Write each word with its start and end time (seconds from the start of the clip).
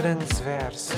Transverso. 0.00 0.94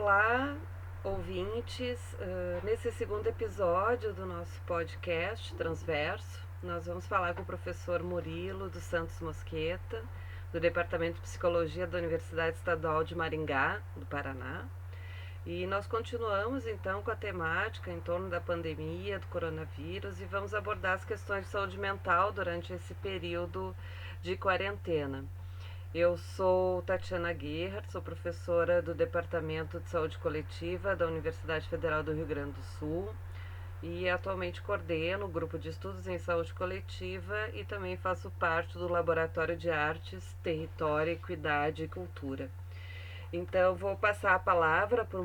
Olá, 0.00 0.56
ouvintes. 1.04 2.00
Uh, 2.14 2.66
nesse 2.66 2.90
segundo 2.90 3.28
episódio 3.28 4.12
do 4.12 4.26
nosso 4.26 4.60
podcast 4.62 5.54
Transverso, 5.54 6.44
nós 6.60 6.86
vamos 6.86 7.06
falar 7.06 7.32
com 7.34 7.42
o 7.42 7.46
professor 7.46 8.02
Murilo 8.02 8.68
dos 8.68 8.82
Santos 8.82 9.20
Mosqueta, 9.20 10.02
do 10.52 10.58
Departamento 10.58 11.14
de 11.14 11.20
Psicologia 11.20 11.86
da 11.86 11.98
Universidade 11.98 12.56
Estadual 12.56 13.04
de 13.04 13.14
Maringá, 13.14 13.80
do 13.94 14.04
Paraná. 14.06 14.66
E 15.46 15.64
nós 15.64 15.86
continuamos 15.86 16.66
então 16.66 17.02
com 17.02 17.12
a 17.12 17.16
temática 17.16 17.92
em 17.92 18.00
torno 18.00 18.28
da 18.28 18.40
pandemia 18.40 19.20
do 19.20 19.28
coronavírus 19.28 20.20
e 20.20 20.24
vamos 20.24 20.52
abordar 20.52 20.94
as 20.94 21.04
questões 21.04 21.44
de 21.44 21.52
saúde 21.52 21.78
mental 21.78 22.32
durante 22.32 22.72
esse 22.72 22.94
período 22.94 23.76
de 24.20 24.36
quarentena. 24.36 25.24
Eu 25.94 26.18
sou 26.18 26.82
Tatiana 26.82 27.32
Guerra, 27.32 27.82
sou 27.88 28.02
professora 28.02 28.82
do 28.82 28.94
Departamento 28.94 29.80
de 29.80 29.88
Saúde 29.88 30.18
Coletiva 30.18 30.94
da 30.94 31.06
Universidade 31.06 31.66
Federal 31.66 32.02
do 32.02 32.12
Rio 32.12 32.26
Grande 32.26 32.52
do 32.52 32.62
Sul 32.78 33.08
e 33.82 34.06
atualmente 34.06 34.60
coordeno 34.60 35.24
o 35.24 35.30
grupo 35.30 35.58
de 35.58 35.70
estudos 35.70 36.06
em 36.06 36.18
saúde 36.18 36.52
coletiva 36.52 37.48
e 37.54 37.64
também 37.64 37.96
faço 37.96 38.30
parte 38.32 38.76
do 38.76 38.86
Laboratório 38.86 39.56
de 39.56 39.70
Artes, 39.70 40.36
Território, 40.42 41.14
Equidade 41.14 41.84
e 41.84 41.88
Cultura. 41.88 42.50
Então, 43.32 43.74
vou 43.74 43.96
passar 43.96 44.34
a 44.34 44.38
palavra 44.38 45.06
para 45.06 45.20
o 45.20 45.24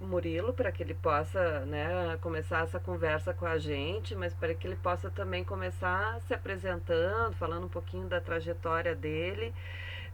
Murilo 0.00 0.54
para 0.54 0.72
que 0.72 0.82
ele 0.82 0.94
possa 0.94 1.66
né, 1.66 2.16
começar 2.22 2.64
essa 2.64 2.80
conversa 2.80 3.34
com 3.34 3.44
a 3.44 3.58
gente, 3.58 4.14
mas 4.14 4.32
para 4.32 4.54
que 4.54 4.66
ele 4.66 4.76
possa 4.76 5.10
também 5.10 5.44
começar 5.44 6.18
se 6.22 6.32
apresentando, 6.32 7.36
falando 7.36 7.66
um 7.66 7.70
pouquinho 7.70 8.06
da 8.06 8.22
trajetória 8.22 8.94
dele. 8.94 9.54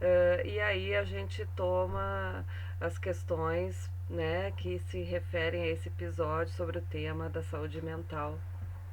Uh, 0.01 0.45
e 0.45 0.59
aí 0.59 0.95
a 0.95 1.03
gente 1.03 1.45
toma 1.55 2.45
as 2.79 2.97
questões 2.97 3.89
né, 4.09 4.51
que 4.51 4.79
se 4.79 5.01
referem 5.01 5.63
a 5.63 5.67
esse 5.67 5.87
episódio 5.87 6.53
sobre 6.53 6.79
o 6.79 6.81
tema 6.81 7.29
da 7.29 7.41
saúde 7.43 7.81
mental 7.81 8.39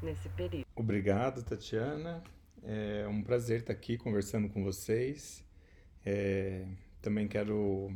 nesse 0.00 0.28
período. 0.30 0.66
Obrigado, 0.74 1.42
Tatiana. 1.42 2.22
É 2.62 3.06
um 3.08 3.22
prazer 3.22 3.60
estar 3.60 3.72
aqui 3.72 3.98
conversando 3.98 4.48
com 4.48 4.62
vocês. 4.62 5.44
É, 6.04 6.64
também 7.00 7.26
quero 7.26 7.92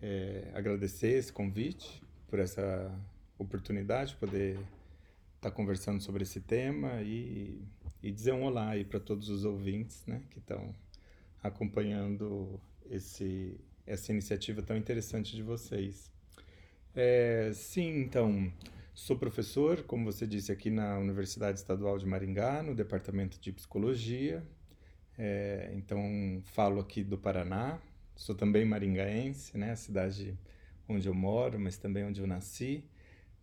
é, 0.00 0.50
agradecer 0.54 1.12
esse 1.18 1.32
convite, 1.32 2.02
por 2.28 2.38
essa 2.38 2.90
oportunidade 3.38 4.10
de 4.10 4.16
poder 4.16 4.58
estar 5.36 5.50
conversando 5.50 6.00
sobre 6.00 6.22
esse 6.22 6.40
tema 6.40 7.02
e, 7.02 7.62
e 8.02 8.10
dizer 8.10 8.32
um 8.32 8.44
olá 8.44 8.70
aí 8.70 8.84
para 8.84 9.00
todos 9.00 9.28
os 9.28 9.44
ouvintes 9.44 10.04
né, 10.06 10.22
que 10.30 10.38
estão 10.38 10.74
acompanhando 11.42 12.60
esse, 12.88 13.58
essa 13.86 14.12
iniciativa 14.12 14.62
tão 14.62 14.76
interessante 14.76 15.34
de 15.34 15.42
vocês. 15.42 16.10
É, 16.94 17.50
sim, 17.54 18.00
então, 18.00 18.52
sou 18.94 19.16
professor, 19.16 19.82
como 19.84 20.04
você 20.10 20.26
disse, 20.26 20.52
aqui 20.52 20.70
na 20.70 20.98
Universidade 20.98 21.58
Estadual 21.58 21.98
de 21.98 22.06
Maringá, 22.06 22.62
no 22.62 22.74
Departamento 22.74 23.40
de 23.40 23.52
Psicologia. 23.52 24.42
É, 25.18 25.72
então, 25.74 26.42
falo 26.44 26.80
aqui 26.80 27.02
do 27.02 27.18
Paraná, 27.18 27.80
Sou 28.16 28.34
também 28.34 28.64
maringaense, 28.64 29.56
né? 29.56 29.72
A 29.72 29.76
cidade 29.76 30.38
onde 30.88 31.08
eu 31.08 31.14
moro, 31.14 31.58
mas 31.58 31.76
também 31.76 32.04
onde 32.04 32.20
eu 32.20 32.26
nasci. 32.26 32.84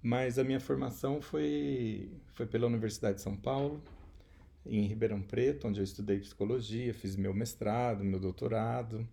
Mas 0.02 0.40
a 0.40 0.44
minha 0.44 0.60
formação 0.60 1.22
foi, 1.22 2.10
foi 2.34 2.46
pela 2.46 2.68
Universidade 2.68 3.18
de 3.18 3.22
São 3.22 3.36
Paulo, 3.36 3.84
em 4.66 4.86
Ribeirão 4.88 5.22
Preto, 5.22 5.68
onde 5.68 5.80
eu 5.80 5.84
estudei 5.84 6.20
psicologia, 6.20 6.94
fiz 6.94 7.16
meu 7.16 7.34
mestrado, 7.34 8.04
meu 8.04 8.20
doutorado. 8.20 9.08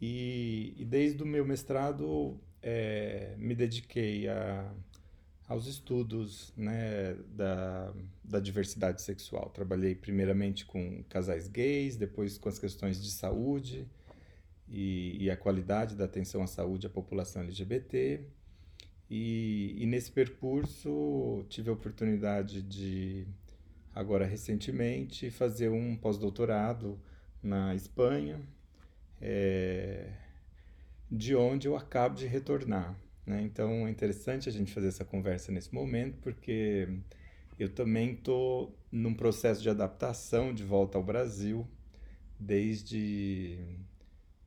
E, 0.00 0.74
e 0.76 0.84
desde 0.84 1.22
o 1.22 1.26
meu 1.26 1.44
mestrado 1.44 2.38
é, 2.62 3.34
me 3.38 3.54
dediquei 3.54 4.28
a, 4.28 4.72
aos 5.46 5.66
estudos 5.66 6.52
né, 6.56 7.14
da, 7.34 7.92
da 8.24 8.40
diversidade 8.40 9.02
sexual. 9.02 9.50
Trabalhei 9.50 9.94
primeiramente 9.94 10.64
com 10.64 11.04
casais 11.08 11.48
gays, 11.48 11.96
depois 11.96 12.38
com 12.38 12.48
as 12.48 12.58
questões 12.58 13.02
de 13.02 13.10
saúde 13.10 13.86
e, 14.68 15.24
e 15.24 15.30
a 15.30 15.36
qualidade 15.36 15.94
da 15.94 16.04
atenção 16.04 16.42
à 16.42 16.46
saúde 16.46 16.86
à 16.86 16.90
população 16.90 17.42
LGBT. 17.42 18.20
E, 19.10 19.76
e 19.78 19.86
nesse 19.86 20.10
percurso 20.10 21.44
tive 21.48 21.68
a 21.68 21.74
oportunidade 21.74 22.62
de, 22.62 23.26
agora 23.94 24.24
recentemente, 24.24 25.30
fazer 25.30 25.68
um 25.68 25.96
pós-doutorado 25.96 26.98
na 27.42 27.74
Espanha, 27.74 28.40
é, 29.20 30.08
de 31.10 31.34
onde 31.34 31.68
eu 31.68 31.76
acabo 31.76 32.14
de 32.14 32.26
retornar. 32.26 32.96
Né? 33.26 33.42
Então 33.42 33.86
é 33.86 33.90
interessante 33.90 34.48
a 34.48 34.52
gente 34.52 34.72
fazer 34.72 34.88
essa 34.88 35.04
conversa 35.04 35.52
nesse 35.52 35.74
momento, 35.74 36.18
porque 36.22 36.88
eu 37.58 37.68
também 37.68 38.12
estou 38.12 38.76
num 38.90 39.14
processo 39.14 39.62
de 39.62 39.68
adaptação 39.68 40.52
de 40.54 40.64
volta 40.64 40.98
ao 40.98 41.04
Brasil, 41.04 41.66
desde 42.38 43.58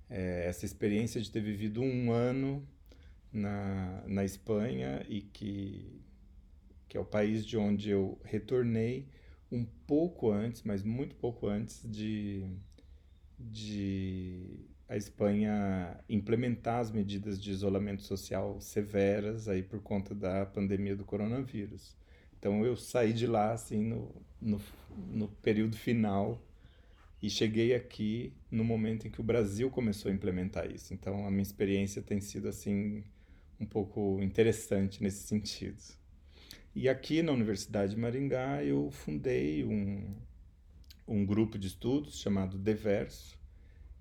é, 0.10 0.46
essa 0.48 0.66
experiência 0.66 1.22
de 1.22 1.32
ter 1.32 1.42
vivido 1.42 1.82
um 1.82 2.12
ano 2.12 2.68
na, 3.32 4.04
na 4.08 4.26
Espanha 4.26 5.06
e 5.08 5.22
que, 5.22 6.02
que 6.88 6.98
é 6.98 7.00
o 7.00 7.06
país 7.06 7.46
de 7.46 7.58
onde 7.58 7.90
eu 7.90 8.20
retornei 8.24 9.08
um 9.52 9.66
pouco 9.88 10.32
antes, 10.32 10.64
mas 10.64 10.84
muito 10.84 11.16
pouco 11.16 11.48
antes 11.48 11.82
de, 11.90 12.46
de 13.40 14.66
a 14.88 14.96
Espanha 14.96 16.00
implementar 16.08 16.80
as 16.80 16.92
medidas 16.92 17.42
de 17.42 17.52
isolamento 17.52 18.04
social 18.04 18.60
severas 18.62 19.48
aí 19.48 19.64
por 19.64 19.82
conta 19.82 20.14
da 20.14 20.46
pandemia 20.46 20.96
do 20.96 21.06
coronavírus. 21.06 21.96
Então 22.38 22.66
eu 22.66 22.76
saí 22.76 23.12
de 23.12 23.26
lá 23.26 23.54
assim 23.54 23.84
no, 23.84 24.14
no, 24.40 24.62
no 25.12 25.28
período 25.28 25.76
final 25.76 26.42
e 27.22 27.30
cheguei 27.30 27.74
aqui 27.74 28.34
no 28.52 28.64
momento 28.64 29.08
em 29.08 29.12
que 29.12 29.20
o 29.20 29.24
Brasil 29.24 29.70
começou 29.72 30.12
a 30.12 30.14
implementar 30.14 30.70
isso. 30.70 30.94
Então 30.94 31.26
a 31.26 31.32
minha 31.32 31.42
experiência 31.42 32.02
tem 32.02 32.22
sido 32.22 32.48
assim 32.48 33.04
um 33.60 33.66
pouco 33.66 34.20
interessante 34.22 35.02
nesse 35.02 35.26
sentido. 35.26 35.82
E 36.76 36.90
aqui 36.90 37.24
na 37.24 37.32
Universidade 37.32 37.96
de 37.96 38.02
Maringá 38.02 38.62
eu 38.62 38.92
fundei 38.92 39.64
um, 39.64 40.14
um 41.08 41.26
grupo 41.26 41.58
de 41.58 41.68
estudos 41.68 42.20
chamado 42.20 42.58
Deverso, 42.58 43.40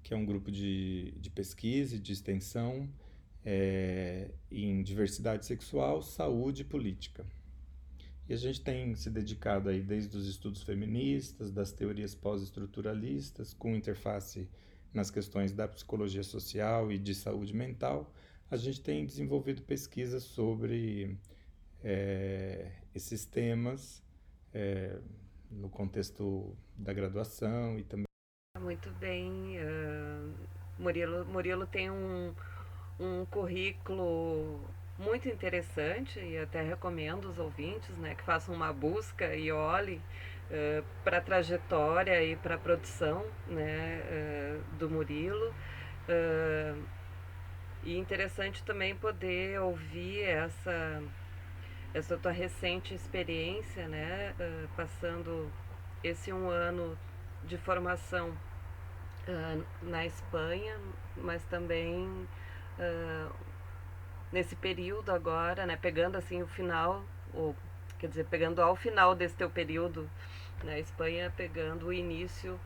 que 0.03 0.13
é 0.13 0.17
um 0.17 0.27
grupo 0.27 0.51
de, 0.51 1.13
de 1.13 1.31
pesquisa 1.31 1.95
e 1.95 2.01
de 2.01 2.13
extensão 2.13 2.91
é, 3.45 4.29
em 4.51 4.83
diversidade 4.83 5.47
sexual, 5.47 6.03
saúde 6.03 6.63
e 6.63 6.65
política. 6.65 7.25
E 8.29 8.33
a 8.33 8.37
gente 8.37 8.61
tem 8.61 8.93
se 8.97 9.09
dedicado 9.09 9.69
aí 9.69 9.81
desde 9.81 10.17
os 10.17 10.27
estudos 10.27 10.65
feministas, 10.65 11.53
das 11.53 11.71
teorias 11.71 12.13
pós-estruturalistas, 12.13 13.55
com 13.55 13.77
interface 13.77 14.49
nas 14.93 15.13
questões 15.13 15.53
da 15.53 15.69
psicologia 15.69 16.25
social 16.25 16.91
e 16.91 16.99
de 16.99 17.15
saúde 17.15 17.55
mental, 17.55 18.13
a 18.51 18.57
gente 18.57 18.81
tem 18.81 19.07
desenvolvido 19.07 19.63
pesquisas 19.63 20.25
sobre 20.25 21.17
é, 21.85 22.73
esses 22.95 23.27
temas 23.27 24.03
é, 24.53 24.99
no 25.51 25.69
contexto 25.69 26.57
da 26.77 26.93
graduação 26.93 27.79
e 27.79 27.85
também. 27.85 28.05
Muito 28.59 28.91
bem, 28.93 29.59
uh, 29.59 30.35
Murilo, 30.79 31.25
Murilo 31.27 31.67
tem 31.67 31.91
um, 31.91 32.35
um 32.99 33.27
currículo 33.27 34.61
muito 34.99 35.29
interessante 35.29 36.21
e 36.21 36.39
até 36.39 36.63
recomendo 36.63 37.29
os 37.29 37.39
ouvintes 37.39 37.97
né, 37.99 38.15
que 38.15 38.23
façam 38.23 38.55
uma 38.55 38.73
busca 38.73 39.35
e 39.35 39.51
olhem 39.51 39.99
uh, 39.99 40.85
para 41.03 41.19
a 41.19 41.21
trajetória 41.21 42.23
e 42.25 42.37
para 42.37 42.55
a 42.55 42.59
produção 42.59 43.25
né, 43.47 44.01
uh, 44.03 44.77
do 44.79 44.89
Murilo. 44.89 45.55
Uh, 46.09 46.83
e 47.83 47.99
interessante 47.99 48.63
também 48.63 48.97
poder 48.97 49.61
ouvir 49.61 50.23
essa, 50.23 51.03
essa 51.95 52.19
tua 52.19 52.33
recente 52.33 52.93
experiência, 52.93 53.89
né, 53.89 54.35
passando 54.77 55.51
esse 56.03 56.33
um 56.33 56.51
ano 56.51 56.99
de 57.45 57.57
formação 57.57 58.37
na 59.81 60.05
Espanha, 60.05 60.77
mas 61.17 61.43
também 61.45 62.29
nesse 64.35 64.57
período 64.57 65.13
agora, 65.13 65.65
né, 65.65 65.77
pegando 65.77 66.17
assim 66.17 66.43
o 66.43 66.47
final, 66.49 67.05
ou 67.33 67.55
quer 67.99 68.09
dizer, 68.09 68.27
pegando 68.27 68.61
ao 68.61 68.75
final 68.75 69.15
desse 69.15 69.37
teu 69.37 69.49
período 69.49 70.11
na 70.65 70.73
né, 70.73 70.81
Espanha, 70.81 71.33
pegando 71.37 71.87
o 71.87 71.93
início 71.93 72.59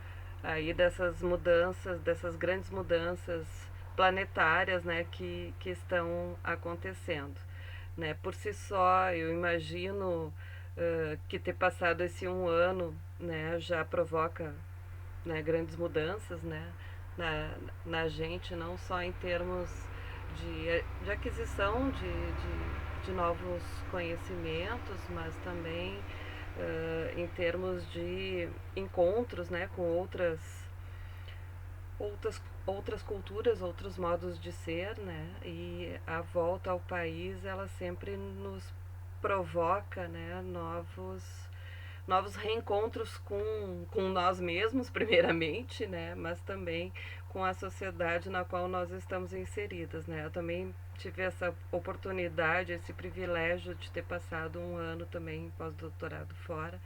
aí 0.42 0.72
dessas 0.72 1.20
mudanças, 1.20 2.00
dessas 2.00 2.36
grandes 2.36 2.70
mudanças 2.70 3.46
planetárias, 3.94 4.82
né, 4.84 5.04
que, 5.10 5.52
que 5.60 5.70
estão 5.70 6.36
acontecendo, 6.42 7.38
né? 7.98 8.14
Por 8.22 8.32
si 8.34 8.54
só, 8.54 9.10
eu 9.12 9.32
imagino 9.32 10.32
uh, 10.76 11.18
que 11.28 11.38
ter 11.38 11.54
passado 11.54 12.02
esse 12.02 12.28
um 12.28 12.46
ano, 12.46 12.96
né, 13.18 13.58
já 13.58 13.84
provoca, 13.84 14.54
né, 15.24 15.42
grandes 15.42 15.74
mudanças, 15.76 16.40
né, 16.42 16.72
na, 17.16 17.54
na 17.84 18.08
gente, 18.08 18.54
não 18.54 18.78
só 18.78 19.02
em 19.02 19.10
termos 19.12 19.68
de, 20.36 20.84
de 21.04 21.10
aquisição 21.10 21.90
de, 21.90 22.00
de, 22.00 23.06
de 23.06 23.12
novos 23.12 23.62
conhecimentos, 23.90 25.00
mas 25.10 25.34
também 25.38 25.98
uh, 26.56 27.18
em 27.18 27.26
termos 27.26 27.90
de 27.90 28.48
encontros 28.76 29.50
né, 29.50 29.68
com 29.74 29.82
outras, 29.82 30.40
outras, 31.98 32.40
outras 32.66 33.02
culturas, 33.02 33.60
outros 33.60 33.98
modos 33.98 34.40
de 34.40 34.52
ser, 34.52 34.98
né? 34.98 35.34
E 35.44 35.98
a 36.06 36.20
volta 36.20 36.70
ao 36.70 36.80
país, 36.80 37.44
ela 37.44 37.68
sempre 37.68 38.16
nos 38.16 38.72
provoca 39.20 40.06
né, 40.06 40.40
novos 40.42 41.48
novos 42.06 42.36
reencontros 42.36 43.18
com, 43.18 43.84
com 43.90 44.08
nós 44.08 44.40
mesmos, 44.40 44.88
primeiramente, 44.90 45.86
né? 45.86 46.14
Mas 46.14 46.40
também 46.40 46.90
com 47.28 47.44
a 47.44 47.52
sociedade 47.52 48.30
na 48.30 48.44
qual 48.44 48.66
nós 48.66 48.90
estamos 48.90 49.34
inseridas, 49.34 50.06
né? 50.06 50.24
Eu 50.24 50.30
também 50.30 50.74
tive 50.96 51.22
essa 51.22 51.54
oportunidade, 51.70 52.72
esse 52.72 52.92
privilégio 52.94 53.74
de 53.74 53.90
ter 53.90 54.02
passado 54.04 54.58
um 54.58 54.76
ano 54.76 55.04
também 55.04 55.52
pós-doutorado 55.58 56.34
fora 56.46 56.80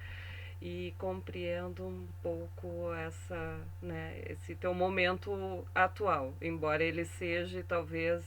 e 0.62 0.94
compreendo 0.97 1.85
um 1.85 2.06
pouco 2.23 2.94
essa, 2.94 3.61
né, 3.82 4.23
esse 4.26 4.55
teu 4.55 4.73
momento 4.73 5.67
atual, 5.75 6.32
embora 6.41 6.85
ele 6.85 7.05
seja 7.05 7.64
talvez 7.67 8.23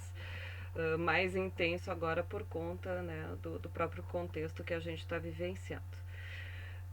uh, 0.76 1.00
mais 1.00 1.34
intenso 1.34 1.90
agora 1.90 2.24
por 2.24 2.44
conta 2.44 3.02
né, 3.04 3.38
do, 3.42 3.58
do 3.58 3.70
próprio 3.70 4.04
contexto 4.04 4.66
que 4.66 4.74
a 4.74 4.82
gente 4.82 5.00
está 5.00 5.18
vivenciando. 5.18 5.86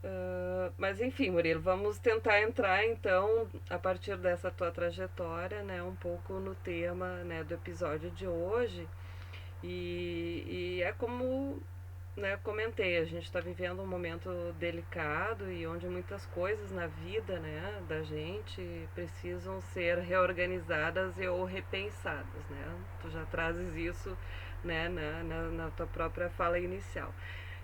Uh, 0.01 0.73
mas 0.77 1.01
enfim, 1.01 1.29
Murilo, 1.29 1.59
vamos 1.59 1.99
tentar 1.99 2.41
entrar 2.41 2.85
então, 2.85 3.45
a 3.69 3.77
partir 3.77 4.15
dessa 4.15 4.49
tua 4.49 4.71
trajetória, 4.71 5.61
né, 5.61 5.83
um 5.83 5.95
pouco 5.95 6.35
no 6.35 6.55
tema 6.55 7.17
né, 7.25 7.43
do 7.43 7.53
episódio 7.53 8.09
de 8.11 8.25
hoje. 8.25 8.87
E, 9.61 10.45
e 10.47 10.83
é 10.83 10.93
como 10.93 11.61
né, 12.15 12.37
comentei, 12.43 12.97
a 12.97 13.05
gente 13.05 13.23
está 13.23 13.39
vivendo 13.39 13.81
um 13.81 13.87
momento 13.87 14.29
delicado 14.59 15.51
e 15.51 15.65
onde 15.65 15.87
muitas 15.87 16.25
coisas 16.27 16.71
na 16.71 16.85
vida 16.85 17.39
né, 17.39 17.81
da 17.87 18.03
gente 18.03 18.87
precisam 18.93 19.59
ser 19.61 19.97
reorganizadas 19.97 21.17
e 21.17 21.27
ou 21.27 21.43
repensadas. 21.43 22.43
Né? 22.49 22.77
Tu 23.01 23.09
já 23.09 23.25
trazes 23.25 23.75
isso 23.75 24.15
né, 24.63 24.89
na, 24.89 25.23
na, 25.23 25.41
na 25.49 25.71
tua 25.71 25.87
própria 25.87 26.29
fala 26.29 26.59
inicial. 26.59 27.13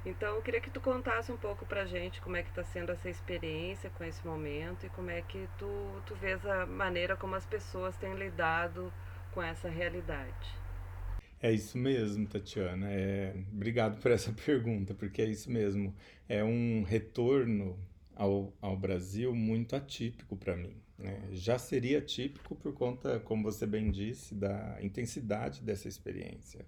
Então, 0.06 0.36
eu 0.36 0.42
queria 0.42 0.62
que 0.62 0.72
tu 0.72 0.80
contasse 0.80 1.32
um 1.32 1.38
pouco 1.38 1.66
pra 1.66 1.86
gente 1.86 2.22
como 2.22 2.38
é 2.38 2.42
que 2.42 2.50
está 2.50 2.64
sendo 2.64 2.92
essa 2.92 3.10
experiência 3.10 3.90
com 3.92 4.04
esse 4.04 4.26
momento 4.26 4.86
e 4.86 4.90
como 4.90 5.12
é 5.12 5.22
que 5.22 5.48
tu, 5.58 6.02
tu 6.06 6.16
vês 6.16 6.44
a 6.46 6.66
maneira 6.66 7.18
como 7.18 7.36
as 7.36 7.46
pessoas 7.46 7.96
têm 7.98 8.16
lidado 8.16 8.92
com 9.32 9.44
essa 9.44 9.70
realidade. 9.70 10.59
É 11.42 11.52
isso 11.52 11.78
mesmo, 11.78 12.28
Tatiana. 12.28 12.88
É... 12.92 13.34
Obrigado 13.54 14.00
por 14.02 14.12
essa 14.12 14.32
pergunta, 14.46 14.94
porque 14.94 15.22
é 15.22 15.26
isso 15.26 15.50
mesmo. 15.50 15.96
É 16.28 16.44
um 16.44 16.84
retorno 16.84 17.78
ao, 18.16 18.54
ao 18.62 18.76
Brasil 18.76 19.34
muito 19.34 19.76
atípico 19.76 20.36
para 20.36 20.56
mim. 20.56 20.76
Né? 20.98 21.30
Já 21.32 21.58
seria 21.58 22.02
típico 22.02 22.56
por 22.56 22.74
conta, 22.74 23.20
como 23.22 23.44
você 23.44 23.66
bem 23.66 23.90
disse, 23.90 24.36
da 24.36 24.78
intensidade 24.82 25.62
dessa 25.62 25.88
experiência. 25.88 26.66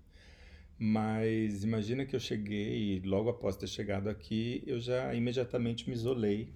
Mas 0.80 1.64
imagina 1.64 2.06
que 2.06 2.16
eu 2.16 2.20
cheguei 2.20 3.02
logo 3.06 3.30
após 3.30 3.56
ter 3.58 3.68
chegado 3.68 4.10
aqui, 4.10 4.64
eu 4.66 4.80
já 4.80 5.14
imediatamente 5.14 5.88
me 5.88 5.94
isolei, 5.94 6.50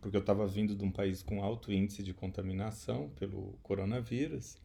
porque 0.00 0.16
eu 0.16 0.20
estava 0.20 0.46
vindo 0.46 0.74
de 0.74 0.84
um 0.84 0.90
país 0.90 1.22
com 1.22 1.42
alto 1.42 1.72
índice 1.72 2.02
de 2.02 2.12
contaminação 2.12 3.08
pelo 3.18 3.56
coronavírus 3.62 4.56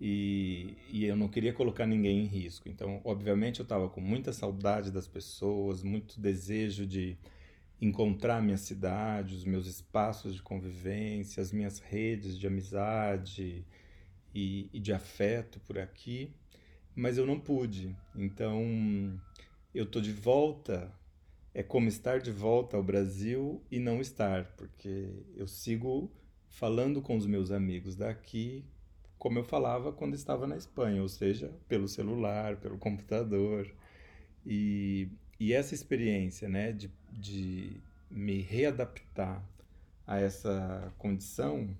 e, 0.00 0.76
e 0.90 1.04
eu 1.04 1.16
não 1.16 1.28
queria 1.28 1.52
colocar 1.52 1.86
ninguém 1.86 2.22
em 2.22 2.26
risco. 2.26 2.68
Então, 2.68 3.00
obviamente, 3.04 3.60
eu 3.60 3.64
estava 3.64 3.88
com 3.88 4.00
muita 4.00 4.32
saudade 4.32 4.90
das 4.90 5.06
pessoas, 5.06 5.82
muito 5.82 6.20
desejo 6.20 6.86
de 6.86 7.16
encontrar 7.80 8.42
minha 8.42 8.56
cidade, 8.56 9.34
os 9.34 9.44
meus 9.44 9.66
espaços 9.66 10.34
de 10.34 10.42
convivência, 10.42 11.42
as 11.42 11.52
minhas 11.52 11.78
redes 11.78 12.38
de 12.38 12.46
amizade 12.46 13.64
e, 14.34 14.70
e 14.72 14.80
de 14.80 14.92
afeto 14.92 15.60
por 15.60 15.78
aqui 15.78 16.34
mas 16.96 17.18
eu 17.18 17.26
não 17.26 17.38
pude. 17.38 17.94
Então, 18.16 19.20
eu 19.74 19.84
tô 19.84 20.00
de 20.00 20.12
volta. 20.12 20.90
É 21.52 21.62
como 21.62 21.88
estar 21.88 22.20
de 22.20 22.30
volta 22.30 22.76
ao 22.76 22.82
Brasil 22.82 23.62
e 23.70 23.78
não 23.78 24.00
estar, 24.00 24.44
porque 24.56 25.24
eu 25.34 25.46
sigo 25.46 26.10
falando 26.48 27.00
com 27.00 27.16
os 27.16 27.26
meus 27.26 27.50
amigos 27.50 27.96
daqui 27.96 28.64
como 29.26 29.40
eu 29.40 29.44
falava 29.44 29.92
quando 29.92 30.14
estava 30.14 30.46
na 30.46 30.56
Espanha, 30.56 31.02
ou 31.02 31.08
seja, 31.08 31.52
pelo 31.66 31.88
celular, 31.88 32.58
pelo 32.58 32.78
computador. 32.78 33.68
E, 34.46 35.08
e 35.40 35.52
essa 35.52 35.74
experiência, 35.74 36.48
né, 36.48 36.70
de, 36.70 36.88
de 37.10 37.80
me 38.08 38.40
readaptar 38.40 39.44
a 40.06 40.20
essa 40.20 40.94
condição 40.96 41.76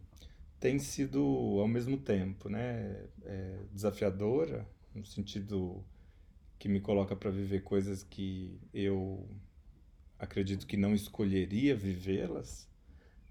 tem 0.59 0.81
sido 0.81 1.21
ao 1.61 1.69
mesmo 1.69 1.97
tempo, 1.99 2.49
né, 2.49 3.07
é 3.25 3.61
desafiadora 3.73 4.67
no 4.93 5.07
sentido 5.07 5.85
que 6.59 6.69
me 6.69 6.81
coloca 6.81 7.15
para 7.15 7.31
viver 7.31 7.63
coisas 7.63 8.03
que 8.03 8.59
eu 8.75 9.25
acredito 10.19 10.67
que 10.67 10.77
não 10.77 10.93
escolheria 10.93 11.77
vivê-las, 11.77 12.69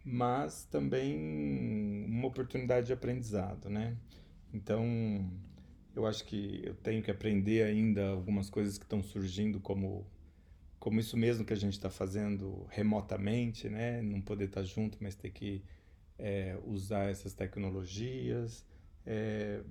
mas 0.06 0.66
também 0.66 2.06
uma 2.08 2.28
oportunidade 2.28 2.88
de 2.88 2.94
aprendizado, 2.94 3.70
né? 3.70 3.98
Então, 4.54 5.28
eu 5.96 6.06
acho 6.06 6.24
que 6.26 6.62
eu 6.64 6.76
tenho 6.76 7.02
que 7.02 7.10
aprender 7.10 7.64
ainda 7.64 8.10
algumas 8.10 8.50
coisas 8.50 8.78
que 8.78 8.86
estão 8.86 9.02
surgindo 9.02 9.60
como 9.60 10.06
como 10.80 11.00
isso 11.00 11.18
mesmo 11.18 11.44
que 11.44 11.54
a 11.54 11.56
gente 11.56 11.74
está 11.74 11.90
fazendo 11.90 12.68
remotamente, 12.70 13.68
né? 13.68 14.04
Não 14.04 14.22
poder 14.22 14.46
estar 14.46 14.62
tá 14.62 14.68
junto, 14.68 15.00
mas 15.02 15.16
ter 15.16 15.32
que 15.32 15.64
é, 16.20 16.60
usar 16.64 17.10
essas 17.10 17.34
tecnologias, 17.34 18.64
é, 19.04 19.64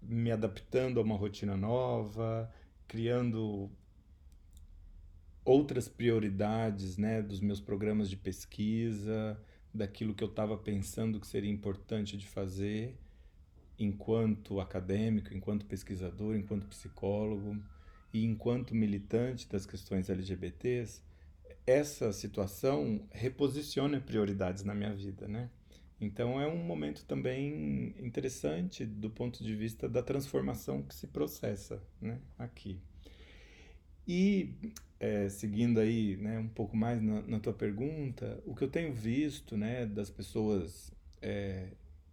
me 0.00 0.30
adaptando 0.30 1.00
a 1.00 1.02
uma 1.02 1.16
rotina 1.16 1.56
nova, 1.56 2.48
criando 2.86 3.68
outras 5.44 5.88
prioridades, 5.88 6.96
né, 6.96 7.22
dos 7.22 7.40
meus 7.40 7.60
programas 7.60 8.08
de 8.10 8.16
pesquisa, 8.16 9.38
daquilo 9.76 10.14
que 10.14 10.24
eu 10.24 10.28
estava 10.28 10.56
pensando 10.56 11.20
que 11.20 11.26
seria 11.26 11.50
importante 11.50 12.16
de 12.16 12.26
fazer 12.26 12.96
enquanto 13.78 14.60
acadêmico, 14.60 15.34
enquanto 15.34 15.66
pesquisador, 15.66 16.36
enquanto 16.36 16.66
psicólogo 16.66 17.56
e 18.12 18.24
enquanto 18.24 18.74
militante 18.74 19.48
das 19.48 19.66
questões 19.66 20.08
LGBTs, 20.08 21.02
essa 21.66 22.12
situação 22.12 23.06
reposiciona 23.10 24.00
prioridades 24.00 24.64
na 24.64 24.74
minha 24.74 24.94
vida, 24.94 25.28
né? 25.28 25.50
Então 26.00 26.40
é 26.40 26.46
um 26.46 26.58
momento 26.58 27.04
também 27.04 27.94
interessante 27.98 28.84
do 28.84 29.10
ponto 29.10 29.42
de 29.42 29.54
vista 29.54 29.88
da 29.88 30.02
transformação 30.02 30.82
que 30.82 30.94
se 30.94 31.06
processa 31.06 31.82
né, 32.00 32.20
aqui. 32.38 32.78
E 34.06 34.54
é, 34.98 35.28
seguindo 35.28 35.78
aí 35.78 36.16
né, 36.16 36.38
um 36.38 36.48
pouco 36.48 36.76
mais 36.76 37.00
na, 37.02 37.22
na, 37.22 37.40
tua 37.40 37.52
pergunta, 37.52 38.42
o 38.46 38.54
que 38.54 38.64
eu 38.64 38.68
tenho 38.68 38.92
visto 38.92 39.56
né, 39.56 39.86
das 39.86 40.10
pessoas 40.10 40.92
é, 41.20 41.68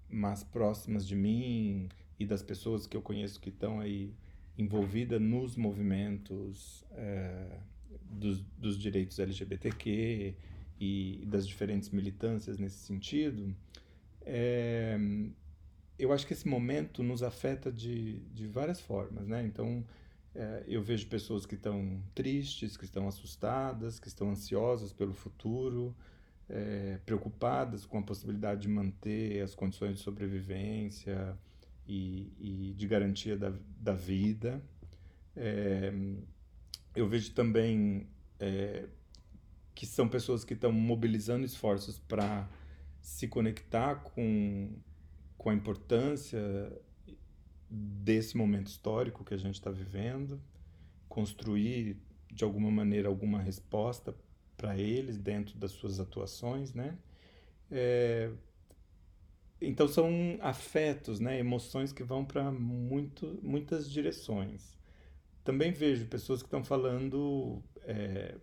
mais 0.09 0.43
próximas 0.43 1.07
de 1.07 1.15
mim 1.15 1.89
e 2.19 2.25
das 2.25 2.43
pessoas 2.43 2.85
que 2.85 2.95
eu 2.95 3.01
conheço 3.01 3.39
que 3.39 3.49
estão 3.49 3.79
aí 3.79 4.13
envolvidas 4.57 5.21
nos 5.21 5.55
movimentos 5.55 6.85
é, 6.91 7.57
dos, 8.09 8.41
dos 8.57 8.77
direitos 8.77 9.17
LGBTQ 9.17 10.35
e 10.79 11.23
das 11.25 11.47
diferentes 11.47 11.89
militâncias 11.89 12.57
nesse 12.57 12.77
sentido, 12.79 13.55
é, 14.25 14.97
eu 15.97 16.11
acho 16.11 16.27
que 16.27 16.33
esse 16.33 16.47
momento 16.47 17.01
nos 17.01 17.23
afeta 17.23 17.71
de, 17.71 18.19
de 18.33 18.47
várias 18.47 18.81
formas, 18.81 19.27
né? 19.27 19.43
Então, 19.45 19.83
é, 20.35 20.63
eu 20.67 20.81
vejo 20.81 21.07
pessoas 21.07 21.45
que 21.45 21.55
estão 21.55 22.01
tristes, 22.15 22.75
que 22.75 22.85
estão 22.85 23.07
assustadas, 23.07 23.99
que 23.99 24.07
estão 24.07 24.31
ansiosas 24.31 24.91
pelo 24.91 25.13
futuro, 25.13 25.95
é, 26.49 26.99
preocupadas 27.05 27.85
com 27.85 27.99
a 27.99 28.01
possibilidade 28.01 28.61
de 28.61 28.67
manter 28.67 29.41
as 29.41 29.53
condições 29.53 29.97
de 29.97 30.03
sobrevivência 30.03 31.37
e, 31.87 32.31
e 32.39 32.73
de 32.73 32.87
garantia 32.87 33.37
da, 33.37 33.53
da 33.79 33.93
vida. 33.93 34.61
É, 35.35 35.93
eu 36.95 37.07
vejo 37.07 37.31
também 37.33 38.07
é, 38.39 38.87
que 39.75 39.85
são 39.85 40.07
pessoas 40.07 40.43
que 40.43 40.53
estão 40.53 40.71
mobilizando 40.71 41.45
esforços 41.45 41.99
para 41.99 42.49
se 43.01 43.27
conectar 43.27 43.95
com, 43.95 44.71
com 45.37 45.49
a 45.49 45.53
importância 45.53 46.39
desse 47.75 48.37
momento 48.37 48.67
histórico 48.67 49.23
que 49.23 49.33
a 49.33 49.37
gente 49.37 49.55
está 49.55 49.71
vivendo, 49.71 50.39
construir 51.09 51.97
de 52.31 52.43
alguma 52.43 52.69
maneira 52.69 53.07
alguma 53.07 53.41
resposta 53.41 54.15
para 54.55 54.77
eles 54.77 55.17
dentro 55.17 55.57
das 55.57 55.71
suas 55.71 55.99
atuações, 55.99 56.73
né? 56.73 56.97
É, 57.71 58.31
então 59.59 59.87
são 59.87 60.37
afetos, 60.41 61.19
né, 61.19 61.39
emoções 61.39 61.91
que 61.91 62.03
vão 62.03 62.23
para 62.23 62.51
muito, 62.51 63.39
muitas 63.41 63.89
direções. 63.89 64.77
Também 65.43 65.71
vejo 65.71 66.05
pessoas 66.05 66.41
que 66.41 66.47
estão 66.47 66.63
falando 66.63 67.63
é, 67.81 68.35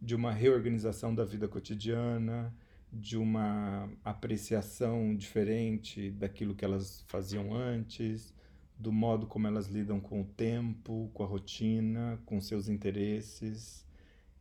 de 0.00 0.14
uma 0.14 0.32
reorganização 0.32 1.14
da 1.14 1.24
vida 1.24 1.48
cotidiana, 1.48 2.54
de 2.92 3.16
uma 3.16 3.90
apreciação 4.04 5.14
diferente 5.16 6.10
daquilo 6.12 6.54
que 6.54 6.64
elas 6.64 7.04
faziam 7.08 7.54
antes, 7.54 8.32
do 8.80 8.90
modo 8.90 9.26
como 9.26 9.46
elas 9.46 9.66
lidam 9.66 10.00
com 10.00 10.22
o 10.22 10.24
tempo, 10.24 11.10
com 11.12 11.22
a 11.22 11.26
rotina, 11.26 12.18
com 12.24 12.40
seus 12.40 12.68
interesses. 12.68 13.86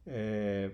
É, 0.08 0.72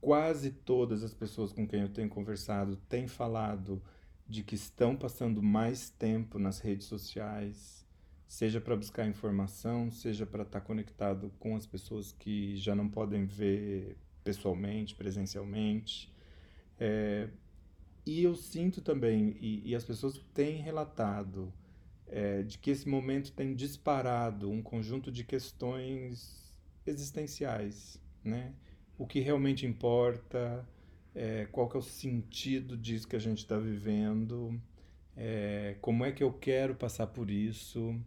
quase 0.00 0.50
todas 0.50 1.02
as 1.02 1.12
pessoas 1.12 1.52
com 1.52 1.66
quem 1.66 1.80
eu 1.80 1.88
tenho 1.88 2.08
conversado 2.08 2.76
têm 2.88 3.08
falado 3.08 3.82
de 4.28 4.42
que 4.42 4.54
estão 4.54 4.94
passando 4.96 5.42
mais 5.42 5.90
tempo 5.90 6.38
nas 6.38 6.60
redes 6.60 6.86
sociais, 6.86 7.84
seja 8.26 8.60
para 8.60 8.76
buscar 8.76 9.06
informação, 9.06 9.90
seja 9.90 10.24
para 10.24 10.42
estar 10.42 10.60
tá 10.60 10.66
conectado 10.66 11.32
com 11.38 11.56
as 11.56 11.66
pessoas 11.66 12.12
que 12.12 12.56
já 12.56 12.74
não 12.74 12.88
podem 12.88 13.26
ver 13.26 13.96
pessoalmente, 14.22 14.94
presencialmente. 14.94 16.12
É, 16.78 17.28
e 18.06 18.22
eu 18.22 18.34
sinto 18.34 18.80
também, 18.80 19.36
e, 19.40 19.70
e, 19.70 19.74
as 19.74 19.84
pessoas 19.84 20.18
têm 20.32 20.56
relatado, 20.56 21.52
é, 22.08 22.42
de 22.42 22.58
que 22.58 22.70
esse 22.70 22.88
momento 22.88 23.32
tem 23.32 23.54
disparado 23.54 24.50
um 24.50 24.62
conjunto 24.62 25.10
de 25.10 25.24
questões 25.24 26.52
existenciais, 26.86 28.00
né? 28.22 28.52
O 28.96 29.06
que 29.06 29.20
realmente 29.20 29.66
importa, 29.66 30.66
é, 31.14 31.46
qual 31.50 31.68
que 31.68 31.76
é 31.76 31.80
o 31.80 31.82
sentido 31.82 32.76
disso 32.76 33.08
que 33.08 33.16
a 33.16 33.20
gente 33.20 33.38
está 33.38 33.58
vivendo, 33.58 34.60
é, 35.16 35.76
como 35.80 36.04
é 36.04 36.12
que 36.12 36.22
eu 36.22 36.32
quero 36.32 36.74
passar 36.74 37.06
por 37.08 37.30
isso, 37.30 37.98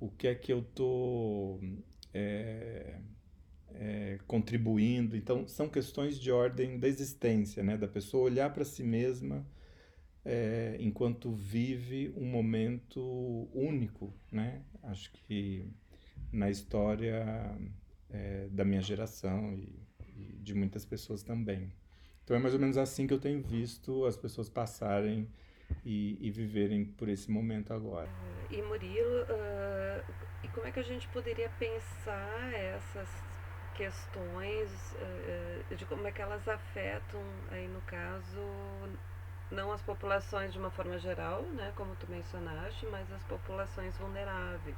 o 0.00 0.08
que 0.08 0.26
é 0.26 0.34
que 0.34 0.52
eu 0.52 0.60
estou 0.60 1.60
é, 2.12 2.98
é, 3.74 4.18
contribuindo. 4.26 5.16
Então, 5.16 5.46
são 5.46 5.68
questões 5.68 6.18
de 6.18 6.30
ordem 6.30 6.78
da 6.78 6.88
existência, 6.88 7.62
né? 7.62 7.76
da 7.76 7.88
pessoa 7.88 8.24
olhar 8.24 8.52
para 8.52 8.64
si 8.64 8.82
mesma 8.82 9.46
é, 10.24 10.76
enquanto 10.80 11.32
vive 11.32 12.12
um 12.16 12.24
momento 12.24 13.48
único. 13.52 14.12
Né? 14.32 14.62
Acho 14.82 15.12
que 15.12 15.66
na 16.32 16.50
história 16.50 17.56
é, 18.10 18.48
da 18.50 18.64
minha 18.64 18.80
geração 18.80 19.52
e, 19.52 19.78
e 20.16 20.38
de 20.42 20.54
muitas 20.54 20.84
pessoas 20.84 21.22
também. 21.22 21.72
Então 22.24 22.36
é 22.36 22.40
mais 22.40 22.54
ou 22.54 22.60
menos 22.60 22.78
assim 22.78 23.06
que 23.06 23.12
eu 23.12 23.20
tenho 23.20 23.42
visto 23.42 24.06
as 24.06 24.16
pessoas 24.16 24.48
passarem 24.48 25.28
e, 25.84 26.18
e 26.20 26.30
viverem 26.30 26.84
por 26.84 27.08
esse 27.08 27.30
momento 27.30 27.72
agora. 27.72 28.08
E 28.50 28.62
Murilo, 28.62 29.22
uh, 29.22 30.14
e 30.42 30.48
como 30.48 30.66
é 30.66 30.72
que 30.72 30.80
a 30.80 30.84
gente 30.84 31.06
poderia 31.08 31.50
pensar 31.58 32.52
essas 32.54 33.08
questões 33.76 34.70
uh, 34.94 35.74
de 35.74 35.84
como 35.84 36.06
é 36.06 36.12
que 36.12 36.22
elas 36.22 36.46
afetam 36.48 37.20
aí 37.50 37.68
no 37.68 37.80
caso 37.82 38.40
não 39.50 39.72
as 39.72 39.82
populações 39.82 40.52
de 40.52 40.58
uma 40.58 40.70
forma 40.70 40.98
geral, 40.98 41.42
né, 41.42 41.72
como 41.76 41.94
tu 41.96 42.10
mencionaste, 42.10 42.86
mas 42.86 43.10
as 43.12 43.22
populações 43.24 43.96
vulneráveis 43.96 44.76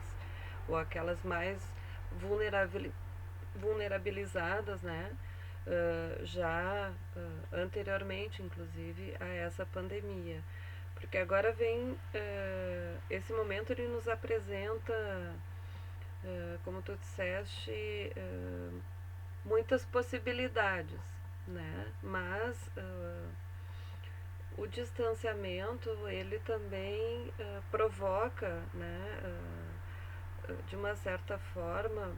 ou 0.68 0.76
aquelas 0.76 1.22
mais 1.22 1.62
vulnerabil, 2.12 2.92
vulnerabilizadas, 3.54 4.82
né, 4.82 5.12
uh, 5.66 6.26
já 6.26 6.92
uh, 7.16 7.56
anteriormente, 7.56 8.42
inclusive, 8.42 9.16
a 9.20 9.26
essa 9.26 9.64
pandemia. 9.66 10.42
Porque 10.94 11.18
agora 11.18 11.52
vem 11.52 11.92
uh, 11.92 12.98
esse 13.10 13.32
momento, 13.32 13.70
ele 13.70 13.86
nos 13.88 14.08
apresenta, 14.08 14.94
como 16.64 16.82
tu 16.82 16.96
disseste, 16.96 18.12
muitas 19.44 19.84
possibilidades, 19.84 20.98
né? 21.46 21.86
Mas 22.02 22.56
o 24.56 24.66
distanciamento, 24.66 25.90
ele 26.08 26.38
também 26.40 27.32
provoca, 27.70 28.62
né? 28.74 29.20
de 30.68 30.76
uma 30.76 30.94
certa 30.94 31.38
forma, 31.38 32.14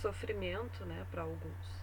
sofrimento 0.00 0.84
né, 0.84 1.06
para 1.10 1.22
alguns. 1.22 1.82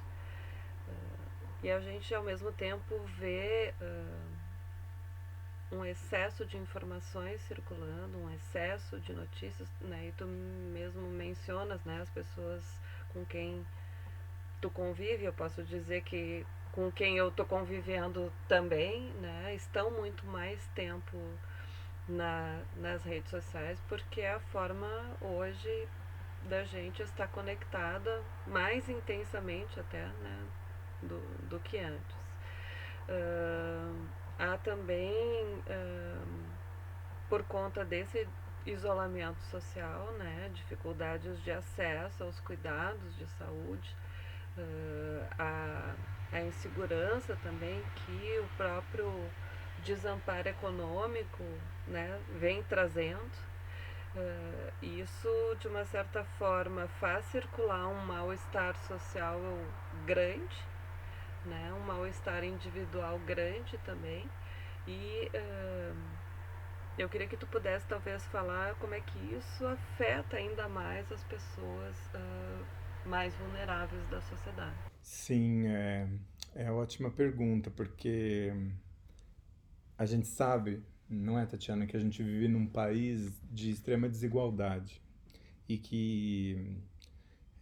Uh, 0.88 1.64
e 1.64 1.72
a 1.72 1.80
gente, 1.80 2.14
ao 2.14 2.24
mesmo 2.24 2.52
tempo, 2.52 3.00
vê 3.18 3.74
uh, 3.82 5.76
um 5.76 5.86
excesso 5.86 6.46
de 6.46 6.58
informações 6.58 7.42
circulando, 7.42 8.18
um 8.18 8.34
excesso 8.34 9.00
de 9.00 9.14
notícias, 9.14 9.70
né, 9.82 10.08
e 10.08 10.12
tu 10.14 10.26
mesmo 10.26 11.08
mencionas 11.10 11.84
né, 11.84 12.02
as 12.02 12.10
pessoas 12.10 12.64
com 13.10 13.26
quem 13.26 13.66
tu 14.62 14.70
convive, 14.70 15.26
eu 15.26 15.34
posso 15.34 15.64
dizer 15.64 16.02
que 16.02 16.46
com 16.78 16.92
quem 16.92 17.18
eu 17.18 17.30
estou 17.30 17.44
convivendo 17.44 18.32
também, 18.48 19.10
né, 19.14 19.56
estão 19.56 19.90
muito 19.90 20.24
mais 20.28 20.64
tempo 20.76 21.18
na, 22.08 22.62
nas 22.76 23.02
redes 23.04 23.32
sociais, 23.32 23.82
porque 23.90 24.22
é 24.22 24.34
a 24.34 24.40
forma 24.40 24.88
hoje 25.20 25.88
da 26.48 26.64
gente 26.66 27.02
estar 27.02 27.30
conectada 27.30 28.22
mais 28.46 28.88
intensamente 28.88 29.80
até 29.80 30.06
né, 30.06 30.46
do, 31.02 31.20
do 31.50 31.60
que 31.62 31.80
antes. 31.80 32.16
Uh, 33.10 34.06
há 34.38 34.56
também, 34.60 35.12
uh, 35.12 36.28
por 37.28 37.42
conta 37.46 37.84
desse 37.84 38.28
isolamento 38.68 39.42
social, 39.46 40.12
né, 40.20 40.52
dificuldades 40.54 41.44
de 41.44 41.50
acesso 41.50 42.24
aos 42.24 42.40
cuidados 42.42 43.18
de 43.18 43.26
saúde, 43.32 43.96
uh, 44.56 45.28
a, 45.40 45.96
a 46.32 46.42
insegurança 46.42 47.38
também 47.44 47.82
que 47.96 48.40
o 48.40 48.48
próprio 48.58 49.12
desamparo 49.84 50.50
econômico 50.50 51.44
né, 51.88 52.20
vem 52.40 52.64
trazendo. 52.64 53.48
Uh, 54.16 54.72
isso, 54.82 55.30
de 55.60 55.68
uma 55.68 55.86
certa 55.86 56.24
forma, 56.40 56.88
faz 57.00 57.26
circular 57.26 57.88
um 57.88 58.06
mal-estar 58.06 58.76
social 58.88 59.40
grande, 60.06 60.66
né? 61.46 61.72
um 61.74 61.82
mal-estar 61.82 62.44
individual 62.44 63.20
grande 63.20 63.78
também. 63.80 64.28
E 64.88 65.30
uh, 65.36 65.96
eu 66.98 67.08
queria 67.08 67.28
que 67.28 67.38
tu 67.38 67.46
pudesse 67.46 67.86
talvez 67.86 68.26
falar 68.28 68.74
como 68.76 68.96
é 68.96 69.02
que 69.02 69.20
isso 69.36 69.68
afeta 69.68 70.38
ainda 70.38 70.68
mais 70.68 71.12
as 71.12 71.24
pessoas 71.26 71.96
uh, 72.16 72.66
mais 73.08 73.34
vulneráveis 73.36 74.08
da 74.10 74.22
sociedade. 74.22 74.76
Sim, 75.02 75.68
é, 75.68 76.08
é 76.56 76.72
ótima 76.72 77.10
pergunta, 77.10 77.72
porque 77.72 78.54
a 79.98 80.06
gente 80.06 80.28
sabe 80.28 80.84
não 81.10 81.40
é, 81.40 81.46
Tatiana, 81.46 81.86
que 81.86 81.96
a 81.96 82.00
gente 82.00 82.22
vive 82.22 82.48
num 82.48 82.66
país 82.66 83.42
de 83.50 83.72
extrema 83.72 84.10
desigualdade 84.10 85.02
e 85.68 85.78
que 85.78 86.78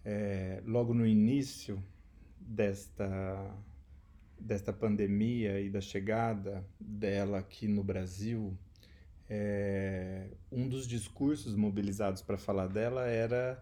é, 0.04 0.62
logo 0.66 0.94
no 0.94 1.06
início 1.06 1.82
desta 2.40 3.56
desta 4.38 4.74
pandemia 4.74 5.62
e 5.62 5.70
da 5.70 5.80
chegada 5.80 6.68
dela 6.78 7.40
aqui 7.40 7.70
no 7.70 7.82
Brasil, 7.84 8.56
é, 9.30 10.28
um 10.52 10.68
dos 10.68 10.86
discursos 10.86 11.56
mobilizados 11.56 12.22
para 12.22 12.38
falar 12.38 12.68
dela 12.68 13.08
era 13.08 13.60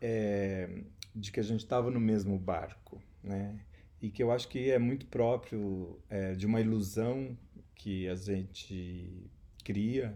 é, 0.00 0.68
de 1.16 1.32
que 1.32 1.40
a 1.40 1.42
gente 1.42 1.60
estava 1.60 1.90
no 1.90 1.98
mesmo 1.98 2.38
barco, 2.38 3.02
né? 3.22 3.58
E 4.02 4.10
que 4.10 4.22
eu 4.22 4.30
acho 4.30 4.46
que 4.48 4.70
é 4.70 4.78
muito 4.78 5.06
próprio 5.06 5.98
é, 6.10 6.34
de 6.34 6.44
uma 6.44 6.60
ilusão 6.60 7.36
que 7.74 8.06
a 8.06 8.14
gente 8.14 9.30
cria, 9.64 10.14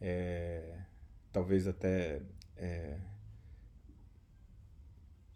é, 0.00 0.80
talvez 1.30 1.66
até 1.66 2.22
é, 2.56 2.98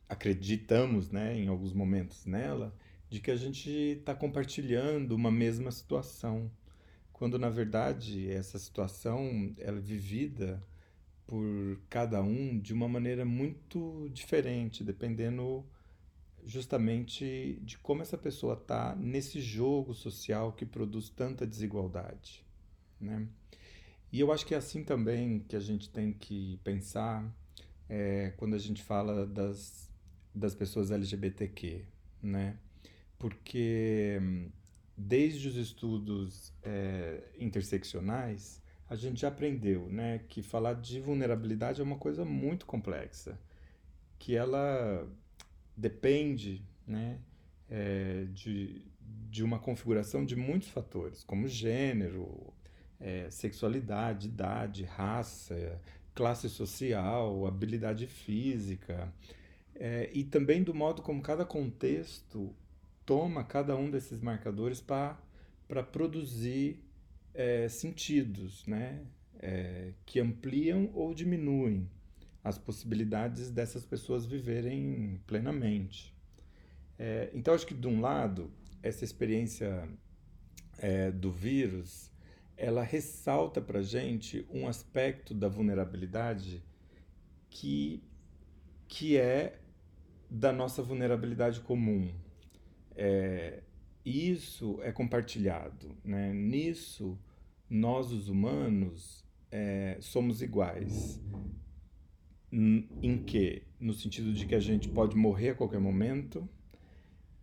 acreditamos, 0.09 1.11
né, 1.11 1.37
em 1.37 1.49
alguns 1.49 1.75
momentos 1.75 2.25
nela, 2.25 2.75
de 3.11 3.21
que 3.21 3.31
a 3.31 3.37
gente 3.37 3.71
está 3.71 4.15
compartilhando 4.15 5.13
uma 5.13 5.31
mesma 5.31 5.71
situação, 5.71 6.51
quando 7.13 7.39
na 7.39 7.51
verdade 7.51 8.31
essa 8.31 8.59
situação 8.59 9.55
ela 9.59 9.79
é 9.79 9.81
vivida 9.81 10.63
por 11.31 11.81
cada 11.89 12.21
um 12.21 12.59
de 12.59 12.75
uma 12.75 12.89
maneira 12.89 13.25
muito 13.25 14.11
diferente, 14.13 14.83
dependendo 14.83 15.65
justamente 16.45 17.61
de 17.63 17.79
como 17.79 18.03
essa 18.03 18.19
pessoa 18.19 18.55
está 18.55 18.97
nesse 18.97 19.41
jogo 19.41 19.95
social 19.95 20.53
que 20.53 20.67
produz 20.67 21.09
tanta 21.09 21.47
desigualdade, 21.47 22.45
né? 23.01 23.29
E 24.11 24.19
eu 24.19 24.33
acho 24.33 24.45
que 24.45 24.55
é 24.55 24.57
assim 24.57 24.83
também 24.83 25.39
que 25.39 25.55
a 25.55 25.61
gente 25.61 25.89
tem 25.89 26.13
que 26.13 26.59
pensar 26.65 27.33
é, 27.89 28.33
quando 28.37 28.55
a 28.55 28.59
gente 28.59 28.83
fala 28.83 29.25
das, 29.25 29.89
das 30.35 30.53
pessoas 30.53 30.91
LGBTQ, 30.91 31.85
né? 32.21 32.59
Porque 33.17 34.21
desde 34.97 35.47
os 35.47 35.55
estudos 35.55 36.53
é, 36.61 37.23
interseccionais, 37.39 38.61
a 38.91 38.97
gente 38.97 39.21
já 39.21 39.29
aprendeu 39.29 39.89
né, 39.89 40.21
que 40.29 40.43
falar 40.43 40.75
de 40.75 41.01
vulnerabilidade 41.01 41.81
é 41.81 41.85
uma 41.85 41.97
coisa 41.97 42.25
muito 42.25 42.67
complexa, 42.67 43.39
que 44.19 44.35
ela 44.35 45.09
depende 45.77 46.61
né, 46.85 47.21
é, 47.71 48.27
de, 48.35 48.83
de 49.31 49.45
uma 49.45 49.61
configuração 49.61 50.25
de 50.25 50.35
muitos 50.35 50.71
fatores, 50.71 51.23
como 51.23 51.47
gênero, 51.47 52.53
é, 52.99 53.31
sexualidade, 53.31 54.27
idade, 54.27 54.83
raça, 54.83 55.81
classe 56.13 56.49
social, 56.49 57.47
habilidade 57.47 58.09
física, 58.09 59.13
é, 59.77 60.11
e 60.13 60.25
também 60.25 60.65
do 60.65 60.75
modo 60.75 61.01
como 61.01 61.23
cada 61.23 61.45
contexto 61.45 62.53
toma 63.07 63.45
cada 63.45 63.77
um 63.77 63.89
desses 63.89 64.21
marcadores 64.21 64.81
para 64.81 65.17
produzir 65.93 66.83
é, 67.35 67.69
sentidos, 67.69 68.67
né? 68.67 69.05
É, 69.43 69.93
que 70.05 70.21
ampliam 70.21 70.91
ou 70.93 71.15
diminuem 71.15 71.89
as 72.45 72.59
possibilidades 72.59 73.51
dessas 73.51 73.85
pessoas 73.85 74.27
viverem 74.27 75.21
plenamente. 75.27 76.15
É, 76.99 77.31
então, 77.33 77.55
acho 77.55 77.67
que, 77.67 77.75
de 77.75 77.89
um 77.89 78.01
lado, 78.01 78.51
essa 78.83 79.05
experiência 79.05 79.89
é, 80.79 81.11
do 81.11 81.31
vírus 81.31 82.11
ela 82.61 82.83
ressalta 82.83 83.59
para 83.59 83.81
gente 83.81 84.47
um 84.51 84.69
aspecto 84.69 85.33
da 85.33 85.49
vulnerabilidade 85.49 86.63
que, 87.49 88.05
que 88.87 89.17
é 89.17 89.59
da 90.29 90.53
nossa 90.53 90.83
vulnerabilidade 90.83 91.61
comum. 91.61 92.13
É, 92.95 93.63
isso 94.11 94.79
é 94.83 94.93
compartilhado. 94.93 95.97
Né? 96.05 96.33
Nisso, 96.33 97.19
nós, 97.69 98.13
os 98.13 98.29
humanos, 98.29 99.25
é, 99.51 99.97
somos 100.01 100.43
iguais. 100.43 101.21
Em 102.53 103.19
que? 103.25 103.63
No 103.79 103.93
sentido 103.93 104.33
de 104.33 104.47
que 104.47 104.55
a 104.55 104.61
gente 104.61 104.89
pode 104.89 105.17
morrer 105.17 105.51
a 105.51 105.55
qualquer 105.55 105.81
momento, 105.81 106.49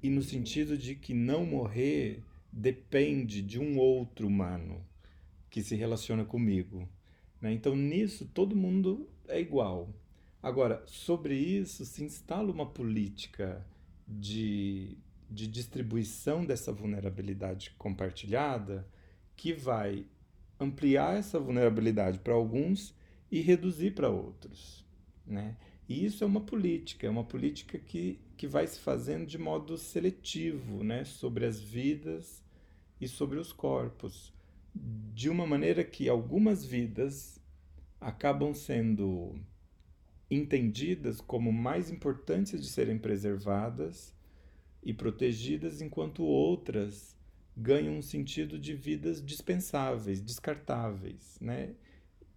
e 0.01 0.09
no 0.09 0.21
sentido 0.21 0.77
de 0.77 0.95
que 0.95 1.13
não 1.13 1.45
morrer 1.45 2.23
depende 2.51 3.41
de 3.41 3.59
um 3.59 3.77
outro 3.77 4.27
humano 4.27 4.85
que 5.49 5.61
se 5.61 5.75
relaciona 5.75 6.25
comigo. 6.25 6.87
Né? 7.41 7.53
Então, 7.53 7.75
nisso, 7.75 8.25
todo 8.33 8.55
mundo 8.55 9.09
é 9.27 9.39
igual. 9.39 9.89
Agora, 10.41 10.83
sobre 10.85 11.35
isso 11.35 11.85
se 11.85 12.03
instala 12.03 12.51
uma 12.51 12.65
política 12.65 13.65
de, 14.07 14.97
de 15.29 15.47
distribuição 15.47 16.45
dessa 16.45 16.71
vulnerabilidade 16.71 17.71
compartilhada 17.77 18.87
que 19.35 19.53
vai 19.53 20.05
ampliar 20.59 21.17
essa 21.17 21.39
vulnerabilidade 21.39 22.19
para 22.19 22.33
alguns 22.33 22.95
e 23.31 23.41
reduzir 23.41 23.91
para 23.91 24.09
outros. 24.09 24.85
Né? 25.25 25.55
E 25.87 26.05
isso 26.05 26.23
é 26.23 26.27
uma 26.27 26.41
política, 26.41 27.05
é 27.05 27.09
uma 27.09 27.23
política 27.23 27.77
que, 27.77 28.19
que 28.35 28.47
vai 28.47 28.65
se 28.65 28.79
fazendo 28.79 29.25
de 29.25 29.37
modo 29.37 29.77
seletivo 29.77 30.83
né? 30.83 31.03
sobre 31.03 31.45
as 31.45 31.59
vidas 31.59 32.43
e 32.99 33.07
sobre 33.07 33.37
os 33.37 33.53
corpos 33.53 34.33
de 35.13 35.29
uma 35.29 35.45
maneira 35.45 35.83
que 35.83 36.07
algumas 36.07 36.65
vidas 36.65 37.39
acabam 37.99 38.53
sendo 38.53 39.35
entendidas 40.29 41.19
como 41.19 41.51
mais 41.51 41.89
importantes 41.89 42.61
de 42.61 42.67
serem 42.67 42.97
preservadas 42.97 44.13
e 44.87 44.93
protegidas, 44.93 45.81
enquanto 45.81 46.23
outras 46.23 47.13
ganham 47.57 47.97
um 47.97 48.01
sentido 48.01 48.57
de 48.57 48.73
vidas 48.73 49.21
dispensáveis, 49.21 50.21
descartáveis, 50.21 51.37
né? 51.41 51.75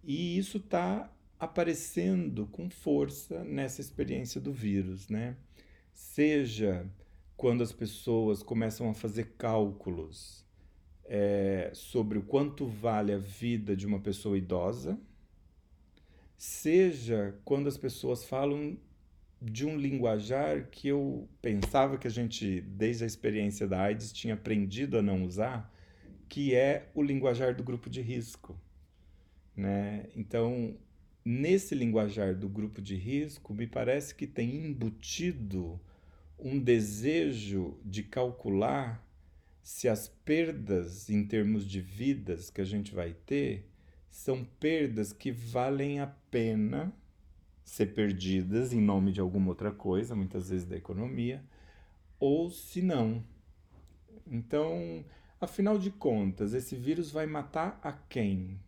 E 0.03 0.37
isso 0.37 0.57
está 0.57 1.09
aparecendo 1.39 2.45
com 2.47 2.69
força 2.69 3.41
nessa 3.45 3.79
experiência 3.79 4.41
do 4.41 4.51
vírus, 4.51 5.07
né? 5.07 5.37
Seja 5.93 6.85
quando 7.37 7.63
as 7.63 7.71
pessoas 7.71 8.43
começam 8.43 8.89
a 8.89 8.93
fazer 8.93 9.35
cálculos 9.37 10.45
é, 11.05 11.71
sobre 11.73 12.17
o 12.17 12.23
quanto 12.23 12.67
vale 12.67 13.13
a 13.13 13.17
vida 13.17 13.77
de 13.77 13.87
uma 13.87 14.01
pessoa 14.01 14.37
idosa, 14.37 14.99
seja 16.37 17.33
quando 17.45 17.69
as 17.69 17.77
pessoas 17.77 18.25
falam 18.25 18.77
de 19.41 19.65
um 19.65 19.75
linguajar 19.75 20.67
que 20.69 20.87
eu 20.89 21.27
pensava 21.41 21.97
que 21.97 22.07
a 22.07 22.11
gente, 22.11 22.61
desde 22.61 23.03
a 23.03 23.07
experiência 23.07 23.67
da 23.67 23.81
AIDS, 23.81 24.13
tinha 24.13 24.35
aprendido 24.35 24.99
a 24.99 25.01
não 25.01 25.23
usar, 25.23 25.73
que 26.29 26.53
é 26.53 26.89
o 26.93 27.01
linguajar 27.01 27.55
do 27.55 27.63
grupo 27.63 27.89
de 27.89 28.01
risco. 28.01 28.55
Né? 29.55 30.05
Então, 30.15 30.77
nesse 31.25 31.73
linguajar 31.73 32.35
do 32.35 32.47
grupo 32.47 32.81
de 32.81 32.95
risco, 32.95 33.53
me 33.53 33.65
parece 33.65 34.13
que 34.13 34.27
tem 34.27 34.55
embutido 34.67 35.81
um 36.37 36.59
desejo 36.59 37.79
de 37.83 38.03
calcular 38.03 39.03
se 39.63 39.87
as 39.87 40.07
perdas 40.07 41.09
em 41.09 41.25
termos 41.25 41.67
de 41.67 41.81
vidas 41.81 42.49
que 42.49 42.61
a 42.61 42.65
gente 42.65 42.93
vai 42.93 43.13
ter 43.13 43.67
são 44.09 44.43
perdas 44.59 45.13
que 45.13 45.31
valem 45.31 45.99
a 45.99 46.07
pena 46.07 46.93
ser 47.71 47.93
perdidas 47.93 48.73
em 48.73 48.81
nome 48.81 49.13
de 49.13 49.21
alguma 49.21 49.47
outra 49.47 49.71
coisa, 49.71 50.13
muitas 50.13 50.49
vezes 50.49 50.67
da 50.67 50.75
economia, 50.75 51.41
ou 52.19 52.49
se 52.49 52.81
não. 52.81 53.23
Então, 54.27 55.05
afinal 55.39 55.79
de 55.79 55.89
contas, 55.89 56.53
esse 56.53 56.75
vírus 56.75 57.11
vai 57.11 57.25
matar 57.25 57.79
a 57.81 57.93
quem? 57.93 58.59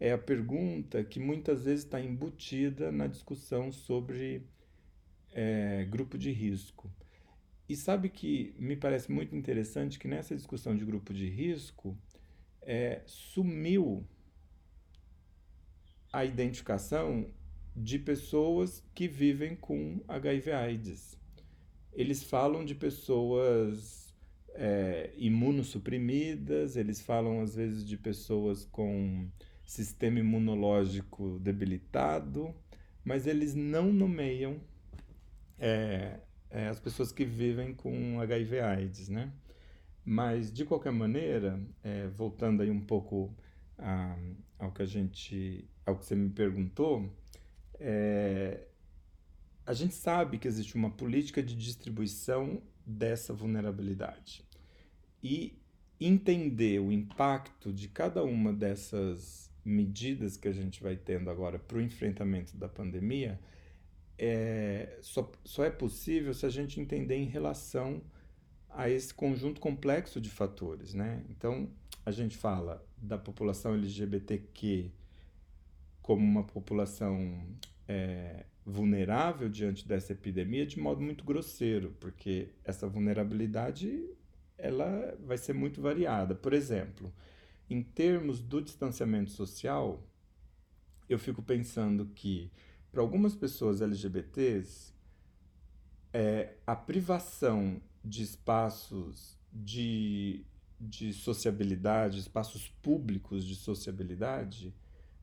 É 0.00 0.10
a 0.10 0.18
pergunta 0.18 1.04
que 1.04 1.20
muitas 1.20 1.62
vezes 1.62 1.84
está 1.84 2.00
embutida 2.00 2.90
na 2.90 3.06
discussão 3.06 3.70
sobre 3.70 4.44
é, 5.30 5.84
grupo 5.88 6.18
de 6.18 6.32
risco. 6.32 6.90
E 7.68 7.76
sabe 7.76 8.08
que 8.08 8.56
me 8.58 8.74
parece 8.74 9.12
muito 9.12 9.36
interessante 9.36 10.00
que 10.00 10.08
nessa 10.08 10.34
discussão 10.34 10.74
de 10.74 10.84
grupo 10.84 11.14
de 11.14 11.28
risco 11.28 11.96
é, 12.60 13.02
sumiu 13.06 14.04
a 16.12 16.24
identificação 16.24 17.32
de 17.74 17.98
pessoas 17.98 18.84
que 18.94 19.08
vivem 19.08 19.56
com 19.56 20.02
HIV/AIDS. 20.08 21.18
Eles 21.92 22.22
falam 22.22 22.64
de 22.64 22.74
pessoas 22.74 24.14
é, 24.54 25.12
imunossuprimidas, 25.16 26.76
eles 26.76 27.00
falam 27.00 27.40
às 27.40 27.54
vezes 27.54 27.84
de 27.84 27.96
pessoas 27.96 28.64
com 28.64 29.28
sistema 29.64 30.18
imunológico 30.18 31.38
debilitado, 31.38 32.54
mas 33.04 33.26
eles 33.26 33.54
não 33.54 33.92
nomeiam 33.92 34.60
é, 35.58 36.20
é, 36.50 36.68
as 36.68 36.78
pessoas 36.78 37.10
que 37.12 37.24
vivem 37.24 37.74
com 37.74 38.20
HIV/AIDS, 38.20 39.08
né? 39.08 39.32
Mas 40.04 40.52
de 40.52 40.64
qualquer 40.64 40.92
maneira, 40.92 41.60
é, 41.82 42.08
voltando 42.08 42.62
aí 42.62 42.70
um 42.70 42.80
pouco 42.80 43.34
a, 43.78 44.16
ao 44.58 44.72
que 44.72 44.82
a 44.82 44.86
gente, 44.86 45.68
ao 45.86 45.96
que 45.96 46.04
você 46.04 46.16
me 46.16 46.28
perguntou, 46.28 47.08
é, 47.84 48.68
a 49.66 49.74
gente 49.74 49.94
sabe 49.94 50.38
que 50.38 50.46
existe 50.46 50.76
uma 50.76 50.90
política 50.90 51.42
de 51.42 51.56
distribuição 51.56 52.62
dessa 52.86 53.32
vulnerabilidade 53.32 54.44
e 55.22 55.58
entender 56.00 56.80
o 56.80 56.92
impacto 56.92 57.72
de 57.72 57.88
cada 57.88 58.22
uma 58.24 58.52
dessas 58.52 59.50
medidas 59.64 60.36
que 60.36 60.48
a 60.48 60.52
gente 60.52 60.82
vai 60.82 60.96
tendo 60.96 61.28
agora 61.28 61.58
para 61.58 61.78
o 61.78 61.80
enfrentamento 61.80 62.56
da 62.56 62.68
pandemia 62.68 63.38
é, 64.18 64.98
só, 65.00 65.30
só 65.44 65.64
é 65.64 65.70
possível 65.70 66.32
se 66.34 66.46
a 66.46 66.48
gente 66.48 66.80
entender 66.80 67.16
em 67.16 67.26
relação 67.26 68.00
a 68.70 68.88
esse 68.88 69.12
conjunto 69.12 69.60
complexo 69.60 70.20
de 70.20 70.30
fatores, 70.30 70.94
né? 70.94 71.24
Então, 71.28 71.68
a 72.06 72.10
gente 72.10 72.36
fala 72.36 72.84
da 72.96 73.18
população 73.18 73.74
LGBTQ 73.74 74.90
como 76.00 76.22
uma 76.22 76.44
população 76.44 77.42
é, 77.88 78.44
vulnerável 78.64 79.48
diante 79.48 79.86
dessa 79.86 80.12
epidemia 80.12 80.66
de 80.66 80.78
modo 80.78 81.00
muito 81.00 81.24
grosseiro, 81.24 81.94
porque 82.00 82.48
essa 82.64 82.86
vulnerabilidade 82.86 84.08
ela 84.56 85.16
vai 85.24 85.36
ser 85.36 85.52
muito 85.52 85.80
variada. 85.80 86.34
Por 86.34 86.52
exemplo, 86.52 87.12
em 87.68 87.82
termos 87.82 88.40
do 88.40 88.60
distanciamento 88.60 89.30
social, 89.30 90.06
eu 91.08 91.18
fico 91.18 91.42
pensando 91.42 92.06
que 92.14 92.50
para 92.92 93.00
algumas 93.00 93.34
pessoas 93.34 93.80
LGBTs, 93.80 94.92
é, 96.12 96.54
a 96.66 96.76
privação 96.76 97.80
de 98.04 98.22
espaços 98.22 99.38
de, 99.52 100.44
de 100.78 101.12
sociabilidade, 101.12 102.18
espaços 102.18 102.68
públicos 102.82 103.44
de 103.44 103.54
sociabilidade, 103.54 104.74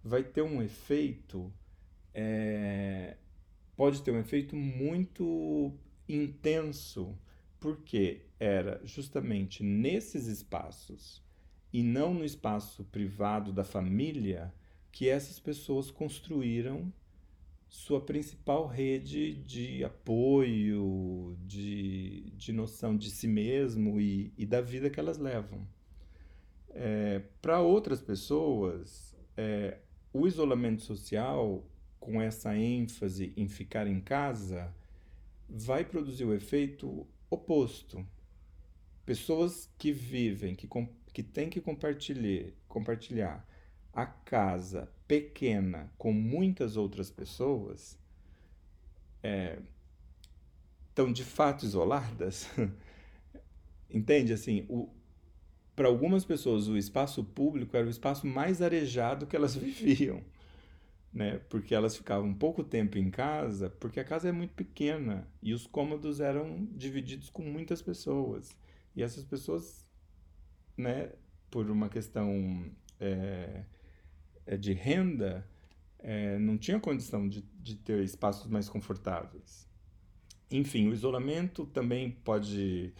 vai 0.03 0.23
ter 0.23 0.41
um 0.41 0.61
efeito, 0.61 1.53
é, 2.13 3.17
pode 3.75 4.01
ter 4.01 4.11
um 4.11 4.19
efeito 4.19 4.55
muito 4.55 5.73
intenso 6.07 7.17
porque 7.59 8.21
era 8.39 8.81
justamente 8.85 9.63
nesses 9.63 10.27
espaços 10.27 11.21
e 11.71 11.83
não 11.83 12.13
no 12.13 12.25
espaço 12.25 12.83
privado 12.85 13.51
da 13.51 13.63
família 13.63 14.53
que 14.91 15.07
essas 15.07 15.39
pessoas 15.39 15.91
construíram 15.91 16.91
sua 17.67 18.01
principal 18.01 18.65
rede 18.65 19.35
de 19.35 19.83
apoio, 19.83 21.37
de, 21.45 22.31
de 22.35 22.51
noção 22.51 22.97
de 22.97 23.11
si 23.11 23.27
mesmo 23.27 24.01
e, 24.01 24.33
e 24.35 24.45
da 24.45 24.59
vida 24.59 24.89
que 24.89 24.99
elas 24.99 25.19
levam. 25.19 25.67
É, 26.69 27.21
Para 27.41 27.61
outras 27.61 28.01
pessoas, 28.01 29.15
é, 29.37 29.77
o 30.11 30.27
isolamento 30.27 30.81
social, 30.81 31.63
com 32.09 32.19
essa 32.19 32.57
ênfase 32.57 33.31
em 33.37 33.47
ficar 33.47 33.85
em 33.85 34.01
casa, 34.01 34.73
vai 35.47 35.85
produzir 35.85 36.25
o 36.25 36.33
efeito 36.33 37.05
oposto. 37.29 38.03
Pessoas 39.05 39.71
que 39.77 39.91
vivem, 39.91 40.55
que, 40.55 40.67
que 41.13 41.21
têm 41.21 41.51
que 41.51 41.61
compartilhar, 41.61 42.51
compartilhar 42.67 43.47
a 43.93 44.07
casa 44.07 44.91
pequena 45.07 45.91
com 45.99 46.11
muitas 46.11 46.77
outras 46.77 47.11
pessoas, 47.11 47.95
é, 49.21 49.59
estão 50.87 51.13
de 51.13 51.23
fato 51.23 51.63
isoladas. 51.63 52.49
Entende? 53.87 54.33
Assim, 54.33 54.67
para 55.75 55.87
algumas 55.87 56.25
pessoas 56.25 56.67
o 56.67 56.75
espaço 56.75 57.23
público 57.23 57.77
era 57.77 57.85
o 57.85 57.91
espaço 57.91 58.25
mais 58.25 58.63
arejado 58.63 59.27
que 59.27 59.35
elas 59.35 59.53
viviam 59.55 60.23
né? 61.13 61.39
Porque 61.49 61.73
elas 61.73 61.95
ficavam 61.95 62.33
pouco 62.33 62.63
tempo 62.63 62.97
em 62.97 63.09
casa, 63.09 63.69
porque 63.69 63.99
a 63.99 64.03
casa 64.03 64.29
é 64.29 64.31
muito 64.31 64.53
pequena 64.53 65.27
e 65.41 65.53
os 65.53 65.65
cômodos 65.65 66.19
eram 66.19 66.67
divididos 66.71 67.29
com 67.29 67.41
muitas 67.43 67.81
pessoas. 67.81 68.55
E 68.95 69.03
essas 69.03 69.23
pessoas, 69.23 69.85
né, 70.77 71.11
por 71.49 71.69
uma 71.69 71.89
questão 71.89 72.65
é, 72.99 73.63
de 74.59 74.73
renda, 74.73 75.47
é, 75.99 76.37
não 76.37 76.57
tinha 76.57 76.79
condição 76.79 77.27
de, 77.27 77.41
de 77.59 77.75
ter 77.75 78.03
espaços 78.03 78.47
mais 78.47 78.69
confortáveis. 78.69 79.67
Enfim, 80.51 80.87
o 80.87 80.93
isolamento 80.93 81.65
também 81.67 82.11
pode 82.11 82.93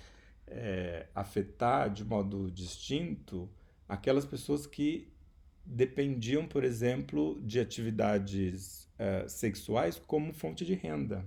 é, 0.46 1.08
afetar 1.16 1.90
de 1.90 2.04
modo 2.04 2.52
distinto 2.52 3.50
aquelas 3.88 4.26
pessoas 4.26 4.68
que 4.68 5.12
dependiam, 5.70 6.48
por 6.48 6.64
exemplo, 6.64 7.40
de 7.44 7.60
atividades 7.60 8.90
uh, 8.96 9.30
sexuais 9.30 10.02
como 10.08 10.34
fonte 10.34 10.66
de 10.66 10.74
renda. 10.74 11.24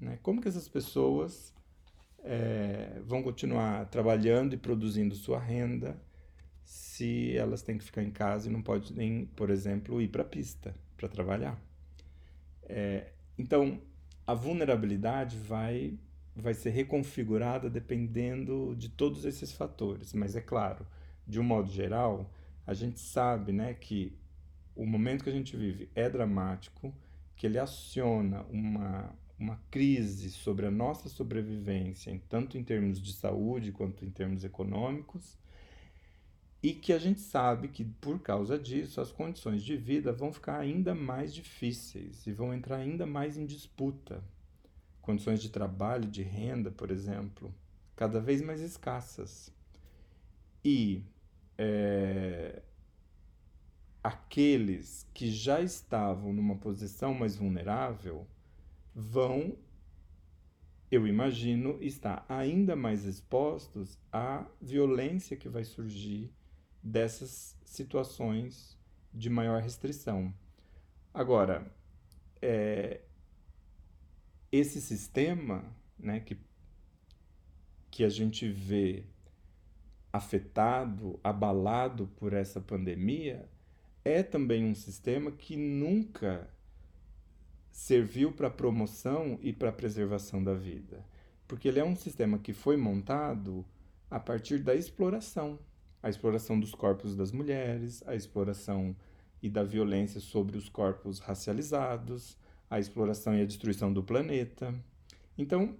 Né? 0.00 0.18
Como 0.22 0.40
que 0.40 0.48
essas 0.48 0.66
pessoas 0.66 1.54
é, 2.24 3.00
vão 3.04 3.22
continuar 3.22 3.84
trabalhando 3.86 4.54
e 4.54 4.56
produzindo 4.56 5.14
sua 5.14 5.38
renda 5.38 6.00
se 6.64 7.36
elas 7.36 7.62
têm 7.62 7.76
que 7.76 7.84
ficar 7.84 8.02
em 8.02 8.10
casa 8.10 8.48
e 8.48 8.52
não 8.52 8.62
podem 8.62 9.26
por 9.36 9.50
exemplo, 9.50 10.00
ir 10.00 10.08
para 10.08 10.22
a 10.22 10.26
pista 10.26 10.74
para 10.96 11.08
trabalhar? 11.08 11.60
É, 12.62 13.12
então, 13.36 13.82
a 14.26 14.32
vulnerabilidade 14.32 15.36
vai, 15.36 15.98
vai 16.34 16.54
ser 16.54 16.70
reconfigurada 16.70 17.68
dependendo 17.68 18.74
de 18.76 18.88
todos 18.88 19.26
esses 19.26 19.52
fatores, 19.52 20.14
mas 20.14 20.36
é 20.36 20.40
claro, 20.40 20.86
de 21.26 21.38
um 21.38 21.42
modo 21.42 21.70
geral, 21.70 22.30
a 22.66 22.74
gente 22.74 23.00
sabe 23.00 23.52
né, 23.52 23.74
que 23.74 24.12
o 24.74 24.86
momento 24.86 25.24
que 25.24 25.30
a 25.30 25.32
gente 25.32 25.56
vive 25.56 25.90
é 25.94 26.08
dramático, 26.08 26.94
que 27.36 27.46
ele 27.46 27.58
aciona 27.58 28.42
uma, 28.50 29.14
uma 29.38 29.60
crise 29.70 30.30
sobre 30.30 30.66
a 30.66 30.70
nossa 30.70 31.08
sobrevivência, 31.08 32.20
tanto 32.28 32.58
em 32.58 32.62
termos 32.62 33.00
de 33.00 33.12
saúde 33.12 33.72
quanto 33.72 34.04
em 34.04 34.10
termos 34.10 34.44
econômicos, 34.44 35.38
e 36.62 36.74
que 36.74 36.92
a 36.92 36.98
gente 36.98 37.20
sabe 37.20 37.68
que 37.68 37.84
por 37.84 38.20
causa 38.20 38.58
disso 38.58 39.00
as 39.00 39.10
condições 39.10 39.62
de 39.62 39.76
vida 39.76 40.12
vão 40.12 40.32
ficar 40.32 40.58
ainda 40.58 40.94
mais 40.94 41.34
difíceis 41.34 42.26
e 42.26 42.32
vão 42.32 42.52
entrar 42.52 42.76
ainda 42.76 43.06
mais 43.06 43.38
em 43.38 43.46
disputa. 43.46 44.22
Condições 45.00 45.40
de 45.40 45.48
trabalho, 45.48 46.06
de 46.08 46.22
renda, 46.22 46.70
por 46.70 46.90
exemplo, 46.90 47.52
cada 47.96 48.20
vez 48.20 48.42
mais 48.42 48.60
escassas. 48.60 49.50
E 50.62 51.02
é, 51.62 52.62
aqueles 54.02 55.06
que 55.12 55.30
já 55.30 55.60
estavam 55.60 56.32
numa 56.32 56.56
posição 56.56 57.12
mais 57.12 57.36
vulnerável 57.36 58.26
vão, 58.94 59.58
eu 60.90 61.06
imagino, 61.06 61.76
estar 61.82 62.24
ainda 62.30 62.74
mais 62.74 63.04
expostos 63.04 63.98
à 64.10 64.46
violência 64.58 65.36
que 65.36 65.50
vai 65.50 65.62
surgir 65.62 66.32
dessas 66.82 67.54
situações 67.62 68.78
de 69.12 69.28
maior 69.28 69.60
restrição. 69.60 70.32
Agora, 71.12 71.70
é, 72.40 73.02
esse 74.50 74.80
sistema 74.80 75.62
né, 75.98 76.20
que, 76.20 76.38
que 77.90 78.02
a 78.02 78.08
gente 78.08 78.48
vê 78.48 79.04
afetado, 80.12 81.18
abalado 81.22 82.08
por 82.16 82.32
essa 82.32 82.60
pandemia, 82.60 83.48
é 84.04 84.22
também 84.22 84.64
um 84.64 84.74
sistema 84.74 85.30
que 85.30 85.56
nunca 85.56 86.48
serviu 87.70 88.32
para 88.32 88.50
promoção 88.50 89.38
e 89.42 89.52
para 89.52 89.72
preservação 89.72 90.42
da 90.42 90.54
vida, 90.54 91.04
porque 91.46 91.68
ele 91.68 91.78
é 91.78 91.84
um 91.84 91.96
sistema 91.96 92.38
que 92.38 92.52
foi 92.52 92.76
montado 92.76 93.64
a 94.10 94.18
partir 94.18 94.58
da 94.58 94.74
exploração, 94.74 95.58
a 96.02 96.08
exploração 96.08 96.58
dos 96.58 96.74
corpos 96.74 97.14
das 97.14 97.30
mulheres, 97.30 98.02
a 98.06 98.14
exploração 98.14 98.96
e 99.42 99.48
da 99.48 99.62
violência 99.62 100.20
sobre 100.20 100.56
os 100.56 100.68
corpos 100.68 101.18
racializados, 101.20 102.36
a 102.68 102.78
exploração 102.78 103.34
e 103.34 103.42
a 103.42 103.46
destruição 103.46 103.92
do 103.92 104.02
planeta. 104.02 104.74
Então, 105.36 105.76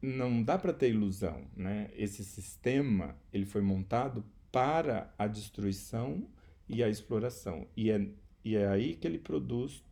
não 0.00 0.42
dá 0.42 0.58
para 0.58 0.72
ter 0.72 0.90
ilusão, 0.90 1.44
né? 1.56 1.90
Esse 1.94 2.24
sistema 2.24 3.16
ele 3.32 3.44
foi 3.44 3.60
montado 3.60 4.24
para 4.52 5.12
a 5.18 5.26
destruição 5.26 6.28
e 6.68 6.82
a 6.82 6.88
exploração 6.88 7.66
e 7.76 7.90
é, 7.90 8.08
e 8.44 8.56
é 8.56 8.68
aí 8.68 8.94
que 8.94 9.06
ele 9.06 9.18
produz 9.18 9.84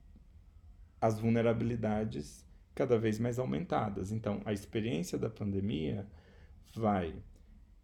as 1.00 1.18
vulnerabilidades 1.18 2.46
cada 2.74 2.98
vez 2.98 3.18
mais 3.18 3.38
aumentadas. 3.38 4.12
Então, 4.12 4.40
a 4.44 4.52
experiência 4.52 5.18
da 5.18 5.30
pandemia 5.30 6.06
vai 6.74 7.14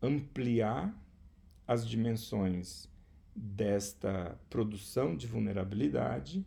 ampliar 0.01 0.95
as 1.67 1.87
dimensões 1.89 2.89
desta 3.35 4.39
produção 4.51 5.17
de 5.17 5.27
vulnerabilidade 5.27 6.45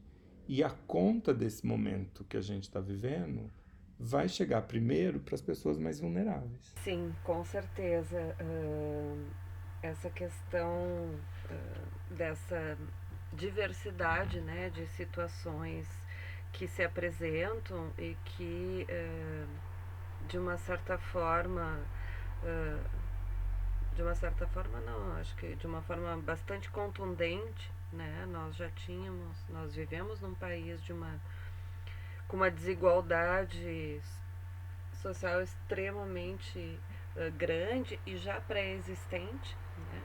e 0.47 0.63
a 0.63 0.69
conta 0.69 1.33
desse 1.33 1.65
momento 1.65 2.23
que 2.25 2.37
a 2.37 2.41
gente 2.41 2.63
está 2.63 2.79
vivendo 2.79 3.49
vai 3.99 4.27
chegar 4.27 4.61
primeiro 4.63 5.19
para 5.19 5.35
as 5.35 5.41
pessoas 5.41 5.77
mais 5.77 5.99
vulneráveis. 5.99 6.73
Sim, 6.83 7.13
com 7.23 7.43
certeza. 7.45 8.35
Uh, 8.41 9.25
essa 9.81 10.09
questão 10.09 11.09
uh, 11.49 12.13
dessa 12.13 12.77
diversidade 13.33 14.41
né, 14.41 14.69
de 14.69 14.87
situações 14.87 15.87
que 16.51 16.67
se 16.67 16.83
apresentam 16.83 17.91
e 17.97 18.15
que, 18.25 18.87
uh, 18.89 19.47
de 20.27 20.37
uma 20.37 20.57
certa 20.57 20.97
forma, 20.97 21.79
de 23.95 24.03
uma 24.03 24.13
certa 24.13 24.45
forma 24.47 24.79
não, 24.81 25.13
acho 25.17 25.35
que 25.35 25.55
de 25.55 25.65
uma 25.65 25.81
forma 25.81 26.15
bastante 26.17 26.69
contundente, 26.69 27.71
né, 27.91 28.27
nós 28.29 28.55
já 28.55 28.69
tínhamos, 28.69 29.37
nós 29.49 29.73
vivemos 29.73 30.21
num 30.21 30.35
país 30.35 30.81
de 30.83 30.93
uma 30.93 31.19
com 32.27 32.37
uma 32.37 32.49
desigualdade 32.51 34.01
social 34.93 35.41
extremamente 35.41 36.79
uh, 37.15 37.31
grande 37.37 37.99
e 38.05 38.17
já 38.17 38.39
pré-existente, 38.41 39.55
né? 39.77 40.01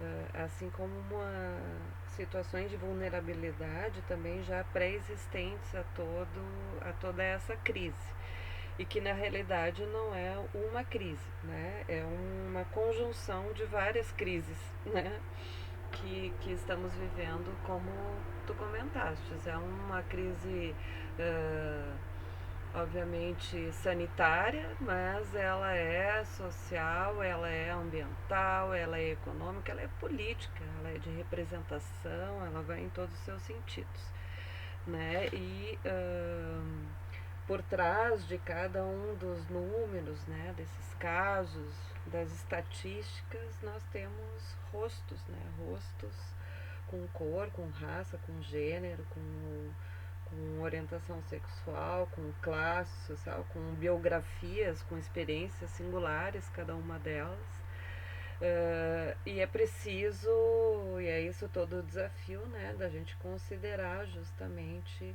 uh, 0.00 0.44
assim 0.44 0.70
como 0.70 0.92
uma 0.98 1.60
situações 2.08 2.70
de 2.70 2.76
vulnerabilidade 2.76 4.02
também 4.02 4.42
já 4.42 4.62
pré-existentes 4.64 5.74
a 5.74 5.82
todo 5.94 6.42
a 6.82 6.92
toda 6.92 7.22
essa 7.22 7.56
crise 7.56 8.12
e 8.78 8.84
que 8.84 9.00
na 9.00 9.12
realidade 9.12 9.84
não 9.86 10.14
é 10.14 10.34
uma 10.54 10.82
crise, 10.82 11.24
né? 11.44 11.84
É 11.88 12.04
uma 12.04 12.64
conjunção 12.66 13.52
de 13.52 13.64
várias 13.64 14.10
crises, 14.12 14.58
né? 14.86 15.20
Que, 15.92 16.32
que 16.40 16.52
estamos 16.52 16.92
vivendo, 16.94 17.54
como 17.64 17.90
tu 18.46 18.54
comentaste, 18.54 19.32
é 19.46 19.56
uma 19.56 20.02
crise 20.02 20.74
uh, 21.18 21.94
obviamente 22.74 23.70
sanitária, 23.72 24.68
mas 24.80 25.34
ela 25.34 25.74
é 25.74 26.24
social, 26.24 27.22
ela 27.22 27.48
é 27.48 27.70
ambiental, 27.70 28.72
ela 28.72 28.98
é 28.98 29.10
econômica, 29.10 29.72
ela 29.72 29.82
é 29.82 29.88
política, 30.00 30.64
ela 30.78 30.90
é 30.90 30.98
de 30.98 31.10
representação, 31.10 32.46
ela 32.46 32.62
vai 32.62 32.80
em 32.80 32.88
todos 32.88 33.14
os 33.14 33.20
seus 33.20 33.42
sentidos. 33.42 34.12
Né? 34.86 35.28
E 35.32 35.78
uh, 35.84 36.88
por 37.46 37.62
trás 37.62 38.26
de 38.26 38.38
cada 38.38 38.82
um 38.82 39.14
dos 39.16 39.46
números, 39.48 40.26
né, 40.26 40.54
desses 40.56 40.94
casos, 40.94 41.91
das 42.06 42.32
estatísticas, 42.32 43.56
nós 43.62 43.82
temos 43.92 44.56
rostos, 44.72 45.20
né, 45.28 45.42
rostos 45.58 46.14
com 46.86 47.06
cor, 47.08 47.50
com 47.50 47.68
raça, 47.68 48.18
com 48.26 48.42
gênero, 48.42 49.04
com, 49.10 49.70
com 50.26 50.60
orientação 50.60 51.22
sexual, 51.22 52.06
com 52.12 52.32
classe 52.42 52.94
social, 53.06 53.46
com 53.52 53.60
biografias, 53.74 54.82
com 54.82 54.98
experiências 54.98 55.70
singulares, 55.70 56.48
cada 56.50 56.74
uma 56.74 56.98
delas. 56.98 57.62
Uh, 58.42 59.16
e 59.24 59.40
é 59.40 59.46
preciso, 59.46 60.28
e 61.00 61.06
é 61.06 61.20
isso 61.20 61.48
todo 61.48 61.78
o 61.78 61.82
desafio, 61.82 62.44
né, 62.46 62.74
da 62.76 62.88
gente 62.88 63.16
considerar 63.18 64.04
justamente 64.06 65.14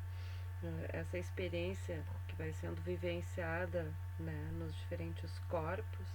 uh, 0.64 0.86
essa 0.88 1.18
experiência 1.18 2.02
que 2.28 2.36
vai 2.38 2.54
sendo 2.54 2.82
vivenciada 2.82 3.92
né, 4.18 4.50
nos 4.54 4.74
diferentes 4.74 5.38
corpos, 5.50 6.08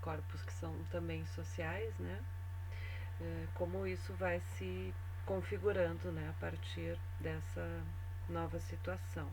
corpos 0.00 0.42
que 0.42 0.52
são 0.52 0.74
também 0.90 1.24
sociais, 1.26 1.92
né, 1.98 2.20
como 3.54 3.86
isso 3.86 4.12
vai 4.14 4.40
se 4.40 4.94
configurando 5.26 6.10
né, 6.12 6.28
a 6.30 6.40
partir 6.40 6.98
dessa 7.20 7.82
nova 8.28 8.58
situação. 8.60 9.28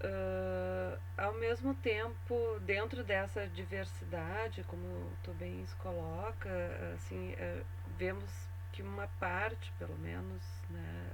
Uh, 0.00 0.96
ao 1.16 1.34
mesmo 1.34 1.74
tempo, 1.74 2.60
dentro 2.60 3.02
dessa 3.02 3.48
diversidade, 3.48 4.62
como 4.64 4.84
o 4.86 5.12
Tobens 5.24 5.72
coloca, 5.74 6.48
assim, 6.94 7.32
uh, 7.34 7.64
vemos 7.98 8.30
que 8.72 8.80
uma 8.80 9.08
parte, 9.18 9.72
pelo 9.76 9.98
menos, 9.98 10.42
né, 10.70 11.10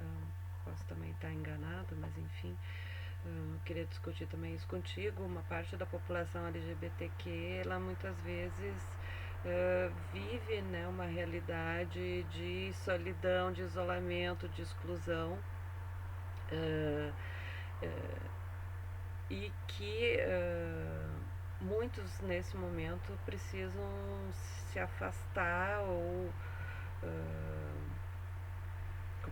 posso 0.65 0.85
também 0.85 1.11
estar 1.13 1.33
enganado, 1.33 1.97
mas 1.97 2.17
enfim, 2.19 2.55
queria 3.65 3.85
discutir 3.87 4.27
também 4.27 4.55
isso 4.55 4.67
contigo, 4.67 5.23
uma 5.25 5.43
parte 5.43 5.77
da 5.77 5.87
população 5.87 6.47
LGBTQ, 6.47 7.63
ela 7.65 7.79
muitas 7.79 8.19
vezes 8.21 8.75
vive 10.13 10.63
né, 10.63 10.87
uma 10.89 11.05
realidade 11.05 12.23
de 12.25 12.73
solidão, 12.85 13.53
de 13.53 13.63
isolamento, 13.63 14.49
de 14.49 14.63
exclusão 14.63 15.39
e 19.31 19.53
que 19.67 20.19
uh, 20.21 21.65
muitos 21.65 22.21
nesse 22.21 22.57
momento 22.57 23.19
precisam 23.25 23.89
se 24.33 24.79
afastar 24.79 25.81
ou 25.81 26.31
uh, 27.03 27.64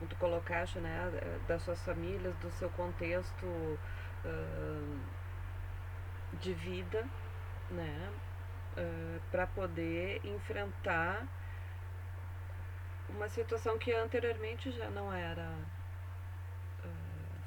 como 0.03 0.09
tu 0.09 0.17
colocaste, 0.17 0.81
né, 0.81 1.11
das 1.47 1.63
suas 1.63 1.81
famílias, 1.85 2.35
do 2.39 2.51
seu 2.51 2.69
contexto 2.71 3.47
uh, 3.47 5.01
de 6.41 6.53
vida, 6.55 7.07
né, 7.71 8.13
para 9.31 9.47
poder 9.47 10.21
enfrentar 10.25 11.27
uma 13.11 13.29
situação 13.29 13.79
que 13.79 13.93
anteriormente 13.93 14.73
já 14.73 14.91
não 14.91 15.13
era 15.13 15.55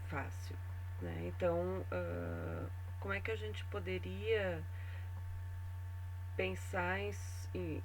fácil. 0.05 0.55
Né? 1.01 1.23
Então, 1.25 1.83
uh, 1.91 2.69
como 2.99 3.13
é 3.13 3.19
que 3.19 3.31
a 3.31 3.35
gente 3.35 3.65
poderia 3.65 4.63
pensar 6.37 6.99
em, 6.99 7.11
em, 7.53 7.81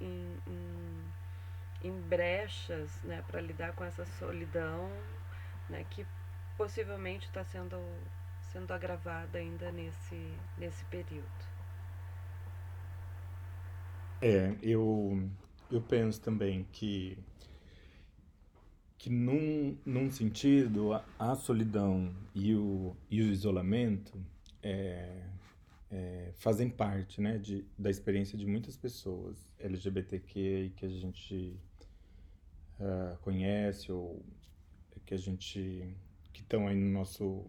em, 0.47 1.03
em 1.83 1.91
brechas 2.01 2.91
né, 3.03 3.23
para 3.27 3.41
lidar 3.41 3.73
com 3.73 3.83
essa 3.83 4.05
solidão 4.19 4.89
né, 5.69 5.85
que 5.89 6.05
possivelmente 6.57 7.27
está 7.27 7.43
sendo, 7.43 7.77
sendo 8.51 8.73
agravada 8.73 9.39
ainda 9.39 9.71
nesse, 9.71 10.33
nesse 10.57 10.83
período? 10.85 11.51
É, 14.21 14.55
eu, 14.61 15.27
eu 15.71 15.81
penso 15.81 16.21
também 16.21 16.67
que 16.71 17.17
que 19.01 19.09
num, 19.09 19.75
num 19.83 20.11
sentido 20.11 20.93
a, 20.93 21.03
a 21.17 21.35
solidão 21.35 22.13
e 22.35 22.53
o, 22.53 22.95
e 23.09 23.19
o 23.19 23.31
isolamento 23.31 24.15
é, 24.61 25.23
é, 25.89 26.31
fazem 26.35 26.69
parte 26.69 27.19
né, 27.19 27.39
de, 27.39 27.65
da 27.75 27.89
experiência 27.89 28.37
de 28.37 28.45
muitas 28.45 28.77
pessoas 28.77 29.49
LGBTQ 29.57 30.73
que 30.75 30.85
a 30.85 30.89
gente 30.89 31.59
uh, 32.81 33.17
conhece 33.21 33.91
ou 33.91 34.23
que 35.05 35.13
a 35.13 35.17
gente 35.17 35.95
que 36.33 36.41
estão 36.41 36.67
aí 36.67 36.75
no 36.75 36.91
nosso 36.91 37.45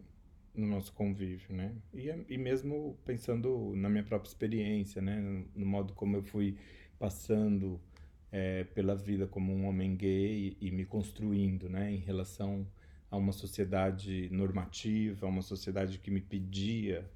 no 0.55 0.67
nosso 0.67 0.93
convívio, 0.93 1.55
né? 1.55 1.75
E, 1.95 2.09
e 2.29 2.37
mesmo 2.37 2.99
pensando 3.07 3.73
na 3.75 3.89
minha 3.89 4.05
própria 4.05 4.29
experiência, 4.29 5.01
né? 5.01 5.19
No, 5.21 5.47
no 5.55 5.67
modo 5.67 5.95
como 5.95 6.17
eu 6.17 6.23
fui 6.23 6.59
passando 6.99 7.81
é, 8.33 8.65
pela 8.65 8.95
vida 8.95 9.27
como 9.27 9.53
um 9.53 9.67
homem 9.67 9.95
gay 9.95 10.57
e, 10.61 10.69
e 10.69 10.71
me 10.71 10.87
construindo, 10.87 11.69
né, 11.69 11.93
em 11.93 11.99
relação 11.99 12.67
a 13.11 13.17
uma 13.17 13.33
sociedade 13.33 14.29
normativa, 14.33 15.27
a 15.27 15.29
uma 15.29 15.43
sociedade 15.43 15.99
que 15.99 16.11
me 16.11 16.21
pedia, 16.21 17.09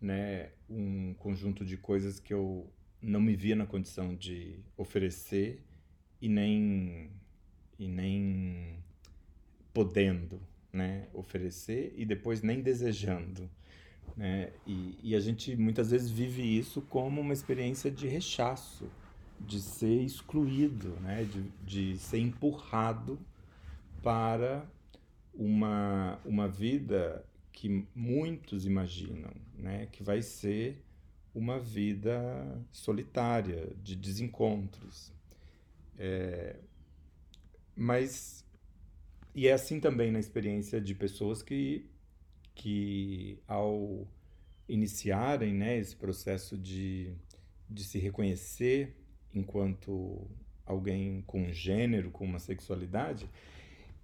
né, 0.00 0.50
um 0.68 1.12
conjunto 1.14 1.64
de 1.64 1.76
coisas 1.76 2.20
que 2.20 2.32
eu 2.32 2.72
não 3.02 3.20
me 3.20 3.34
via 3.34 3.56
na 3.56 3.66
condição 3.66 4.14
de 4.14 4.60
oferecer 4.76 5.64
e 6.20 6.28
nem 6.28 7.10
e 7.80 7.88
nem 7.88 8.76
podendo, 9.74 10.40
né, 10.72 11.08
oferecer 11.12 11.92
e 11.96 12.04
depois 12.04 12.42
nem 12.42 12.60
desejando, 12.60 13.50
né? 14.16 14.52
E, 14.66 14.98
e 15.02 15.14
a 15.16 15.20
gente 15.20 15.56
muitas 15.56 15.90
vezes 15.90 16.10
vive 16.10 16.42
isso 16.42 16.82
como 16.82 17.20
uma 17.20 17.32
experiência 17.32 17.90
de 17.90 18.06
rechaço, 18.06 18.88
de 19.40 19.60
ser 19.60 20.02
excluído, 20.02 20.90
né? 21.00 21.24
de, 21.24 21.42
de 21.92 21.98
ser 21.98 22.18
empurrado 22.18 23.18
para 24.02 24.66
uma, 25.34 26.18
uma 26.24 26.46
vida 26.48 27.24
que 27.52 27.86
muitos 27.94 28.66
imaginam, 28.66 29.32
né? 29.58 29.88
que 29.90 30.02
vai 30.02 30.22
ser 30.22 30.82
uma 31.34 31.58
vida 31.58 32.60
solitária, 32.72 33.72
de 33.82 33.96
desencontros. 33.96 35.12
É, 35.98 36.56
mas, 37.80 38.44
e 39.34 39.48
é 39.48 39.52
assim 39.54 39.80
também 39.80 40.12
na 40.12 40.20
experiência 40.20 40.78
de 40.78 40.94
pessoas 40.94 41.42
que, 41.42 41.88
que 42.54 43.38
ao 43.48 44.06
iniciarem 44.68 45.54
né, 45.54 45.78
esse 45.78 45.96
processo 45.96 46.58
de, 46.58 47.14
de 47.70 47.82
se 47.82 47.98
reconhecer 47.98 48.94
enquanto 49.34 50.30
alguém 50.66 51.22
com 51.22 51.50
gênero, 51.50 52.10
com 52.10 52.26
uma 52.26 52.38
sexualidade, 52.38 53.30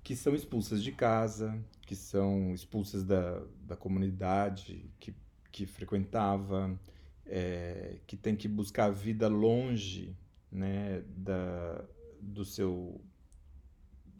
que 0.02 0.16
são 0.16 0.34
expulsas 0.34 0.82
de 0.82 0.90
casa, 0.90 1.62
que 1.82 1.94
são 1.94 2.54
expulsas 2.54 3.04
da, 3.04 3.44
da 3.60 3.76
comunidade 3.76 4.90
que, 4.98 5.14
que 5.52 5.66
frequentava, 5.66 6.80
é, 7.26 7.98
que 8.06 8.16
tem 8.16 8.34
que 8.34 8.48
buscar 8.48 8.86
a 8.86 8.90
vida 8.90 9.28
longe 9.28 10.16
né, 10.50 11.02
da, 11.14 11.84
do, 12.22 12.42
seu, 12.42 12.98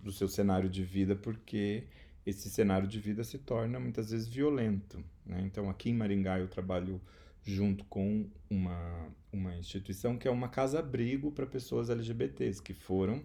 do 0.07 0.12
seu 0.12 0.29
cenário 0.29 0.71
de 0.71 0.85
vida, 0.85 1.16
porque 1.16 1.85
esse 2.25 2.49
cenário 2.49 2.88
de 2.88 2.99
vida 2.99 3.25
se 3.25 3.38
torna 3.38 3.79
muitas 3.79 4.11
vezes 4.11 4.27
violento. 4.27 5.05
Né? 5.25 5.42
Então, 5.45 5.69
aqui 5.69 5.90
em 5.90 5.95
Maringá, 5.95 6.38
eu 6.38 6.49
trabalho 6.49 7.01
junto 7.42 7.85
com 7.85 8.29
uma, 8.49 9.09
uma 9.33 9.57
instituição 9.57 10.16
que 10.16 10.27
é 10.27 10.31
uma 10.31 10.49
casa-abrigo 10.49 11.31
para 11.31 11.47
pessoas 11.47 11.90
LGBTs 11.90 12.62
que 12.62 12.73
foram 12.73 13.23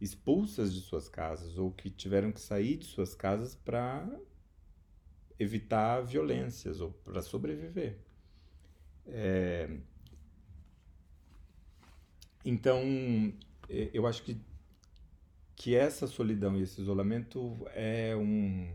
expulsas 0.00 0.74
de 0.74 0.80
suas 0.80 1.08
casas 1.08 1.56
ou 1.56 1.70
que 1.70 1.90
tiveram 1.90 2.30
que 2.30 2.40
sair 2.40 2.76
de 2.76 2.84
suas 2.84 3.14
casas 3.14 3.54
para 3.54 4.06
evitar 5.38 6.00
violências 6.02 6.80
ou 6.80 6.90
para 6.90 7.22
sobreviver. 7.22 7.96
É... 9.06 9.70
Então, 12.44 12.80
eu 13.68 14.06
acho 14.06 14.22
que, 14.22 14.36
que 15.56 15.74
essa 15.74 16.06
solidão 16.06 16.56
e 16.56 16.62
esse 16.62 16.80
isolamento 16.80 17.66
é 17.74 18.14
um, 18.14 18.72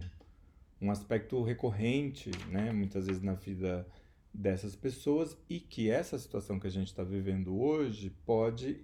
um 0.81 0.91
aspecto 0.91 1.41
recorrente, 1.43 2.31
né, 2.49 2.71
muitas 2.71 3.05
vezes 3.05 3.21
na 3.21 3.35
vida 3.35 3.87
dessas 4.33 4.75
pessoas 4.75 5.37
e 5.49 5.59
que 5.59 5.89
essa 5.89 6.17
situação 6.17 6.59
que 6.59 6.67
a 6.67 6.71
gente 6.71 6.87
está 6.87 7.03
vivendo 7.03 7.55
hoje 7.57 8.09
pode 8.25 8.83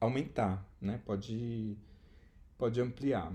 aumentar, 0.00 0.66
né? 0.80 1.00
pode, 1.04 1.76
pode 2.56 2.80
ampliar. 2.80 3.32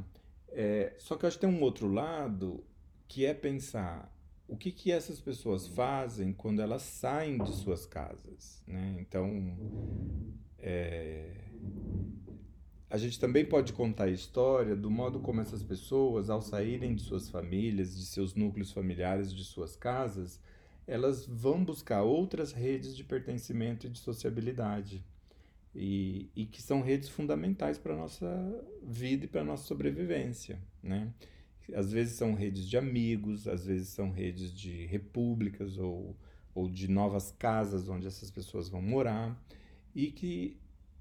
É, 0.49 0.95
só 0.97 1.15
que 1.15 1.25
eu 1.25 1.27
acho 1.27 1.37
que 1.37 1.45
tem 1.45 1.53
um 1.53 1.61
outro 1.61 1.87
lado 1.87 2.63
que 3.07 3.25
é 3.25 3.33
pensar 3.33 4.13
o 4.47 4.55
que, 4.55 4.71
que 4.71 4.91
essas 4.91 5.19
pessoas 5.19 5.67
fazem 5.67 6.31
quando 6.31 6.61
elas 6.61 6.81
saem 6.81 7.37
de 7.37 7.51
suas 7.53 7.85
casas. 7.85 8.63
Né? 8.65 8.97
Então, 8.99 9.55
é, 10.57 11.47
a 12.89 12.97
gente 12.97 13.19
também 13.19 13.43
pode 13.43 13.73
contar 13.73 14.05
a 14.05 14.09
história 14.09 14.75
do 14.75 14.89
modo 14.89 15.19
como 15.19 15.41
essas 15.41 15.61
pessoas, 15.61 16.29
ao 16.29 16.41
saírem 16.41 16.95
de 16.95 17.01
suas 17.01 17.29
famílias, 17.29 17.97
de 17.97 18.05
seus 18.05 18.33
núcleos 18.33 18.71
familiares, 18.71 19.33
de 19.33 19.43
suas 19.43 19.75
casas, 19.75 20.39
elas 20.87 21.25
vão 21.25 21.63
buscar 21.65 22.03
outras 22.03 22.53
redes 22.53 22.95
de 22.95 23.03
pertencimento 23.03 23.85
e 23.85 23.89
de 23.89 23.99
sociabilidade. 23.99 25.03
E, 25.75 26.31
e 26.35 26.45
que 26.45 26.61
são 26.61 26.81
redes 26.81 27.09
fundamentais 27.09 27.77
para 27.77 27.93
a 27.93 27.97
nossa 27.97 28.65
vida 28.81 29.25
e 29.25 29.27
para 29.27 29.41
a 29.41 29.43
nossa 29.43 29.65
sobrevivência. 29.65 30.57
Né? 30.81 31.13
Às 31.75 31.91
vezes 31.91 32.15
são 32.15 32.33
redes 32.33 32.67
de 32.67 32.77
amigos, 32.77 33.47
às 33.47 33.65
vezes 33.65 33.89
são 33.89 34.09
redes 34.09 34.51
de 34.51 34.85
repúblicas 34.85 35.77
ou, 35.77 36.15
ou 36.55 36.69
de 36.69 36.87
novas 36.87 37.31
casas 37.31 37.89
onde 37.89 38.07
essas 38.07 38.31
pessoas 38.31 38.69
vão 38.69 38.81
morar. 38.81 39.37
E 39.93 40.09
que 40.09 40.57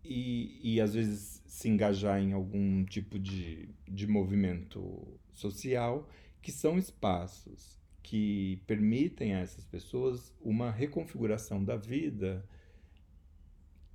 e, 0.09 0.75
e 0.75 0.81
às 0.81 0.95
vezes 0.95 1.43
se 1.47 1.69
engajar 1.69 2.21
em 2.21 2.33
algum 2.33 2.85
tipo 2.85 3.19
de, 3.19 3.69
de 3.89 4.07
movimento 4.07 5.19
social, 5.33 6.09
que 6.43 6.53
são 6.53 6.79
espaços 6.79 7.77
que 8.03 8.63
permitem 8.67 9.35
a 9.35 9.41
essas 9.41 9.65
pessoas 9.65 10.33
uma 10.41 10.71
reconfiguração 10.71 11.65
da 11.65 11.77
vida 11.77 12.45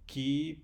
que 0.06 0.62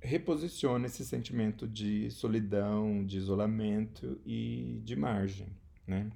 reposiciona 0.00 0.86
esse 0.86 1.04
sentimento 1.06 1.66
de 1.66 2.10
solidão, 2.10 3.04
de 3.04 3.16
isolamento 3.16 4.20
e 4.26 4.80
de 4.84 4.94
margem. 4.94 5.48
Né? 5.86 6.10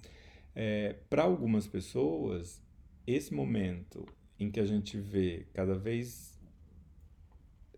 É, 0.55 0.97
Para 1.09 1.23
algumas 1.23 1.67
pessoas, 1.67 2.63
esse 3.07 3.33
momento 3.33 4.07
em 4.39 4.51
que 4.51 4.61
a 4.61 4.67
gente 4.67 4.99
vê 4.99 5.47
cada 5.55 5.75
vez 5.75 6.32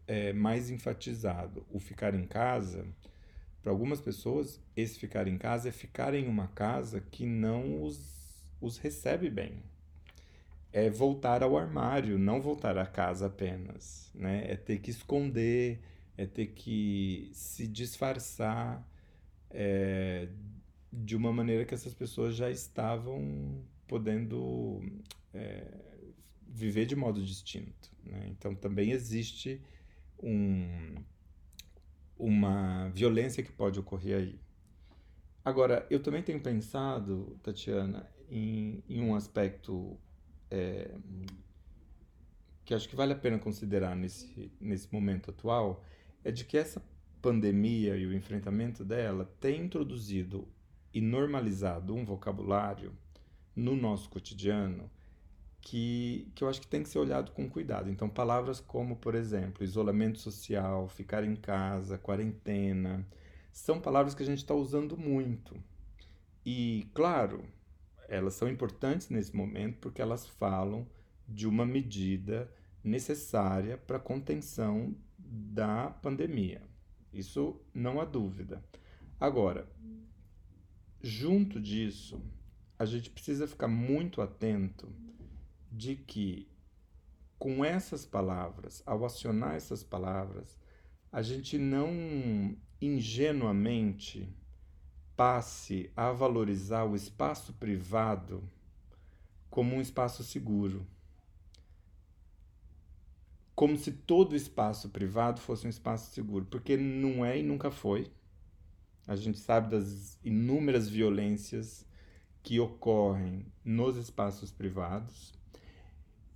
é, 0.07 0.33
mais 0.33 0.71
enfatizado 0.71 1.67
o 1.71 1.79
ficar 1.79 2.15
em 2.15 2.27
casa, 2.27 2.87
para 3.65 3.73
algumas 3.73 3.99
pessoas, 3.99 4.61
esse 4.77 4.99
ficar 4.99 5.27
em 5.27 5.39
casa 5.39 5.71
é 5.71 5.73
ficar 5.73 6.13
em 6.13 6.29
uma 6.29 6.49
casa 6.49 7.01
que 7.01 7.25
não 7.25 7.83
os, 7.83 8.45
os 8.61 8.77
recebe 8.77 9.31
bem. 9.31 9.63
É 10.71 10.91
voltar 10.91 11.43
ao 11.43 11.57
armário, 11.57 12.19
não 12.19 12.43
voltar 12.43 12.77
à 12.77 12.85
casa 12.85 13.27
apenas. 13.27 14.11
Né? 14.15 14.45
É 14.51 14.55
ter 14.55 14.81
que 14.81 14.91
esconder, 14.91 15.81
é 16.15 16.27
ter 16.27 16.49
que 16.49 17.31
se 17.33 17.67
disfarçar 17.67 18.87
é, 19.49 20.29
de 20.93 21.17
uma 21.17 21.33
maneira 21.33 21.65
que 21.65 21.73
essas 21.73 21.95
pessoas 21.95 22.37
já 22.37 22.51
estavam 22.51 23.65
podendo 23.87 24.83
é, 25.33 25.67
viver 26.47 26.85
de 26.85 26.95
modo 26.95 27.25
distinto. 27.25 27.91
Né? 28.05 28.29
Então 28.29 28.55
também 28.55 28.91
existe 28.91 29.59
um, 30.23 30.95
uma 32.19 32.89
violência 32.91 33.43
que 33.43 33.53
pode 33.53 33.79
ocorrer 33.79 34.17
aí. 34.17 34.41
Agora, 35.45 35.87
eu 35.91 36.03
também 36.03 36.23
tenho 36.23 36.41
pensado, 36.41 37.39
Tatiana, 37.43 38.09
em, 38.31 38.83
em 38.89 39.03
um 39.03 39.15
aspecto 39.15 39.99
é, 40.51 40.95
que 42.65 42.73
acho 42.73 42.89
que 42.89 42.97
vale 42.97 43.13
a 43.13 43.17
pena 43.17 43.39
considerar 43.39 43.95
nesse, 43.95 44.51
nesse 44.61 44.91
momento 44.93 45.31
atual, 45.31 45.85
é 46.25 46.31
de 46.31 46.45
que 46.45 46.57
essa 46.57 46.83
pandemia 47.21 47.97
e 47.97 48.07
o 48.07 48.15
enfrentamento 48.15 48.85
dela 48.85 49.25
tem 49.41 49.63
introduzido 49.63 50.49
e 50.93 51.01
normalizado 51.01 51.95
um 51.95 52.05
vocabulário 52.05 52.97
no 53.55 53.77
nosso 53.77 54.09
cotidiano 54.09 54.91
que, 55.65 56.31
que 56.35 56.45
eu 56.45 56.49
acho 56.49 56.61
que 56.61 56.67
tem 56.67 56.83
que 56.83 56.91
ser 56.91 56.99
olhado 56.99 57.33
com 57.33 57.49
cuidado. 57.49 57.89
Então, 57.89 58.09
palavras 58.09 58.61
como, 58.61 58.97
por 58.97 59.15
exemplo, 59.15 59.65
isolamento 59.65 60.19
social, 60.19 60.87
ficar 60.89 61.25
em 61.25 61.35
casa, 61.35 61.97
quarentena, 61.97 63.05
são 63.51 63.81
palavras 63.81 64.15
que 64.15 64.23
a 64.23 64.27
gente 64.27 64.39
está 64.39 64.55
usando 64.55 64.97
muito. 64.97 65.57
E, 66.45 66.87
claro, 66.93 67.43
elas 68.09 68.35
são 68.35 68.47
importantes 68.47 69.09
nesse 69.09 69.35
momento 69.35 69.79
porque 69.79 70.03
elas 70.03 70.27
falam 70.27 70.87
de 71.27 71.49
uma 71.49 71.65
medida 71.65 72.53
necessária 72.83 73.79
para 73.79 73.97
a 73.97 74.01
contenção 74.01 74.95
da 75.19 75.89
pandemia. 76.03 76.61
Isso 77.11 77.59
não 77.73 78.03
há 78.03 78.05
dúvida. 78.05 78.63
Agora, 79.19 79.67
junto 81.01 81.59
disso, 81.59 82.21
a 82.79 82.85
gente 82.85 83.09
precisa 83.09 83.47
ficar 83.47 83.69
muito 83.69 84.21
atento 84.21 84.93
de 85.75 85.97
que 85.97 86.49
com 87.39 87.65
essas 87.65 88.07
palavras, 88.07 88.83
ao 88.87 89.05
acionar 89.05 89.55
essas 89.55 89.83
palavras, 89.83 90.57
a 91.13 91.21
gente 91.21 91.59
não 91.59 92.57
ingenuamente 92.81 94.29
passe 95.17 95.91
a 95.97 96.13
valorizar 96.13 96.85
o 96.85 96.95
espaço 96.95 97.53
privado 97.55 98.43
como 99.51 99.77
um 99.77 99.81
espaço 99.81 100.23
seguro. 100.23 100.87
Como 103.55 103.77
se 103.77 103.93
todo 103.93 104.35
espaço 104.35 104.89
privado 104.89 105.41
fosse 105.41 105.67
um 105.67 105.71
espaço 105.71 106.13
seguro, 106.13 106.45
porque 106.47 106.77
não 106.77 107.25
é 107.25 107.39
e 107.39 107.43
nunca 107.43 107.71
foi. 107.71 108.11
A 109.07 109.15
gente 109.17 109.39
sabe 109.39 109.71
das 109.71 110.19
inúmeras 110.25 110.89
violências 110.89 111.87
que 112.43 112.59
ocorrem 112.59 113.47
nos 113.65 113.97
espaços 113.97 114.51
privados. 114.51 115.33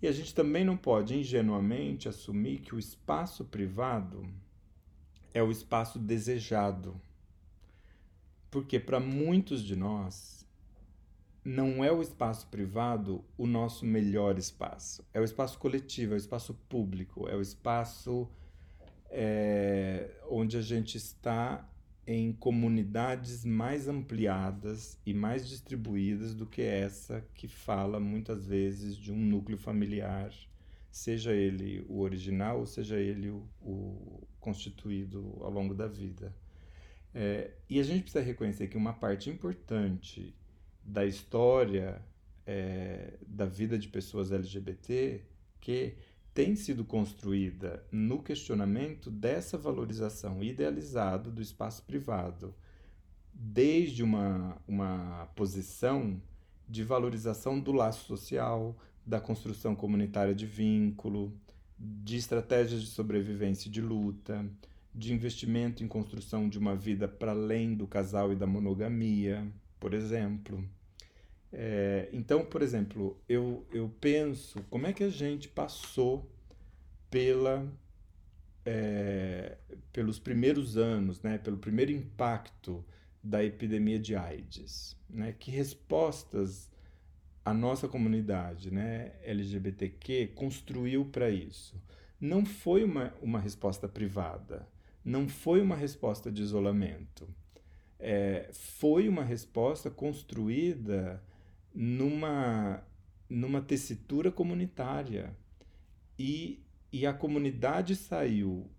E 0.00 0.06
a 0.06 0.12
gente 0.12 0.34
também 0.34 0.64
não 0.64 0.76
pode 0.76 1.16
ingenuamente 1.16 2.08
assumir 2.08 2.60
que 2.60 2.74
o 2.74 2.78
espaço 2.78 3.44
privado 3.44 4.28
é 5.34 5.42
o 5.42 5.50
espaço 5.50 5.98
desejado. 5.98 7.00
Porque 8.50 8.78
para 8.78 9.00
muitos 9.00 9.62
de 9.62 9.74
nós, 9.74 10.46
não 11.44 11.82
é 11.82 11.90
o 11.90 12.02
espaço 12.02 12.46
privado 12.48 13.24
o 13.36 13.46
nosso 13.46 13.84
melhor 13.84 14.38
espaço. 14.38 15.04
É 15.12 15.20
o 15.20 15.24
espaço 15.24 15.58
coletivo, 15.58 16.12
é 16.12 16.16
o 16.16 16.18
espaço 16.18 16.54
público, 16.68 17.28
é 17.28 17.34
o 17.34 17.40
espaço 17.40 18.28
é, 19.10 20.10
onde 20.28 20.56
a 20.56 20.62
gente 20.62 20.96
está 20.96 21.66
em 22.10 22.32
comunidades 22.32 23.44
mais 23.44 23.86
ampliadas 23.86 24.98
e 25.04 25.12
mais 25.12 25.46
distribuídas 25.46 26.34
do 26.34 26.46
que 26.46 26.62
essa 26.62 27.22
que 27.34 27.46
fala 27.46 28.00
muitas 28.00 28.46
vezes 28.46 28.96
de 28.96 29.12
um 29.12 29.18
núcleo 29.18 29.58
familiar, 29.58 30.32
seja 30.90 31.34
ele 31.34 31.84
o 31.86 32.00
original 32.00 32.60
ou 32.60 32.66
seja 32.66 32.98
ele 32.98 33.28
o, 33.28 33.46
o 33.60 34.26
constituído 34.40 35.36
ao 35.42 35.50
longo 35.50 35.74
da 35.74 35.86
vida. 35.86 36.34
É, 37.14 37.50
e 37.68 37.78
a 37.78 37.82
gente 37.82 38.04
precisa 38.04 38.24
reconhecer 38.24 38.68
que 38.68 38.76
uma 38.78 38.94
parte 38.94 39.28
importante 39.28 40.34
da 40.82 41.04
história 41.04 42.00
é, 42.46 43.18
da 43.26 43.44
vida 43.44 43.78
de 43.78 43.86
pessoas 43.86 44.32
LGBT 44.32 45.20
que 45.60 45.94
tem 46.38 46.54
sido 46.54 46.84
construída 46.84 47.84
no 47.90 48.22
questionamento 48.22 49.10
dessa 49.10 49.58
valorização 49.58 50.40
idealizada 50.40 51.32
do 51.32 51.42
espaço 51.42 51.82
privado, 51.82 52.54
desde 53.34 54.04
uma, 54.04 54.56
uma 54.68 55.28
posição 55.34 56.22
de 56.68 56.84
valorização 56.84 57.58
do 57.58 57.72
laço 57.72 58.06
social, 58.06 58.78
da 59.04 59.20
construção 59.20 59.74
comunitária 59.74 60.32
de 60.32 60.46
vínculo, 60.46 61.36
de 61.76 62.16
estratégias 62.16 62.82
de 62.82 62.86
sobrevivência 62.86 63.68
e 63.68 63.72
de 63.72 63.80
luta, 63.80 64.48
de 64.94 65.12
investimento 65.12 65.82
em 65.82 65.88
construção 65.88 66.48
de 66.48 66.56
uma 66.56 66.76
vida 66.76 67.08
para 67.08 67.32
além 67.32 67.74
do 67.74 67.88
casal 67.88 68.32
e 68.32 68.36
da 68.36 68.46
monogamia, 68.46 69.44
por 69.80 69.92
exemplo. 69.92 70.64
É, 71.52 72.08
então, 72.12 72.44
por 72.44 72.62
exemplo, 72.62 73.18
eu, 73.28 73.66
eu 73.72 73.88
penso 74.00 74.62
como 74.68 74.86
é 74.86 74.92
que 74.92 75.04
a 75.04 75.08
gente 75.08 75.48
passou 75.48 76.30
pela, 77.10 77.66
é, 78.64 79.56
pelos 79.92 80.18
primeiros 80.18 80.76
anos, 80.76 81.22
né, 81.22 81.38
pelo 81.38 81.56
primeiro 81.56 81.90
impacto 81.90 82.84
da 83.22 83.42
epidemia 83.42 83.98
de 83.98 84.14
AIDS. 84.14 84.96
Né? 85.08 85.34
Que 85.38 85.50
respostas 85.50 86.70
a 87.44 87.54
nossa 87.54 87.88
comunidade 87.88 88.70
né, 88.70 89.12
LGBTQ 89.22 90.28
construiu 90.34 91.06
para 91.06 91.30
isso? 91.30 91.80
Não 92.20 92.44
foi 92.44 92.84
uma, 92.84 93.14
uma 93.22 93.40
resposta 93.40 93.88
privada, 93.88 94.68
não 95.04 95.28
foi 95.28 95.60
uma 95.60 95.76
resposta 95.76 96.30
de 96.30 96.42
isolamento. 96.42 97.28
É, 97.98 98.48
foi 98.52 99.08
uma 99.08 99.24
resposta 99.24 99.90
construída 99.90 101.22
numa, 101.74 102.82
numa 103.28 103.60
tessitura 103.60 104.30
comunitária 104.30 105.36
e, 106.18 106.64
e 106.92 107.06
a 107.06 107.12
comunidade 107.12 107.94
saiu 107.94 108.70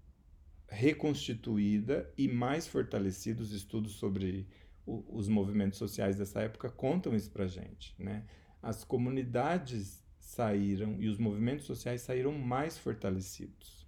reconstituída 0.68 2.12
e 2.18 2.28
mais 2.28 2.68
fortalecida. 2.68 3.42
Os 3.42 3.52
estudos 3.52 3.94
sobre 3.94 4.48
o, 4.86 5.04
os 5.10 5.28
movimentos 5.28 5.78
sociais 5.78 6.18
dessa 6.18 6.42
época 6.42 6.70
contam 6.70 7.16
isso 7.16 7.32
para 7.32 7.48
gente. 7.48 7.96
Né? 7.98 8.26
As 8.62 8.84
comunidades 8.84 10.04
saíram 10.20 11.02
e 11.02 11.08
os 11.08 11.18
movimentos 11.18 11.66
sociais 11.66 12.02
saíram 12.02 12.32
mais 12.34 12.78
fortalecidos. 12.78 13.88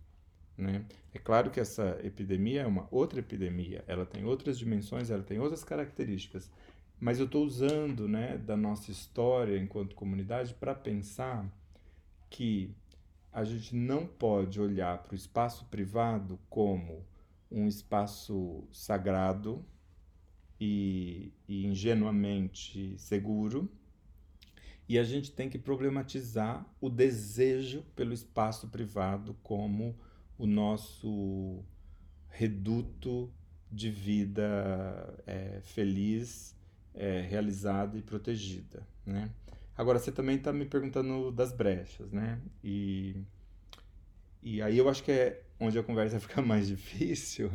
Né? 0.57 0.85
É 1.13 1.19
claro 1.19 1.49
que 1.49 1.59
essa 1.59 1.99
epidemia 2.03 2.61
é 2.61 2.67
uma 2.67 2.87
outra 2.91 3.19
epidemia, 3.19 3.83
ela 3.87 4.05
tem 4.05 4.25
outras 4.25 4.57
dimensões, 4.59 5.09
ela 5.09 5.23
tem 5.23 5.39
outras 5.39 5.63
características, 5.63 6.51
mas 7.01 7.17
eu 7.17 7.25
estou 7.25 7.43
usando 7.43 8.07
né, 8.07 8.37
da 8.37 8.55
nossa 8.55 8.91
história 8.91 9.57
enquanto 9.57 9.95
comunidade 9.95 10.53
para 10.53 10.75
pensar 10.75 11.51
que 12.29 12.75
a 13.33 13.43
gente 13.43 13.75
não 13.75 14.05
pode 14.05 14.61
olhar 14.61 14.99
para 14.99 15.13
o 15.13 15.15
espaço 15.15 15.65
privado 15.65 16.37
como 16.47 17.03
um 17.49 17.67
espaço 17.67 18.63
sagrado 18.71 19.65
e, 20.59 21.33
e 21.47 21.65
ingenuamente 21.65 22.95
seguro, 22.99 23.67
e 24.87 24.99
a 24.99 25.03
gente 25.03 25.31
tem 25.31 25.49
que 25.49 25.57
problematizar 25.57 26.63
o 26.79 26.87
desejo 26.87 27.81
pelo 27.95 28.13
espaço 28.13 28.67
privado 28.67 29.35
como 29.41 29.97
o 30.37 30.45
nosso 30.45 31.63
reduto 32.29 33.33
de 33.71 33.89
vida 33.89 35.17
é, 35.25 35.61
feliz, 35.63 36.55
é, 36.93 37.21
realizada 37.21 37.97
e 37.97 38.01
protegida, 38.01 38.85
né? 39.05 39.29
Agora, 39.77 39.97
você 39.97 40.11
também 40.11 40.35
está 40.35 40.51
me 40.53 40.65
perguntando 40.65 41.31
das 41.31 41.51
brechas, 41.51 42.11
né? 42.11 42.39
E, 42.63 43.15
e 44.43 44.61
aí 44.61 44.77
eu 44.77 44.89
acho 44.89 45.03
que 45.03 45.11
é 45.11 45.41
onde 45.59 45.79
a 45.79 45.83
conversa 45.83 46.19
fica 46.21 46.41
mais 46.41 46.67
difícil, 46.67 47.51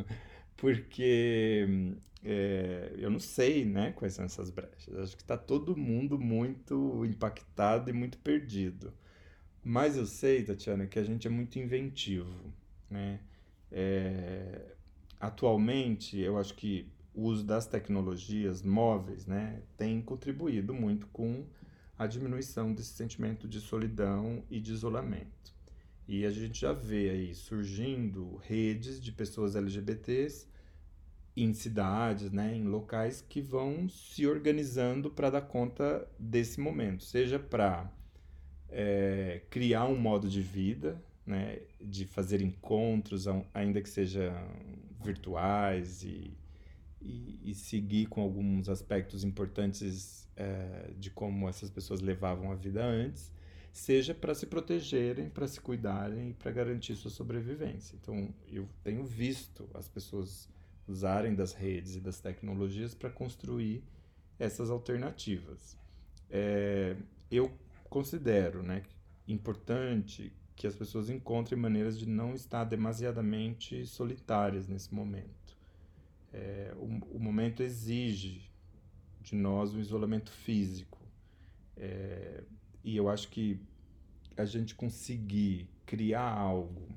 porque 0.57 1.95
é, 2.23 2.93
eu 2.97 3.09
não 3.09 3.19
sei 3.19 3.63
né, 3.65 3.91
quais 3.93 4.13
são 4.13 4.25
essas 4.25 4.49
brechas. 4.49 4.95
Acho 4.95 5.15
que 5.15 5.23
está 5.23 5.37
todo 5.37 5.77
mundo 5.77 6.19
muito 6.19 7.05
impactado 7.05 7.89
e 7.89 7.93
muito 7.93 8.17
perdido. 8.17 8.93
Mas 9.63 9.97
eu 9.97 10.05
sei, 10.05 10.43
Tatiana, 10.43 10.87
que 10.87 10.97
a 10.97 11.03
gente 11.03 11.27
é 11.27 11.29
muito 11.29 11.59
inventivo. 11.59 12.53
Né? 12.89 13.19
É, 13.71 14.75
atualmente, 15.19 16.17
eu 16.17 16.37
acho 16.37 16.55
que 16.55 16.89
o 17.17 17.23
uso 17.23 17.43
das 17.43 17.65
tecnologias 17.65 18.61
móveis 18.61 19.25
né, 19.25 19.63
tem 19.75 19.99
contribuído 19.99 20.71
muito 20.71 21.07
com 21.07 21.47
a 21.97 22.05
diminuição 22.05 22.71
desse 22.71 22.93
sentimento 22.93 23.47
de 23.47 23.59
solidão 23.59 24.43
e 24.51 24.59
de 24.59 24.71
isolamento. 24.71 25.51
E 26.07 26.23
a 26.25 26.29
gente 26.29 26.61
já 26.61 26.71
vê 26.71 27.09
aí 27.09 27.33
surgindo 27.33 28.35
redes 28.43 29.01
de 29.01 29.11
pessoas 29.11 29.55
LGBTs 29.55 30.47
em 31.35 31.51
cidades, 31.55 32.31
né, 32.31 32.55
em 32.55 32.65
locais 32.65 33.19
que 33.19 33.41
vão 33.41 33.89
se 33.89 34.27
organizando 34.27 35.09
para 35.09 35.31
dar 35.31 35.41
conta 35.41 36.07
desse 36.19 36.59
momento, 36.59 37.03
seja 37.03 37.39
para 37.39 37.91
é, 38.69 39.41
criar 39.49 39.85
um 39.85 39.97
modo 39.97 40.29
de 40.29 40.41
vida, 40.41 41.03
né, 41.25 41.61
de 41.81 42.05
fazer 42.05 42.43
encontros, 42.43 43.25
ainda 43.55 43.81
que 43.81 43.89
sejam 43.89 44.33
virtuais 45.03 46.03
e, 46.03 46.37
e, 47.01 47.39
e 47.43 47.53
seguir 47.53 48.07
com 48.07 48.21
alguns 48.21 48.69
aspectos 48.69 49.23
importantes 49.23 50.27
é, 50.35 50.91
de 50.97 51.09
como 51.09 51.47
essas 51.47 51.69
pessoas 51.69 52.01
levavam 52.01 52.51
a 52.51 52.55
vida 52.55 52.85
antes, 52.85 53.31
seja 53.71 54.13
para 54.13 54.33
se 54.33 54.47
protegerem, 54.47 55.29
para 55.29 55.47
se 55.47 55.61
cuidarem 55.61 56.29
e 56.29 56.33
para 56.33 56.51
garantir 56.51 56.95
sua 56.95 57.11
sobrevivência. 57.11 57.95
Então, 58.01 58.33
eu 58.47 58.67
tenho 58.83 59.05
visto 59.05 59.69
as 59.73 59.87
pessoas 59.87 60.49
usarem 60.87 61.35
das 61.35 61.53
redes 61.53 61.95
e 61.95 61.99
das 61.99 62.19
tecnologias 62.19 62.95
para 62.95 63.09
construir 63.09 63.83
essas 64.39 64.69
alternativas. 64.69 65.77
É, 66.29 66.95
eu 67.29 67.51
considero 67.89 68.63
né, 68.63 68.83
importante 69.27 70.33
que 70.55 70.65
as 70.65 70.75
pessoas 70.75 71.09
encontrem 71.09 71.59
maneiras 71.59 71.99
de 71.99 72.07
não 72.07 72.33
estar 72.33 72.63
demasiadamente 72.63 73.85
solitárias 73.85 74.67
nesse 74.67 74.93
momento. 74.93 75.36
É, 76.33 76.73
o, 76.77 77.15
o, 77.15 77.19
momento 77.19 77.63
exige 77.63 78.51
de 79.21 79.35
nós 79.35 79.73
um 79.73 79.79
isolamento 79.79 80.31
físico. 80.31 80.99
É, 81.75 82.43
e 82.83 82.95
eu 82.95 83.09
acho 83.09 83.29
que 83.29 83.59
a 84.35 84.45
gente 84.45 84.75
conseguir 84.75 85.69
criar 85.85 86.29
algo 86.29 86.87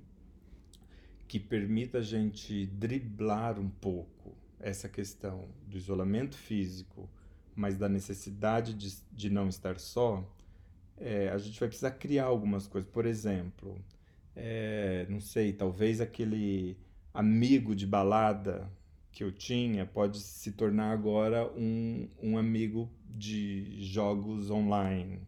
que 1.26 1.38
permita 1.38 1.98
a 1.98 2.02
gente 2.02 2.66
driblar 2.66 3.58
um 3.58 3.68
pouco 3.68 4.36
essa 4.58 4.88
questão 4.88 5.48
do 5.66 5.76
isolamento 5.76 6.36
físico, 6.36 7.08
mas 7.54 7.78
da 7.78 7.88
necessidade 7.88 8.74
de, 8.74 8.96
de 9.12 9.30
não 9.30 9.48
estar 9.48 9.78
só, 9.78 10.28
é, 10.96 11.30
a 11.30 11.38
gente 11.38 11.58
vai 11.58 11.68
precisar 11.68 11.92
criar 11.92 12.24
algumas 12.24 12.66
coisas. 12.66 12.90
Por 12.90 13.06
exemplo, 13.06 13.82
é, 14.36 15.06
não 15.08 15.20
sei, 15.20 15.52
talvez 15.52 16.00
aquele 16.00 16.76
amigo 17.12 17.74
de 17.74 17.86
balada 17.86 18.70
que 19.12 19.24
eu 19.24 19.32
tinha 19.32 19.84
pode 19.84 20.18
se 20.20 20.52
tornar 20.52 20.92
agora 20.92 21.50
um, 21.56 22.08
um 22.22 22.38
amigo 22.38 22.90
de 23.08 23.82
jogos 23.82 24.50
online. 24.50 25.26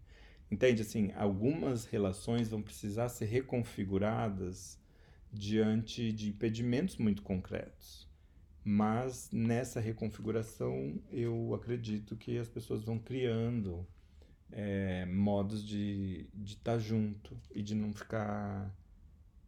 Entende? 0.51 0.83
Assim, 0.83 1.11
algumas 1.17 1.87
relações 1.87 2.49
vão 2.49 2.63
precisar 2.63 3.09
ser 3.09 3.25
reconfiguradas 3.27 4.79
diante 5.33 6.13
de 6.13 6.29
impedimentos 6.29 6.97
muito 6.99 7.23
concretos. 7.23 8.07
Mas 8.65 9.29
nessa 9.33 9.81
reconfiguração, 9.81 11.01
eu 11.11 11.55
acredito 11.55 12.17
que 12.17 12.39
as 12.39 12.49
pessoas 12.49 12.85
vão 12.85 12.99
criando 12.99 13.87
é, 14.53 15.07
modos 15.07 15.67
de 15.67 16.29
estar 16.45 16.73
tá 16.73 16.79
junto 16.79 17.37
e 17.55 17.63
de 17.63 17.75
não 17.75 17.93
ficar 17.93 18.73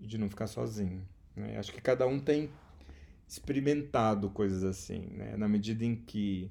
de 0.01 0.19
não 0.19 0.29
ficar 0.29 0.47
sozinho. 0.47 1.07
Né? 1.37 1.57
Acho 1.57 1.73
que 1.73 1.81
cada 1.81 2.07
um 2.07 2.19
tem 2.19 2.51
experimentado 3.27 4.31
coisas 4.31 4.63
assim, 4.63 5.07
né? 5.13 5.37
Na 5.37 5.49
medida 5.49 5.85
em 5.85 5.97
que 5.97 6.51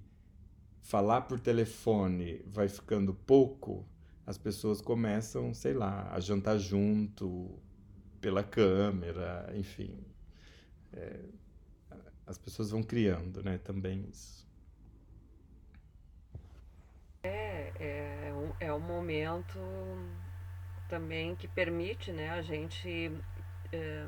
falar 0.81 1.21
por 1.21 1.39
telefone 1.39 2.41
vai 2.47 2.67
ficando 2.67 3.13
pouco, 3.13 3.85
as 4.25 4.37
pessoas 4.37 4.81
começam, 4.81 5.53
sei 5.53 5.73
lá, 5.73 6.09
a 6.11 6.19
jantar 6.19 6.57
junto, 6.57 7.59
pela 8.23 8.41
câmera, 8.41 9.51
enfim. 9.53 9.99
É, 10.93 11.19
as 12.25 12.37
pessoas 12.37 12.71
vão 12.71 12.81
criando, 12.81 13.43
né, 13.43 13.57
também 13.57 14.07
isso. 14.09 14.47
É, 17.21 17.73
é, 17.79 18.33
um, 18.33 18.53
é 18.61 18.73
um 18.73 18.79
momento 18.79 19.59
também 20.87 21.35
que 21.35 21.49
permite, 21.49 22.13
né, 22.13 22.29
a 22.29 22.41
gente 22.41 23.11
é, 23.73 24.07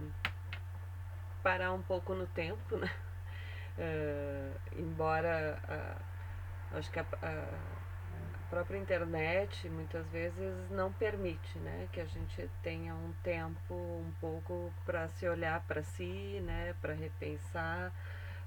parar 1.46 1.74
um 1.74 1.82
pouco 1.84 2.16
no 2.16 2.26
tempo, 2.26 2.76
né? 2.76 2.92
É, 3.78 4.52
embora 4.78 5.60
a, 5.68 6.78
acho 6.78 6.90
que 6.90 6.98
a, 6.98 7.06
a 7.22 7.48
própria 8.50 8.80
internet 8.80 9.70
muitas 9.70 10.08
vezes 10.08 10.72
não 10.72 10.92
permite, 10.92 11.60
né, 11.60 11.88
que 11.92 12.02
a 12.02 12.06
gente 12.06 12.50
tenha 12.64 12.96
um 12.96 13.14
tempo 13.22 13.76
um 13.76 14.12
pouco 14.20 14.74
para 14.86 15.08
se 15.10 15.28
olhar 15.28 15.62
para 15.68 15.84
si, 15.84 16.42
né, 16.44 16.74
para 16.82 16.94
repensar 16.94 17.92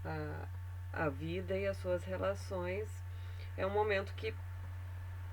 a, 0.04 1.04
a 1.04 1.08
vida 1.08 1.56
e 1.56 1.68
as 1.68 1.76
suas 1.76 2.02
relações. 2.04 2.88
É 3.56 3.64
um 3.64 3.70
momento 3.70 4.12
que 4.14 4.34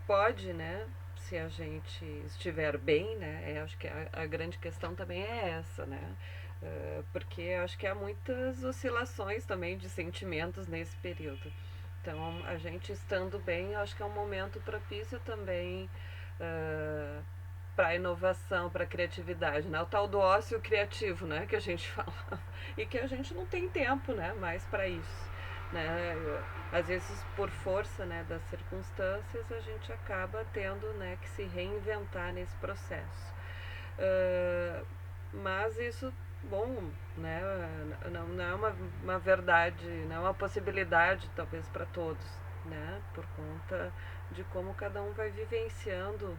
pode, 0.06 0.54
né, 0.54 0.86
se 1.16 1.36
a 1.36 1.48
gente 1.48 2.06
estiver 2.26 2.78
bem, 2.78 3.16
né, 3.18 3.54
é, 3.54 3.62
acho 3.62 3.76
que 3.78 3.88
a, 3.88 4.10
a 4.14 4.26
grande 4.28 4.60
questão 4.60 4.94
também 4.94 5.24
é 5.24 5.50
essa, 5.60 5.86
né, 5.86 6.02
uh, 6.04 6.45
porque 7.12 7.58
acho 7.64 7.78
que 7.78 7.88
há 7.88 7.96
muitas 7.96 8.64
oscilações 8.64 9.46
também 9.46 9.78
de 9.78 9.90
sentimentos 9.90 10.68
nesse 10.68 10.96
período. 10.98 11.52
Então, 12.02 12.44
a 12.46 12.58
gente 12.58 12.92
estando 12.92 13.40
bem, 13.40 13.76
acho 13.76 13.96
que 13.96 14.04
é 14.04 14.06
um 14.06 14.14
momento 14.14 14.60
propício 14.62 15.20
também 15.22 15.90
uh, 16.40 17.24
para 17.76 17.88
a 17.88 17.96
inovação, 17.96 18.70
para 18.70 18.86
criatividade, 18.86 19.68
né? 19.68 19.82
O 19.82 19.86
tal 19.86 20.08
do 20.08 20.20
ócio 20.20 20.60
criativo, 20.62 21.26
né? 21.26 21.46
Que 21.48 21.56
a 21.56 21.60
gente 21.60 21.88
fala. 21.90 22.40
E 22.78 22.86
que 22.86 23.00
a 23.00 23.08
gente 23.08 23.34
não 23.34 23.46
tem 23.46 23.68
tempo, 23.70 24.14
né? 24.14 24.34
Mais 24.34 24.64
para 24.66 24.88
isso. 24.88 25.30
Né? 25.72 26.16
Às 26.72 26.88
vezes, 26.88 27.26
por 27.36 27.50
força 27.50 28.06
né, 28.06 28.24
das 28.30 28.42
circunstâncias, 28.44 29.52
a 29.52 29.60
gente 29.62 29.92
acaba 29.92 30.46
tendo 30.54 30.88
né, 30.94 31.18
que 31.22 31.28
se 31.30 31.44
reinventar 31.44 32.32
nesse 32.34 32.56
processo. 32.58 33.34
Uh, 33.98 34.86
mas 35.34 35.78
isso 35.80 36.14
bom, 36.50 36.92
né? 37.18 37.42
Não, 38.12 38.28
não 38.28 38.44
é 38.44 38.56
uma, 38.56 38.76
uma 39.04 39.20
verdade, 39.20 39.86
não 40.08 40.16
é 40.16 40.20
uma 40.20 40.34
possibilidade 40.34 41.30
talvez 41.36 41.68
para 41.70 41.86
todos, 41.88 42.26
né? 42.66 43.02
Por 43.14 43.26
conta 43.36 43.92
de 44.32 44.44
como 44.46 44.74
cada 44.74 45.02
um 45.02 45.12
vai 45.14 45.30
vivenciando 45.30 46.38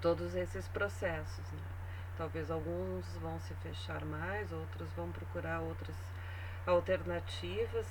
todos 0.00 0.34
esses 0.34 0.68
processos, 0.68 1.50
né? 1.52 1.62
Talvez 2.16 2.50
alguns 2.50 3.16
vão 3.16 3.40
se 3.40 3.54
fechar 3.54 4.04
mais, 4.04 4.52
outros 4.52 4.92
vão 4.92 5.10
procurar 5.10 5.60
outras 5.60 5.96
alternativas. 6.66 7.86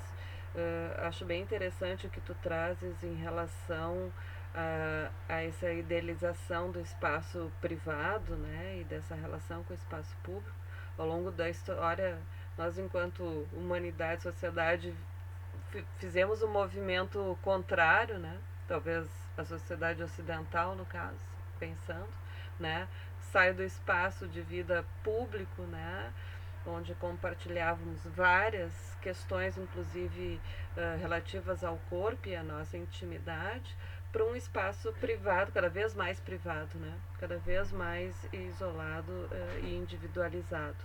Uh, 0.54 1.08
acho 1.08 1.26
bem 1.26 1.42
interessante 1.42 2.08
o 2.08 2.10
que 2.10 2.22
tu 2.22 2.36
trazes 2.36 3.04
em 3.04 3.16
relação 3.16 4.12
a, 4.54 5.10
a 5.30 5.44
essa 5.44 5.72
idealização 5.72 6.72
do 6.72 6.80
espaço 6.80 7.52
privado, 7.62 8.36
né, 8.36 8.80
e 8.82 8.84
dessa 8.84 9.16
relação 9.16 9.64
com 9.64 9.74
o 9.74 9.76
espaço 9.76 10.16
público, 10.24 10.56
ao 10.98 11.08
longo 11.08 11.32
da 11.32 11.50
história, 11.50 12.18
nós 12.58 12.78
enquanto 12.78 13.48
humanidade, 13.54 14.24
sociedade, 14.24 14.94
fizemos 15.98 16.42
um 16.42 16.48
movimento 16.48 17.38
contrário, 17.42 18.20
né? 18.20 18.38
Talvez 18.68 19.08
a 19.38 19.44
sociedade 19.44 20.04
ocidental, 20.04 20.76
no 20.76 20.86
caso, 20.86 21.20
pensando, 21.60 22.10
né? 22.60 22.88
Sai 23.32 23.54
do 23.54 23.64
espaço 23.64 24.28
de 24.28 24.42
vida 24.42 24.86
público, 25.04 25.62
né? 25.64 26.12
Onde 26.66 26.94
compartilhávamos 26.96 28.06
várias 28.06 28.72
questões, 29.02 29.58
inclusive 29.58 30.40
uh, 30.78 31.00
relativas 31.00 31.64
ao 31.64 31.78
corpo 31.90 32.28
e 32.28 32.36
à 32.36 32.44
nossa 32.44 32.78
intimidade, 32.78 33.76
para 34.12 34.24
um 34.26 34.36
espaço 34.36 34.92
privado, 34.94 35.52
cada 35.52 35.70
vez 35.70 35.96
mais 35.96 36.20
privado, 36.20 36.78
né? 36.78 36.94
Cada 37.20 37.38
vez 37.38 37.72
mais 37.72 38.16
isolado 38.34 39.12
uh, 39.12 39.60
e 39.64 39.76
individualizado. 39.76 40.78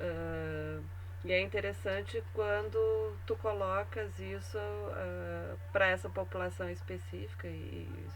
Uh, 0.00 0.82
e 1.24 1.32
é 1.32 1.40
interessante 1.40 2.22
quando 2.34 3.16
tu 3.26 3.36
colocas 3.36 4.18
isso 4.18 4.58
uh, 4.58 5.58
para 5.72 5.88
essa 5.88 6.08
população 6.08 6.68
específica 6.68 7.46
e, 7.48 7.88
e, 7.88 8.06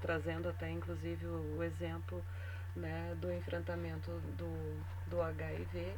trazendo 0.00 0.48
até 0.48 0.70
inclusive 0.70 1.26
o, 1.26 1.62
exemplo 1.62 2.22
né, 2.76 3.16
do 3.20 3.32
enfrentamento 3.32 4.10
do, 4.36 4.84
do 5.06 5.22
HIV 5.22 5.94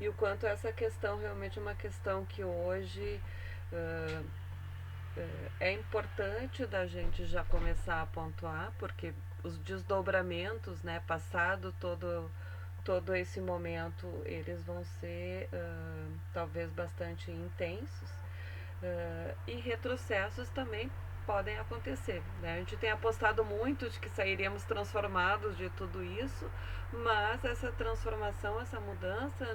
e 0.00 0.08
o 0.08 0.12
quanto 0.12 0.46
essa 0.46 0.72
questão 0.72 1.18
realmente 1.18 1.58
é 1.58 1.62
uma 1.62 1.74
questão 1.74 2.24
que 2.24 2.44
hoje 2.44 3.20
é 5.60 5.72
importante 5.72 6.66
da 6.66 6.86
gente 6.86 7.24
já 7.26 7.44
começar 7.44 8.02
a 8.02 8.06
pontuar, 8.06 8.72
porque 8.78 9.12
os 9.42 9.58
desdobramentos, 9.58 10.82
né, 10.82 11.00
passado 11.06 11.74
todo 11.80 12.30
todo 12.84 13.14
esse 13.14 13.40
momento 13.40 14.08
eles 14.24 14.60
vão 14.64 14.84
ser 15.00 15.48
uh, 15.52 16.18
talvez 16.32 16.68
bastante 16.72 17.30
intensos 17.30 18.10
uh, 18.82 19.36
e 19.46 19.54
retrocessos 19.60 20.48
também 20.48 20.90
podem 21.26 21.58
acontecer. 21.58 22.22
Né? 22.40 22.54
A 22.54 22.58
gente 22.58 22.76
tem 22.76 22.90
apostado 22.90 23.44
muito 23.44 23.88
de 23.88 23.98
que 23.98 24.08
sairíamos 24.10 24.64
transformados 24.64 25.56
de 25.56 25.68
tudo 25.70 26.02
isso, 26.02 26.50
mas 26.92 27.44
essa 27.44 27.72
transformação, 27.72 28.60
essa 28.60 28.78
mudança, 28.80 29.46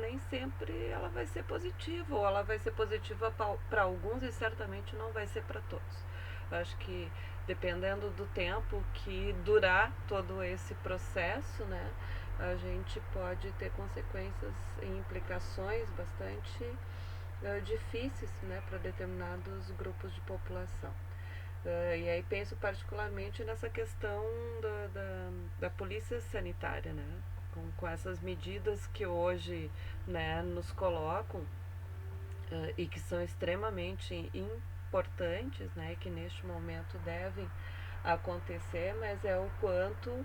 nem 0.00 0.18
sempre 0.30 0.86
ela 0.88 1.08
vai 1.08 1.26
ser 1.26 1.44
positiva, 1.44 2.14
ou 2.14 2.26
ela 2.26 2.42
vai 2.42 2.58
ser 2.58 2.70
positiva 2.72 3.32
para 3.68 3.82
alguns 3.82 4.22
e 4.22 4.32
certamente 4.32 4.94
não 4.96 5.12
vai 5.12 5.26
ser 5.26 5.42
para 5.44 5.60
todos. 5.62 6.04
Eu 6.50 6.58
acho 6.58 6.76
que 6.78 7.10
dependendo 7.46 8.10
do 8.10 8.26
tempo 8.26 8.82
que 8.94 9.32
durar 9.44 9.92
todo 10.06 10.42
esse 10.42 10.74
processo, 10.76 11.64
né? 11.64 11.90
a 12.40 12.56
gente 12.56 13.00
pode 13.12 13.50
ter 13.52 13.70
consequências 13.72 14.54
e 14.82 14.86
implicações 14.86 15.88
bastante 15.90 16.64
uh, 17.42 17.60
difíceis 17.62 18.30
né, 18.42 18.62
para 18.68 18.78
determinados 18.78 19.70
grupos 19.72 20.12
de 20.14 20.20
população. 20.22 20.90
Uh, 21.64 21.96
e 21.96 22.08
aí 22.08 22.22
penso 22.22 22.56
particularmente 22.56 23.44
nessa 23.44 23.68
questão 23.68 24.24
da, 24.62 24.86
da, 24.94 25.30
da 25.60 25.70
polícia 25.70 26.20
sanitária, 26.20 26.92
né? 26.92 27.22
Com, 27.52 27.70
com, 27.72 27.88
essas 27.88 28.20
medidas 28.20 28.86
que 28.88 29.04
hoje 29.04 29.70
né, 30.06 30.40
nos 30.40 30.70
colocam 30.70 31.40
uh, 31.40 32.74
e 32.78 32.86
que 32.86 33.00
são 33.00 33.20
extremamente 33.22 34.30
importantes, 34.32 35.68
né, 35.74 35.96
que 36.00 36.08
neste 36.08 36.46
momento 36.46 36.96
devem 36.98 37.50
acontecer, 38.04 38.94
mas 38.98 39.24
é 39.24 39.36
o 39.38 39.50
quanto 39.60 40.10
uh, 40.10 40.24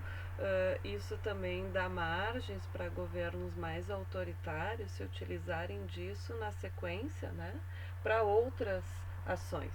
isso 0.83 1.17
também 1.17 1.69
dá 1.71 1.89
margens 1.89 2.65
para 2.67 2.89
governos 2.89 3.55
mais 3.55 3.89
autoritários 3.89 4.91
se 4.91 5.03
utilizarem 5.03 5.85
disso 5.87 6.33
na 6.35 6.51
sequência, 6.53 7.29
né, 7.31 7.53
para 8.01 8.23
outras 8.23 8.83
ações. 9.25 9.73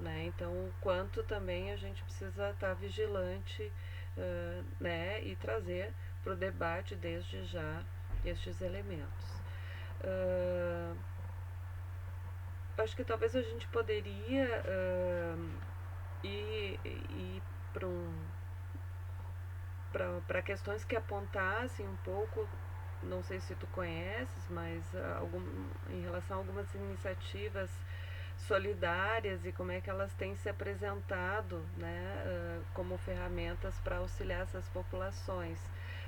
Né? 0.00 0.26
Então, 0.26 0.52
o 0.52 0.72
quanto 0.80 1.22
também 1.24 1.72
a 1.72 1.76
gente 1.76 2.02
precisa 2.04 2.50
estar 2.50 2.68
tá 2.68 2.74
vigilante 2.74 3.72
uh, 4.16 4.64
né, 4.78 5.20
e 5.22 5.34
trazer 5.36 5.92
para 6.22 6.32
o 6.32 6.36
debate 6.36 6.94
desde 6.94 7.44
já 7.44 7.82
estes 8.24 8.60
elementos. 8.60 9.40
Uh, 10.04 10.96
acho 12.78 12.94
que 12.94 13.02
talvez 13.02 13.34
a 13.34 13.42
gente 13.42 13.66
poderia 13.68 14.62
e, 16.24 16.78
e 16.84 17.42
para 17.72 17.86
um, 17.86 18.12
para 20.26 20.42
questões 20.42 20.84
que 20.84 20.96
apontassem 20.96 21.86
um 21.86 21.96
pouco, 22.04 22.46
não 23.02 23.22
sei 23.22 23.40
se 23.40 23.54
tu 23.54 23.66
conheces, 23.68 24.48
mas 24.50 24.82
uh, 24.94 25.18
algum, 25.18 25.42
em 25.90 26.02
relação 26.02 26.36
a 26.36 26.40
algumas 26.40 26.72
iniciativas 26.74 27.70
solidárias 28.36 29.44
e 29.44 29.52
como 29.52 29.72
é 29.72 29.80
que 29.80 29.90
elas 29.90 30.12
têm 30.14 30.36
se 30.36 30.48
apresentado 30.48 31.64
né, 31.76 32.24
uh, 32.26 32.64
como 32.74 32.96
ferramentas 32.98 33.74
para 33.80 33.96
auxiliar 33.96 34.42
essas 34.42 34.68
populações. 34.68 35.58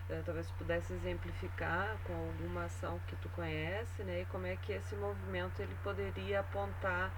Uh, 0.08 0.22
talvez 0.24 0.50
pudesse 0.52 0.92
exemplificar 0.92 1.96
com 2.04 2.14
alguma 2.14 2.64
ação 2.64 3.00
que 3.06 3.16
tu 3.16 3.28
conhece 3.30 4.02
né, 4.02 4.22
e 4.22 4.24
como 4.26 4.46
é 4.46 4.56
que 4.56 4.72
esse 4.72 4.94
movimento 4.96 5.60
ele 5.60 5.74
poderia 5.82 6.40
apontar 6.40 7.10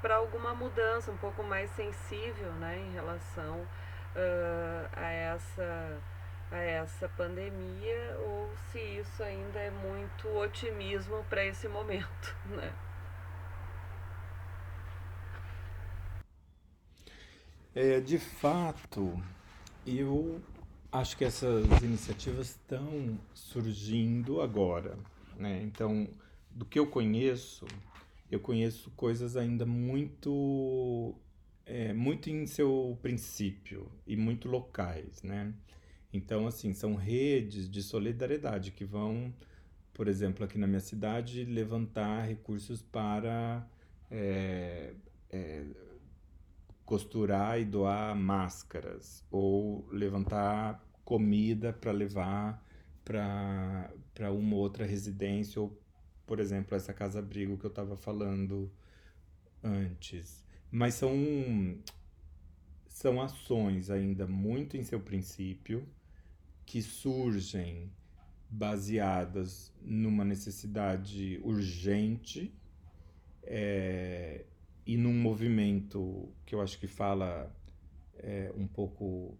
para 0.00 0.16
alguma 0.16 0.54
mudança 0.54 1.10
um 1.10 1.16
pouco 1.16 1.42
mais 1.42 1.70
sensível 1.70 2.52
né, 2.54 2.78
em 2.78 2.92
relação 2.92 3.60
uh, 3.60 4.88
a, 4.92 5.10
essa, 5.10 5.98
a 6.50 6.58
essa 6.58 7.08
pandemia 7.10 8.16
ou 8.26 8.50
se 8.70 8.78
isso 8.78 9.22
ainda 9.22 9.58
é 9.58 9.70
muito 9.70 10.28
otimismo 10.28 11.24
para 11.28 11.44
esse 11.44 11.68
momento. 11.68 12.36
Né? 12.50 12.72
É, 17.72 18.00
de 18.00 18.18
fato, 18.18 19.22
eu 19.86 20.40
acho 20.90 21.16
que 21.16 21.24
essas 21.24 21.64
iniciativas 21.82 22.50
estão 22.50 23.16
surgindo 23.32 24.40
agora. 24.40 24.98
Né? 25.36 25.62
Então, 25.62 26.08
do 26.50 26.64
que 26.64 26.78
eu 26.78 26.86
conheço, 26.86 27.66
eu 28.30 28.40
conheço 28.40 28.90
coisas 28.92 29.36
ainda 29.36 29.66
muito 29.66 31.14
é, 31.66 31.92
muito 31.92 32.30
em 32.30 32.46
seu 32.46 32.98
princípio 33.02 33.90
e 34.06 34.16
muito 34.16 34.48
locais, 34.48 35.22
né? 35.22 35.54
Então, 36.12 36.46
assim, 36.46 36.74
são 36.74 36.96
redes 36.96 37.70
de 37.70 37.82
solidariedade 37.82 38.72
que 38.72 38.84
vão, 38.84 39.32
por 39.94 40.08
exemplo, 40.08 40.44
aqui 40.44 40.58
na 40.58 40.66
minha 40.66 40.80
cidade, 40.80 41.44
levantar 41.44 42.26
recursos 42.26 42.82
para 42.82 43.64
é, 44.10 44.94
é, 45.30 45.64
costurar 46.84 47.60
e 47.60 47.64
doar 47.64 48.16
máscaras, 48.16 49.24
ou 49.30 49.88
levantar 49.92 50.84
comida 51.04 51.72
para 51.72 51.92
levar 51.92 52.64
para 53.04 54.30
uma 54.32 54.56
outra 54.56 54.84
residência 54.84 55.60
ou 55.60 55.79
por 56.30 56.38
exemplo, 56.38 56.76
essa 56.76 56.94
casa-abrigo 56.94 57.58
que 57.58 57.64
eu 57.64 57.70
estava 57.70 57.96
falando 57.96 58.70
antes. 59.64 60.44
Mas 60.70 60.94
são, 60.94 61.12
são 62.86 63.20
ações 63.20 63.90
ainda 63.90 64.28
muito 64.28 64.76
em 64.76 64.84
seu 64.84 65.00
princípio, 65.00 65.84
que 66.64 66.80
surgem 66.82 67.90
baseadas 68.48 69.74
numa 69.82 70.24
necessidade 70.24 71.40
urgente 71.42 72.54
é, 73.42 74.44
e 74.86 74.96
num 74.96 75.12
movimento 75.12 76.32
que 76.46 76.54
eu 76.54 76.60
acho 76.60 76.78
que 76.78 76.86
fala 76.86 77.52
é, 78.16 78.52
um 78.56 78.68
pouco 78.68 79.36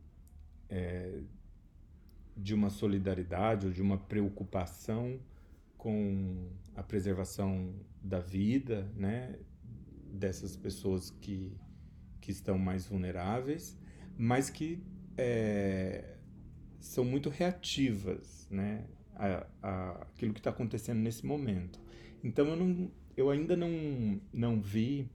é, 0.68 1.20
de 2.36 2.53
uma 2.53 2.68
solidariedade 2.68 3.66
ou 3.66 3.72
de 3.72 3.80
uma 3.80 3.97
preocupação 3.97 5.20
com 5.80 6.51
a 6.81 6.83
preservação 6.83 7.74
da 8.03 8.20
vida, 8.20 8.91
né, 8.97 9.39
dessas 10.11 10.57
pessoas 10.57 11.11
que, 11.11 11.53
que 12.22 12.31
estão 12.31 12.59
mais 12.59 12.87
vulneráveis, 12.87 13.78
mas 14.16 14.49
que 14.49 14.83
é, 15.14 16.16
são 16.81 17.05
muito 17.05 17.28
reativas, 17.28 18.49
né, 18.51 18.87
a, 19.14 19.47
a 19.62 19.91
aquilo 20.05 20.33
que 20.33 20.41
está 20.41 20.49
acontecendo 20.49 21.01
nesse 21.01 21.26
momento. 21.26 21.78
Então 22.24 22.47
eu, 22.49 22.57
não, 22.57 22.91
eu 23.14 23.28
ainda 23.28 23.55
não, 23.55 24.18
não 24.33 24.59
vi 24.59 25.07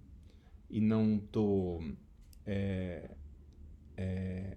e 0.69 0.79
não 0.79 1.15
estou 1.15 1.83
é, 2.45 3.09
é, 3.97 4.55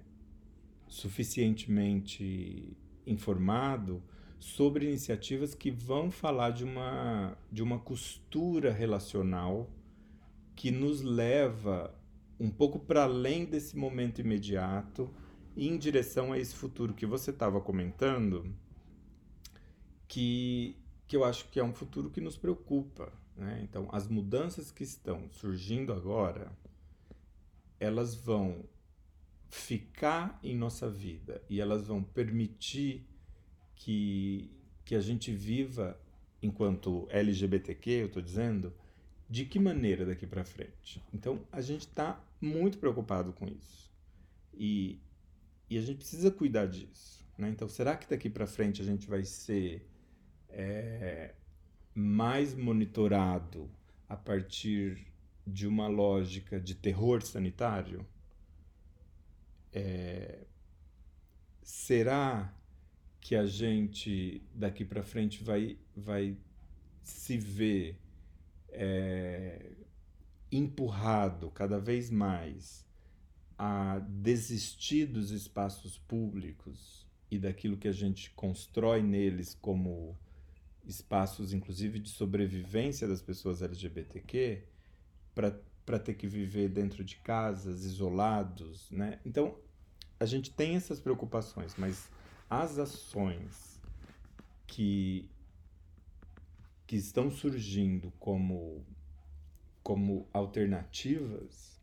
suficientemente 0.87 2.77
informado 3.07 4.03
sobre 4.39 4.87
iniciativas 4.87 5.55
que 5.55 5.71
vão 5.71 6.11
falar 6.11 6.51
de 6.51 6.65
uma, 6.65 7.37
de 7.51 7.63
uma 7.63 7.79
costura 7.79 8.73
relacional 8.73 9.69
que 10.55 10.71
nos 10.71 11.03
leva 11.03 11.95
um 12.39 12.51
pouco 12.51 12.79
para 12.79 13.05
além 13.05 13.45
desse 13.45 13.77
momento 13.77 14.21
imediato 14.21 15.13
em 15.57 15.77
direção 15.77 16.33
a 16.33 16.39
esse 16.39 16.55
futuro 16.55 16.95
que 16.95 17.05
você 17.05 17.31
estava 17.31 17.61
comentando, 17.61 18.55
que, 20.07 20.77
que 21.07 21.17
eu 21.17 21.25
acho 21.25 21.49
que 21.49 21.59
é 21.59 21.65
um 21.65 21.73
futuro 21.73 22.11
que 22.11 22.21
nos 22.21 22.37
preocupa. 22.37 23.13
Né? 23.37 23.61
Então, 23.63 23.89
as 23.93 24.07
mudanças 24.07 24.71
que 24.71 24.85
estão 24.85 25.29
surgindo 25.31 25.93
agora, 25.93 26.53
elas 27.81 28.15
vão 28.15 28.65
ficar 29.49 30.39
em 30.43 30.57
nossa 30.57 30.89
vida 30.89 31.43
e 31.49 31.61
elas 31.61 31.87
vão 31.87 32.03
permitir 32.03 33.07
que, 33.79 34.51
que 34.85 34.95
a 34.95 35.01
gente 35.01 35.33
viva 35.33 35.99
enquanto 36.43 37.07
LGBTQ, 37.11 37.91
eu 37.91 38.07
estou 38.07 38.23
dizendo, 38.23 38.73
de 39.31 39.45
que 39.45 39.59
maneira 39.59 40.05
daqui 40.05 40.27
para 40.27 40.45
frente? 40.45 41.03
Então, 41.15 41.41
a 41.51 41.61
gente 41.61 41.83
está 41.83 42.21
muito 42.41 42.79
preocupado 42.79 43.33
com 43.33 43.47
isso. 43.47 43.91
E, 44.55 44.99
e 45.71 45.79
a 45.79 45.81
gente 45.81 45.99
precisa 45.99 46.31
cuidar 46.31 46.67
disso. 46.67 47.25
Né? 47.37 47.49
Então, 47.51 47.69
será 47.69 47.97
que 47.97 48.09
daqui 48.09 48.29
para 48.29 48.47
frente 48.47 48.83
a 48.83 48.85
gente 48.85 49.09
vai 49.09 49.25
ser 49.25 49.89
é, 50.49 51.35
mais 51.95 52.55
monitorado 52.55 53.71
a 54.09 54.17
partir 54.17 55.07
de 55.47 55.67
uma 55.67 55.87
lógica 55.87 56.61
de 56.61 56.75
terror 56.75 57.23
sanitário? 57.23 58.05
É, 59.73 60.47
será 61.63 62.53
que 63.29 63.37
a 63.37 63.45
gente 63.45 64.41
daqui 64.55 64.87
para 64.87 65.03
frente 65.03 65.45
vai, 65.45 65.77
vai 65.95 66.35
se 67.03 67.37
ver 67.37 68.01
é, 68.71 69.71
empurrado 70.51 71.51
cada 71.51 71.79
vez 71.79 72.11
mais 72.11 72.87
a 73.59 73.99
desistir 73.99 75.05
dos 75.05 75.31
espaços 75.31 75.99
públicos 75.99 77.07
e 77.31 77.39
daquilo 77.39 77.77
que 77.77 77.87
a 77.87 77.93
gente 77.93 78.31
constrói 78.31 79.03
neles 79.03 79.55
como 79.61 80.17
espaços, 80.87 81.53
inclusive 81.53 81.99
de 81.99 82.09
sobrevivência 82.09 83.07
das 83.07 83.21
pessoas 83.21 83.61
LGBTQ, 83.61 84.63
para 85.35 85.99
ter 85.99 86.15
que 86.15 86.27
viver 86.27 86.71
dentro 86.71 87.05
de 87.05 87.17
casas, 87.17 87.85
isolados, 87.85 88.91
né? 88.91 89.21
Então, 89.23 89.55
a 90.19 90.25
gente 90.25 90.51
tem 90.51 90.77
essas 90.77 90.99
preocupações, 90.99 91.75
mas 91.77 92.09
as 92.49 92.79
ações 92.79 93.81
que 94.67 95.29
que 96.89 96.97
estão 96.97 97.31
surgindo 97.31 98.11
como, 98.19 98.83
como 99.83 100.27
alternativas, 100.33 101.79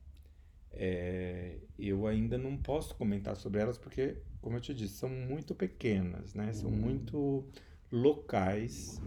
é, 0.72 1.59
eu 1.78 2.07
ainda 2.07 2.39
não 2.39 2.57
posso 2.57 2.95
comentar 2.95 3.36
sobre 3.36 3.61
elas 3.61 3.78
porque, 3.78 4.18
como 4.41 4.57
eu 4.57 4.61
te 4.61 4.74
disse, 4.74 4.95
são 4.95 5.07
muito 5.07 5.53
pequenas, 5.53 6.34
né? 6.34 6.51
São 6.53 6.72
uhum. 6.72 6.76
muito 6.76 7.45
locais 7.91 8.99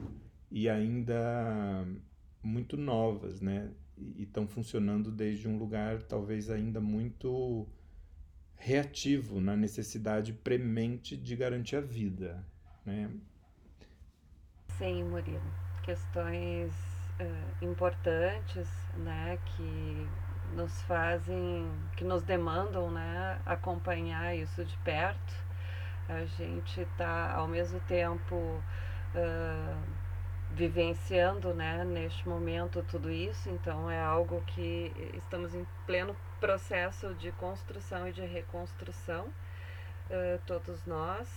e 0.53 0.69
ainda 0.69 1.85
muito 2.45 2.77
novas, 2.77 3.41
né? 3.41 3.73
E 3.97 4.23
estão 4.23 4.47
funcionando 4.47 5.11
desde 5.11 5.49
um 5.49 5.59
lugar 5.59 6.01
talvez 6.05 6.49
ainda 6.49 6.81
muito 6.81 7.67
reativo 8.59 9.41
na 9.41 9.57
necessidade 9.57 10.33
premente 10.33 11.17
de 11.17 11.37
garantir 11.37 11.77
a 11.77 11.81
vida, 11.81 12.45
né? 12.85 13.11
Sim, 14.77 15.05
Murilo 15.05 15.69
questões 15.89 16.71
uh, 17.19 17.65
importantes, 17.65 18.69
né, 18.99 19.39
que 19.47 20.07
nos 20.55 20.83
fazem, 20.83 21.67
que 21.97 22.05
nos 22.05 22.23
demandam, 22.23 22.91
né, 22.91 23.41
acompanhar 23.47 24.37
isso 24.37 24.63
de 24.63 24.77
perto. 24.79 25.35
A 26.07 26.27
gente 26.27 26.83
está 26.83 27.33
ao 27.33 27.49
mesmo 27.49 27.81
tempo 27.81 28.35
uh, 28.37 29.83
vivenciando, 30.51 31.55
né, 31.55 31.87
neste 31.87 32.29
momento 32.29 32.85
tudo 32.87 33.11
isso. 33.11 33.49
Então 33.49 33.91
é 33.91 33.99
algo 33.99 34.43
que 34.49 34.93
estamos 35.15 35.55
em 35.55 35.67
pleno 35.87 36.15
processo 36.41 37.15
de 37.15 37.33
construção 37.33 38.09
e 38.09 38.13
de 38.13 38.25
reconstrução, 38.25 39.27
uh, 39.27 40.41
todos 40.47 40.85
nós. 40.87 41.29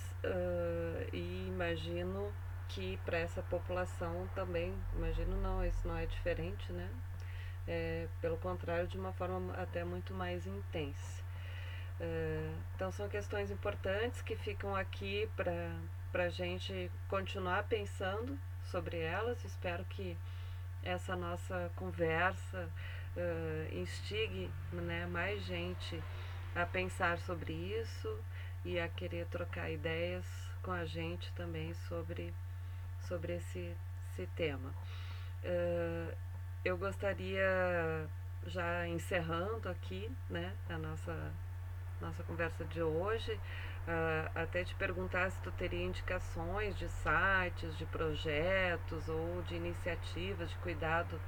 e 1.13 1.47
imagino 1.47 2.31
que 2.71 2.97
para 3.03 3.17
essa 3.17 3.41
população 3.41 4.29
também, 4.33 4.73
imagino 4.95 5.35
não, 5.41 5.65
isso 5.65 5.85
não 5.87 5.97
é 5.97 6.05
diferente, 6.05 6.71
né? 6.71 6.89
É, 7.67 8.07
pelo 8.21 8.37
contrário, 8.37 8.87
de 8.87 8.97
uma 8.97 9.11
forma 9.13 9.53
até 9.53 9.83
muito 9.83 10.13
mais 10.13 10.47
intensa. 10.47 11.21
É, 11.99 12.51
então 12.75 12.91
são 12.91 13.07
questões 13.07 13.51
importantes 13.51 14.21
que 14.21 14.35
ficam 14.35 14.75
aqui 14.75 15.29
para 15.35 16.23
a 16.23 16.29
gente 16.29 16.89
continuar 17.07 17.63
pensando 17.63 18.37
sobre 18.71 18.97
elas. 18.99 19.43
Espero 19.43 19.83
que 19.85 20.17
essa 20.81 21.15
nossa 21.15 21.71
conversa 21.75 22.69
uh, 23.17 23.75
instigue 23.75 24.49
né, 24.71 25.05
mais 25.07 25.43
gente 25.43 26.01
a 26.55 26.65
pensar 26.65 27.17
sobre 27.19 27.53
isso 27.53 28.19
e 28.63 28.79
a 28.79 28.87
querer 28.87 29.25
trocar 29.27 29.69
ideias 29.71 30.25
com 30.61 30.71
a 30.71 30.85
gente 30.85 31.31
também 31.33 31.73
sobre 31.87 32.33
sobre 33.07 33.33
esse, 33.33 33.75
esse 34.11 34.27
tema. 34.35 34.69
Uh, 35.43 36.15
eu 36.63 36.77
gostaria, 36.77 38.07
já 38.45 38.87
encerrando 38.87 39.67
aqui 39.67 40.09
né, 40.29 40.53
a 40.69 40.77
nossa, 40.77 41.33
nossa 41.99 42.23
conversa 42.23 42.63
de 42.65 42.81
hoje, 42.81 43.33
uh, 43.33 44.31
até 44.35 44.63
te 44.63 44.75
perguntar 44.75 45.31
se 45.31 45.39
tu 45.41 45.51
teria 45.51 45.83
indicações 45.83 46.77
de 46.77 46.87
sites, 46.87 47.75
de 47.77 47.85
projetos 47.87 49.09
ou 49.09 49.41
de 49.43 49.55
iniciativas 49.55 50.49
de 50.49 50.55
cuidado 50.57 51.19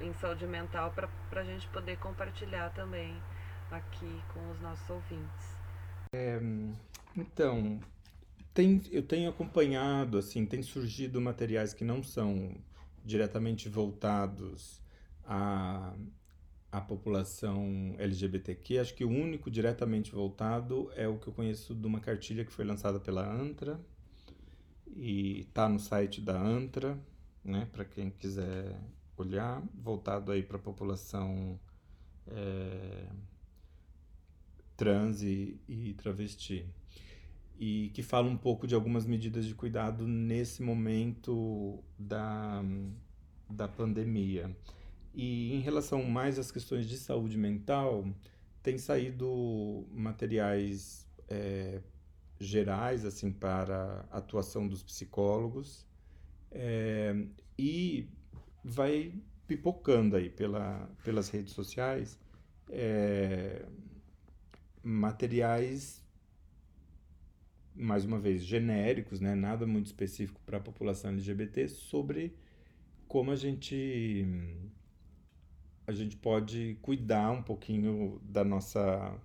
em 0.00 0.12
saúde 0.14 0.46
mental 0.46 0.92
para 0.92 1.40
a 1.40 1.44
gente 1.44 1.68
poder 1.68 1.98
compartilhar 1.98 2.70
também 2.70 3.14
aqui 3.70 4.22
com 4.32 4.50
os 4.50 4.60
nossos 4.60 4.88
ouvintes. 4.88 5.56
É, 6.14 6.40
então, 7.16 7.80
tem, 8.52 8.82
eu 8.90 9.02
tenho 9.02 9.30
acompanhado, 9.30 10.18
assim, 10.18 10.44
tem 10.44 10.62
surgido 10.62 11.20
materiais 11.20 11.72
que 11.72 11.84
não 11.84 12.02
são 12.02 12.54
diretamente 13.04 13.68
voltados 13.68 14.80
à, 15.24 15.94
à 16.70 16.80
população 16.80 17.94
LGBTQ. 17.98 18.78
Acho 18.78 18.94
que 18.94 19.04
o 19.04 19.10
único 19.10 19.50
diretamente 19.50 20.12
voltado 20.12 20.90
é 20.94 21.08
o 21.08 21.18
que 21.18 21.28
eu 21.28 21.32
conheço 21.32 21.74
de 21.74 21.86
uma 21.86 22.00
cartilha 22.00 22.44
que 22.44 22.52
foi 22.52 22.64
lançada 22.64 23.00
pela 23.00 23.26
ANTRA 23.26 23.80
e 24.94 25.40
está 25.40 25.68
no 25.68 25.78
site 25.78 26.20
da 26.20 26.38
ANTRA, 26.38 26.98
né, 27.42 27.66
para 27.72 27.84
quem 27.84 28.10
quiser 28.10 28.78
olhar, 29.22 29.62
voltado 29.74 30.32
aí 30.32 30.42
para 30.42 30.56
a 30.56 30.60
população 30.60 31.58
é, 32.26 33.06
trans 34.76 35.22
e, 35.22 35.60
e 35.68 35.94
travesti 35.94 36.66
e 37.58 37.90
que 37.94 38.02
fala 38.02 38.28
um 38.28 38.36
pouco 38.36 38.66
de 38.66 38.74
algumas 38.74 39.06
medidas 39.06 39.46
de 39.46 39.54
cuidado 39.54 40.04
nesse 40.04 40.62
momento 40.62 41.78
da, 41.96 42.60
da 43.48 43.68
pandemia. 43.68 44.50
E 45.14 45.54
em 45.54 45.60
relação 45.60 46.02
mais 46.02 46.38
às 46.38 46.50
questões 46.50 46.88
de 46.88 46.96
saúde 46.96 47.38
mental, 47.38 48.04
tem 48.62 48.78
saído 48.78 49.86
materiais 49.92 51.06
é, 51.28 51.80
gerais 52.40 53.04
assim 53.04 53.30
para 53.30 54.04
atuação 54.10 54.66
dos 54.66 54.82
psicólogos 54.82 55.86
é, 56.50 57.14
e 57.56 58.08
vai 58.64 59.14
pipocando 59.46 60.16
aí 60.16 60.30
pela, 60.30 60.88
pelas 61.04 61.28
redes 61.28 61.52
sociais 61.52 62.18
é, 62.70 63.66
materiais 64.82 66.02
mais 67.74 68.04
uma 68.04 68.18
vez, 68.18 68.44
genéricos, 68.44 69.20
né? 69.20 69.34
nada 69.34 69.66
muito 69.66 69.86
específico 69.86 70.40
para 70.44 70.58
a 70.58 70.60
população 70.60 71.10
LGBT, 71.12 71.68
sobre 71.68 72.36
como 73.08 73.30
a 73.30 73.36
gente 73.36 74.26
a 75.86 75.92
gente 75.92 76.16
pode 76.16 76.78
cuidar 76.80 77.30
um 77.30 77.42
pouquinho 77.42 78.20
da 78.22 78.44
nossa 78.44 79.18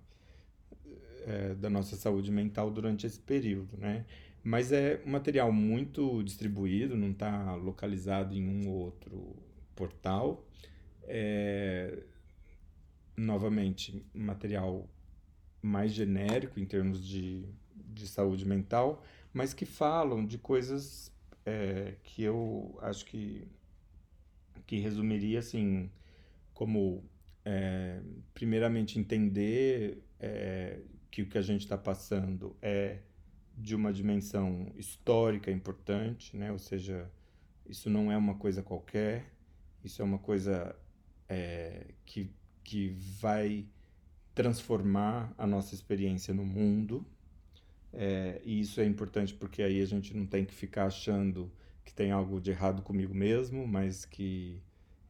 é, 1.26 1.54
da 1.54 1.70
nossa 1.70 1.96
saúde 1.96 2.30
mental 2.32 2.70
durante 2.70 3.06
esse 3.06 3.20
período, 3.20 3.76
né? 3.76 4.06
Mas 4.42 4.72
é 4.72 5.02
um 5.04 5.10
material 5.10 5.52
muito 5.52 6.22
distribuído, 6.22 6.96
não 6.96 7.10
está 7.10 7.54
localizado 7.54 8.34
em 8.34 8.46
um 8.46 8.68
ou 8.68 8.76
outro 8.86 9.36
portal. 9.74 10.46
É, 11.04 12.02
novamente, 13.16 14.04
material 14.14 14.88
mais 15.60 15.92
genérico 15.92 16.60
em 16.60 16.64
termos 16.64 17.06
de 17.06 17.44
de 17.98 18.06
saúde 18.06 18.46
mental, 18.46 19.02
mas 19.32 19.52
que 19.52 19.66
falam 19.66 20.24
de 20.24 20.38
coisas 20.38 21.12
é, 21.44 21.96
que 22.02 22.22
eu 22.22 22.78
acho 22.80 23.04
que, 23.04 23.46
que 24.66 24.78
resumiria 24.78 25.40
assim, 25.40 25.90
como 26.54 27.04
é, 27.44 28.00
primeiramente 28.32 28.98
entender 28.98 30.02
é, 30.20 30.80
que 31.10 31.22
o 31.22 31.26
que 31.26 31.38
a 31.38 31.42
gente 31.42 31.62
está 31.62 31.76
passando 31.76 32.56
é 32.62 32.98
de 33.58 33.74
uma 33.74 33.92
dimensão 33.92 34.72
histórica 34.76 35.50
importante, 35.50 36.36
né? 36.36 36.52
Ou 36.52 36.58
seja, 36.58 37.10
isso 37.66 37.90
não 37.90 38.10
é 38.10 38.16
uma 38.16 38.36
coisa 38.36 38.62
qualquer, 38.62 39.32
isso 39.82 40.00
é 40.00 40.04
uma 40.04 40.18
coisa 40.18 40.76
é, 41.28 41.88
que, 42.06 42.30
que 42.62 42.90
vai 43.20 43.66
transformar 44.34 45.34
a 45.36 45.46
nossa 45.46 45.74
experiência 45.74 46.32
no 46.32 46.46
mundo. 46.46 47.04
É, 47.92 48.40
e 48.44 48.60
isso 48.60 48.80
é 48.80 48.84
importante 48.84 49.34
porque 49.34 49.62
aí 49.62 49.82
a 49.82 49.86
gente 49.86 50.16
não 50.16 50.26
tem 50.26 50.44
que 50.44 50.54
ficar 50.54 50.86
achando 50.86 51.50
que 51.84 51.92
tem 51.92 52.12
algo 52.12 52.40
de 52.40 52.50
errado 52.50 52.82
comigo 52.82 53.14
mesmo, 53.14 53.66
mas 53.66 54.04
que 54.04 54.62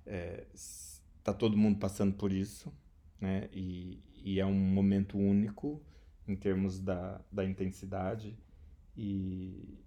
está 0.07 1.33
é, 1.33 1.35
todo 1.35 1.57
mundo 1.57 1.79
passando 1.79 2.15
por 2.15 2.33
isso, 2.33 2.73
né? 3.21 3.49
E, 3.53 4.01
e 4.25 4.41
é 4.41 4.47
um 4.47 4.55
momento 4.55 5.19
único 5.19 5.83
em 6.29 6.37
termos 6.37 6.81
da, 6.81 7.21
da 7.33 7.45
intensidade 7.45 8.37
e, 8.97 9.79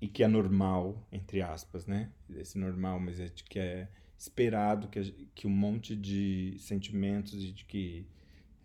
e 0.00 0.08
que 0.08 0.22
é 0.22 0.28
normal, 0.28 1.06
entre 1.10 1.42
aspas, 1.42 1.86
né? 1.86 2.12
Esse 2.30 2.58
normal, 2.58 3.00
mas 3.00 3.18
é 3.18 3.28
que 3.28 3.58
é 3.58 3.88
esperado 4.18 4.88
que, 4.88 5.28
que 5.34 5.46
um 5.46 5.50
monte 5.50 5.94
de 5.94 6.56
sentimentos 6.58 7.34
e 7.42 7.52
de 7.52 7.64
que 7.64 8.06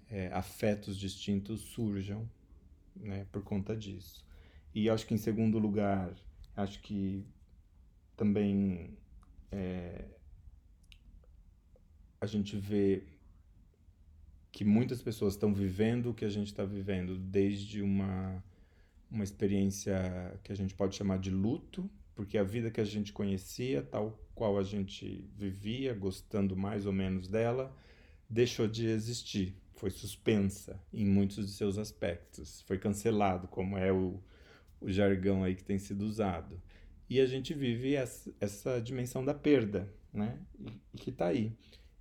é, 0.10 0.28
afetos 0.34 0.98
distintos 0.98 1.62
surjam 1.62 2.30
né, 2.96 3.26
por 3.32 3.44
conta 3.44 3.76
disso. 3.76 4.26
E 4.74 4.90
acho 4.90 5.06
que, 5.06 5.14
em 5.14 5.18
segundo 5.18 5.58
lugar, 5.58 6.14
acho 6.56 6.82
que 6.82 7.26
também 8.16 8.98
é, 9.52 10.06
a 12.20 12.26
gente 12.26 12.56
vê 12.56 13.04
que 14.52 14.66
muitas 14.66 15.02
pessoas 15.02 15.34
estão 15.34 15.54
vivendo 15.54 16.10
o 16.10 16.14
que 16.14 16.26
a 16.26 16.30
gente 16.30 16.48
está 16.48 16.66
vivendo, 16.66 17.18
desde 17.18 17.82
uma, 17.82 18.44
uma 19.10 19.24
experiência 19.24 20.40
que 20.44 20.52
a 20.52 20.56
gente 20.56 20.74
pode 20.74 20.96
chamar 20.96 21.20
de 21.20 21.30
luto, 21.30 21.90
porque 22.14 22.38
a 22.38 22.44
vida 22.44 22.70
que 22.70 22.82
a 22.82 22.86
gente 22.86 23.14
conhecia, 23.14 23.82
tal 23.82 24.20
qual 24.36 24.58
a 24.58 24.64
gente 24.64 25.26
vivia, 25.38 25.94
gostando 25.94 26.56
mais 26.56 26.86
ou 26.86 26.92
menos 26.92 27.28
dela, 27.28 27.76
deixou 28.30 28.68
de 28.68 28.88
existir, 28.88 29.56
foi 29.76 29.90
suspensa 29.90 30.80
em 30.94 31.06
muitos 31.06 31.46
de 31.46 31.54
seus 31.54 31.78
aspectos, 31.78 32.62
foi 32.64 32.78
cancelado, 32.78 33.48
como 33.48 33.78
é 33.78 33.92
o, 33.92 34.22
o 34.80 34.92
jargão 34.92 35.44
aí 35.44 35.56
que 35.56 35.64
tem 35.64 35.80
sido 35.80 36.02
usado. 36.04 36.62
E 37.10 37.20
a 37.20 37.26
gente 37.26 37.54
vive 37.54 37.96
essa, 37.96 38.34
essa 38.40 38.80
dimensão 38.80 39.24
da 39.24 39.34
perda, 39.34 39.92
né? 40.14 40.40
E, 40.60 40.68
e 40.94 40.98
que 40.98 41.10
está 41.10 41.28
aí. 41.28 41.52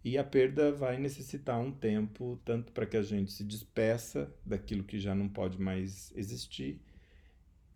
E 0.03 0.17
a 0.17 0.25
perda 0.25 0.73
vai 0.73 0.99
necessitar 0.99 1.61
um 1.61 1.71
tempo, 1.71 2.41
tanto 2.45 2.73
para 2.73 2.87
que 2.87 2.97
a 2.97 3.03
gente 3.03 3.33
se 3.33 3.45
despeça 3.45 4.35
daquilo 4.45 4.83
que 4.83 4.99
já 4.99 5.15
não 5.15 5.29
pode 5.29 5.61
mais 5.61 6.11
existir, 6.17 6.81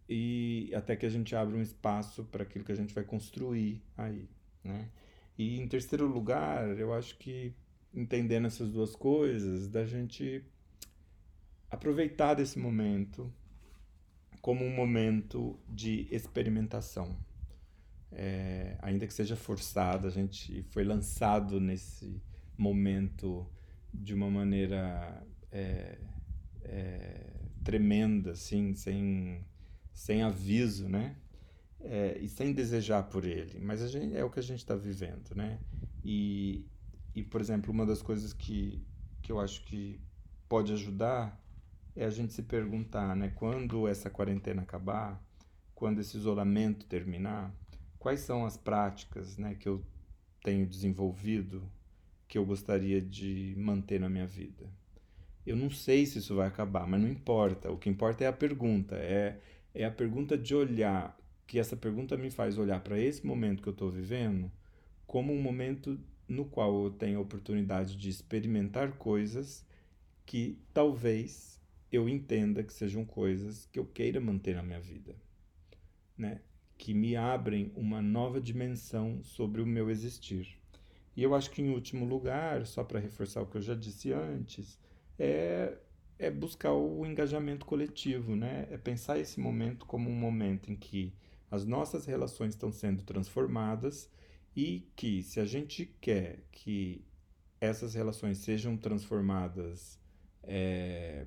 e 0.09 0.71
até 0.75 0.97
que 0.97 1.07
a 1.07 1.11
gente 1.11 1.35
abra 1.37 1.57
um 1.57 1.63
espaço 1.63 2.25
para 2.25 2.43
aquilo 2.43 2.65
que 2.65 2.73
a 2.73 2.77
gente 2.77 2.95
vai 2.95 3.05
construir 3.05 3.83
aí, 3.97 4.29
né? 4.63 4.89
E 5.37 5.59
em 5.59 5.67
terceiro 5.67 6.07
lugar, 6.07 6.79
eu 6.79 6.95
acho 6.95 7.17
que 7.19 7.55
entendendo 7.93 8.47
essas 8.47 8.73
duas 8.73 8.95
coisas, 8.97 9.69
da 9.69 9.85
gente 9.85 10.45
aproveitar 11.71 12.35
desse 12.35 12.59
momento 12.59 13.33
como 14.41 14.65
um 14.65 14.75
momento 14.75 15.59
de 15.69 16.07
experimentação 16.11 17.17
é, 18.15 18.77
ainda 18.81 19.07
que 19.07 19.13
seja 19.13 19.37
forçado, 19.37 20.07
a 20.07 20.11
gente 20.11 20.63
foi 20.71 20.85
lançado 20.85 21.61
nesse 21.61 22.23
momento 22.57 23.47
de 23.93 24.15
uma 24.15 24.31
maneira 24.31 25.27
é, 25.51 25.99
é, 26.63 27.31
tremenda, 27.63 28.33
assim, 28.33 28.75
sem, 28.75 29.45
sem 29.93 30.23
aviso, 30.23 30.89
né? 30.89 31.17
É, 31.81 32.19
e 32.19 32.29
sem 32.29 32.53
desejar 32.53 33.03
por 33.05 33.27
ele, 33.27 33.61
mas 33.61 33.83
a 33.83 33.89
gente, 33.89 34.17
é 34.17 34.25
o 34.25 34.31
que 34.31 34.41
a 34.41 34.43
gente 34.43 34.61
está 34.61 34.75
vivendo, 34.75 35.35
né? 35.35 35.59
E, 36.03 36.65
e, 37.15 37.23
por 37.23 37.41
exemplo, 37.41 37.71
uma 37.71 37.85
das 37.85 38.01
coisas 38.01 38.33
que, 38.33 38.83
que 39.21 39.31
eu 39.31 39.39
acho 39.39 39.63
que 39.65 40.01
pode 40.49 40.73
ajudar 40.73 41.39
é 41.95 42.05
a 42.07 42.11
gente 42.11 42.33
se 42.33 42.43
perguntar, 42.43 43.15
né? 43.15 43.33
Quando 43.35 43.87
essa 43.87 44.09
quarentena 44.09 44.63
acabar, 44.63 45.23
quando 45.75 46.01
esse 46.01 46.17
isolamento 46.17 46.87
terminar, 46.87 47.55
quais 48.05 48.21
são 48.21 48.45
as 48.45 48.55
práticas 48.55 49.39
né, 49.39 49.55
que 49.55 49.67
eu 49.67 49.83
tenho 50.43 50.67
desenvolvido 50.67 51.67
que 52.29 52.37
eu 52.37 52.45
gostaria 52.45 53.01
de 53.01 53.55
manter 53.57 53.99
na 53.99 54.11
minha 54.11 54.27
vida. 54.27 54.71
Eu 55.47 55.57
não 55.57 55.71
sei 55.71 56.05
se 56.05 56.19
isso 56.19 56.37
vai 56.37 56.47
acabar, 56.47 56.87
mas 56.87 57.01
não 57.01 57.09
importa. 57.09 57.73
O 57.73 57.79
que 57.79 57.89
importa 57.89 58.23
é 58.23 58.27
a 58.27 58.33
pergunta. 58.33 58.97
É, 58.97 59.41
é 59.73 59.87
a 59.87 59.91
pergunta 59.91 60.37
de 60.37 60.55
olhar, 60.55 61.19
que 61.47 61.59
essa 61.59 61.79
pergunta 61.79 62.15
me 62.15 62.31
faz 62.31 62.59
olhar 62.59 62.79
para 62.81 62.99
esse 62.99 63.27
momento 63.27 63.63
que 63.63 63.71
eu 63.71 63.73
estou 63.73 63.91
vivendo 63.91 64.53
como 65.07 65.33
um 65.33 65.41
momento 65.41 65.99
no 66.29 66.45
qual 66.45 66.85
eu 66.85 66.91
tenho 66.91 67.19
a 67.19 67.23
oportunidade 67.23 67.97
de 67.97 68.11
experimentar 68.11 68.99
coisas 68.99 69.67
que 70.27 70.59
talvez 70.75 71.59
eu 71.91 72.07
entenda 72.07 72.63
que 72.63 72.73
sejam 72.73 73.03
coisas 73.03 73.67
que 73.73 73.79
eu 73.79 73.87
queira 73.87 74.21
manter 74.21 74.57
na 74.57 74.63
minha 74.63 74.81
vida. 74.81 75.17
Né? 76.19 76.43
Que 76.85 76.93
me 76.93 77.17
abrem 77.17 77.73
uma 77.75 78.03
nova 78.03 78.39
dimensão 78.39 79.23
sobre 79.23 79.63
o 79.63 79.67
meu 79.67 79.89
existir. 79.89 80.59
E 81.17 81.23
eu 81.23 81.35
acho 81.35 81.51
que, 81.51 81.63
em 81.63 81.71
último 81.71 82.05
lugar, 82.05 82.67
só 82.67 82.85
para 82.85 83.01
reforçar 83.01 83.41
o 83.41 83.47
que 83.47 83.57
eu 83.57 83.63
já 83.63 83.75
disse 83.75 84.13
antes, 84.13 84.79
é, 85.19 85.79
é 86.19 86.31
buscar 86.31 86.75
o 86.75 87.07
engajamento 87.07 87.65
coletivo, 87.65 88.37
né? 88.37 88.69
É 88.71 88.77
pensar 88.77 89.19
esse 89.19 89.41
momento 89.41 89.87
como 89.87 90.11
um 90.11 90.15
momento 90.15 90.71
em 90.71 90.77
que 90.77 91.15
as 91.51 91.65
nossas 91.65 92.05
relações 92.05 92.53
estão 92.53 92.71
sendo 92.71 93.03
transformadas 93.03 94.11
e 94.55 94.87
que, 94.95 95.23
se 95.23 95.41
a 95.41 95.47
gente 95.47 95.87
quer 96.03 96.45
que 96.53 97.03
essas 97.63 97.95
relações 97.95 98.37
sejam 98.37 98.77
transformadas 98.77 99.99
é, 100.43 101.25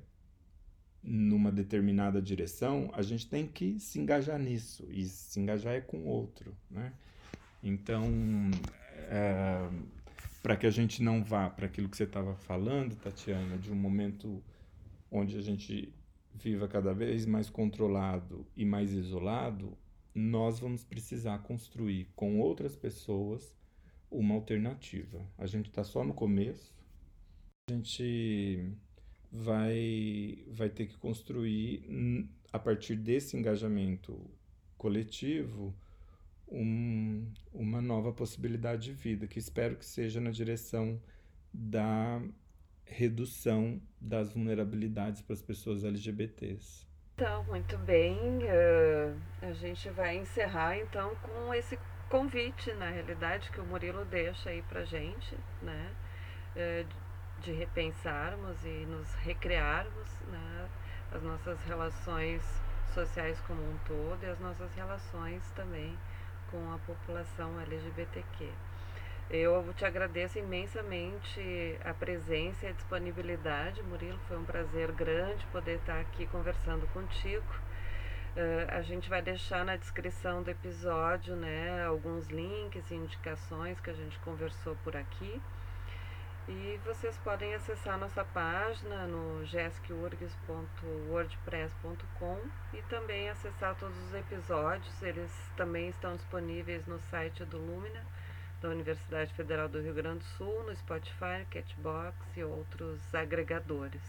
numa 1.09 1.49
determinada 1.49 2.21
direção, 2.21 2.91
a 2.93 3.01
gente 3.01 3.29
tem 3.29 3.47
que 3.47 3.79
se 3.79 3.97
engajar 3.97 4.37
nisso. 4.37 4.85
E 4.91 5.05
se 5.05 5.39
engajar 5.39 5.73
é 5.73 5.79
com 5.81 5.99
o 5.99 6.07
outro, 6.07 6.53
né? 6.69 6.91
Então, 7.63 8.03
é, 9.09 9.69
para 10.43 10.57
que 10.57 10.67
a 10.67 10.69
gente 10.69 11.01
não 11.01 11.23
vá 11.23 11.49
para 11.49 11.65
aquilo 11.65 11.87
que 11.87 11.95
você 11.95 12.03
estava 12.03 12.35
falando, 12.35 12.95
Tatiana, 12.97 13.57
de 13.57 13.71
um 13.71 13.75
momento 13.75 14.43
onde 15.09 15.37
a 15.37 15.41
gente 15.41 15.93
viva 16.35 16.67
cada 16.67 16.93
vez 16.93 17.25
mais 17.25 17.49
controlado 17.49 18.45
e 18.55 18.65
mais 18.65 18.91
isolado, 18.91 19.77
nós 20.13 20.59
vamos 20.59 20.83
precisar 20.83 21.37
construir 21.39 22.09
com 22.17 22.39
outras 22.41 22.75
pessoas 22.75 23.55
uma 24.11 24.35
alternativa. 24.35 25.25
A 25.37 25.45
gente 25.45 25.69
está 25.69 25.85
só 25.85 26.03
no 26.03 26.13
começo. 26.13 26.75
A 27.69 27.73
gente 27.73 28.73
vai, 29.37 30.43
vai 30.47 30.69
ter 30.69 30.87
que 30.87 30.97
construir, 30.97 31.83
a 32.51 32.57
partir 32.57 32.95
desse 32.95 33.37
engajamento 33.37 34.19
coletivo, 34.77 35.75
um, 36.47 37.31
uma 37.53 37.81
nova 37.81 38.11
possibilidade 38.11 38.83
de 38.83 38.93
vida, 38.93 39.27
que 39.27 39.37
espero 39.37 39.75
que 39.75 39.85
seja 39.85 40.19
na 40.19 40.31
direção 40.31 40.99
da 41.53 42.21
redução 42.85 43.81
das 43.99 44.31
vulnerabilidades 44.31 45.21
para 45.21 45.33
as 45.33 45.41
pessoas 45.41 45.83
LGBTs. 45.83 46.87
Então, 47.15 47.43
muito 47.45 47.77
bem. 47.79 48.17
Uh, 48.17 49.19
a 49.41 49.51
gente 49.53 49.89
vai 49.89 50.17
encerrar 50.17 50.77
então 50.77 51.15
com 51.15 51.53
esse 51.53 51.77
convite, 52.09 52.71
na 52.73 52.89
realidade, 52.89 53.51
que 53.51 53.59
o 53.59 53.65
Murilo 53.65 54.05
deixa 54.05 54.49
aí 54.49 54.61
para 54.61 54.85
gente, 54.85 55.37
né? 55.61 55.95
Uh, 56.55 57.06
de 57.41 57.51
repensarmos 57.51 58.63
e 58.65 58.85
nos 58.87 59.13
recriarmos 59.15 60.09
né, 60.27 60.69
as 61.11 61.21
nossas 61.23 61.61
relações 61.63 62.41
sociais 62.93 63.39
como 63.41 63.61
um 63.61 63.77
todo 63.85 64.23
e 64.23 64.25
as 64.25 64.39
nossas 64.39 64.73
relações 64.73 65.43
também 65.55 65.97
com 66.49 66.73
a 66.73 66.77
população 66.79 67.59
LGBTQ. 67.61 68.49
Eu 69.29 69.73
te 69.75 69.83
agradeço 69.83 70.39
imensamente 70.39 71.77
a 71.83 71.93
presença 71.93 72.65
e 72.65 72.69
a 72.69 72.71
disponibilidade, 72.71 73.83
Murilo. 73.83 74.17
Foi 74.27 74.37
um 74.37 74.45
prazer 74.45 74.89
grande 74.93 75.45
poder 75.47 75.75
estar 75.75 75.99
aqui 75.99 76.25
conversando 76.27 76.87
contigo. 76.93 77.45
Uh, 78.37 78.69
a 78.69 78.81
gente 78.81 79.09
vai 79.09 79.21
deixar 79.21 79.65
na 79.65 79.75
descrição 79.75 80.43
do 80.43 80.49
episódio 80.49 81.35
né, 81.35 81.83
alguns 81.85 82.27
links 82.27 82.89
e 82.89 82.95
indicações 82.95 83.77
que 83.81 83.89
a 83.89 83.93
gente 83.93 84.17
conversou 84.19 84.77
por 84.83 84.95
aqui. 84.95 85.41
E 86.49 86.79
vocês 86.85 87.17
podem 87.17 87.53
acessar 87.55 87.99
nossa 87.99 88.23
página 88.23 89.05
no 89.05 89.45
gescurgs.wordpress.com 89.45 92.39
e 92.73 92.81
também 92.83 93.29
acessar 93.29 93.75
todos 93.75 93.97
os 93.97 94.13
episódios. 94.13 95.01
Eles 95.01 95.29
também 95.57 95.89
estão 95.89 96.15
disponíveis 96.15 96.87
no 96.87 97.01
site 97.11 97.43
do 97.43 97.57
Lumina, 97.57 98.01
da 98.61 98.69
Universidade 98.69 99.33
Federal 99.33 99.67
do 99.67 99.81
Rio 99.81 99.93
Grande 99.93 100.19
do 100.19 100.25
Sul, 100.37 100.63
no 100.63 100.73
Spotify, 100.73 101.45
Catbox 101.51 102.15
e 102.37 102.45
outros 102.45 103.13
agregadores. 103.13 104.01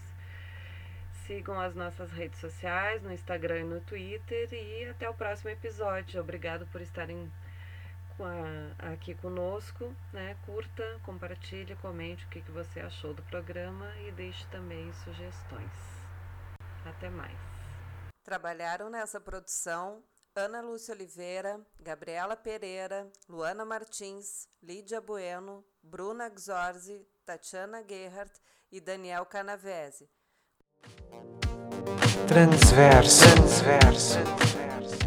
sigam 1.27 1.59
as 1.59 1.75
nossas 1.75 2.09
redes 2.13 2.39
sociais, 2.39 3.03
no 3.03 3.11
Instagram 3.11 3.59
e 3.59 3.65
no 3.65 3.81
Twitter. 3.81 4.47
E 4.53 4.85
até 4.85 5.09
o 5.09 5.13
próximo 5.13 5.49
episódio. 5.49 6.21
Obrigado 6.21 6.65
por 6.67 6.79
estarem 6.79 7.29
aqui 8.77 9.15
conosco. 9.15 9.93
Né? 10.13 10.35
Curta, 10.45 10.99
compartilhe, 11.03 11.75
comente 11.77 12.25
o 12.25 12.29
que, 12.29 12.41
que 12.41 12.51
você 12.51 12.79
achou 12.79 13.13
do 13.13 13.23
programa 13.23 13.85
e 14.07 14.11
deixe 14.11 14.45
também 14.47 14.91
sugestões. 15.03 15.71
Até 16.85 17.09
mais. 17.09 17.37
Trabalharam 18.23 18.89
nessa 18.89 19.19
produção 19.19 20.03
Ana 20.35 20.61
Lúcia 20.61 20.93
Oliveira, 20.93 21.59
Gabriela 21.81 22.35
Pereira, 22.35 23.11
Luana 23.27 23.65
Martins, 23.65 24.47
Lídia 24.61 25.01
Bueno, 25.01 25.65
Bruna 25.83 26.29
Gzorzi, 26.29 27.05
Tatiana 27.25 27.83
Gerhardt 27.87 28.39
e 28.71 28.79
Daniel 28.79 29.25
Canavese. 29.25 30.09
Transverso. 32.27 33.25
Transverso. 33.35 34.98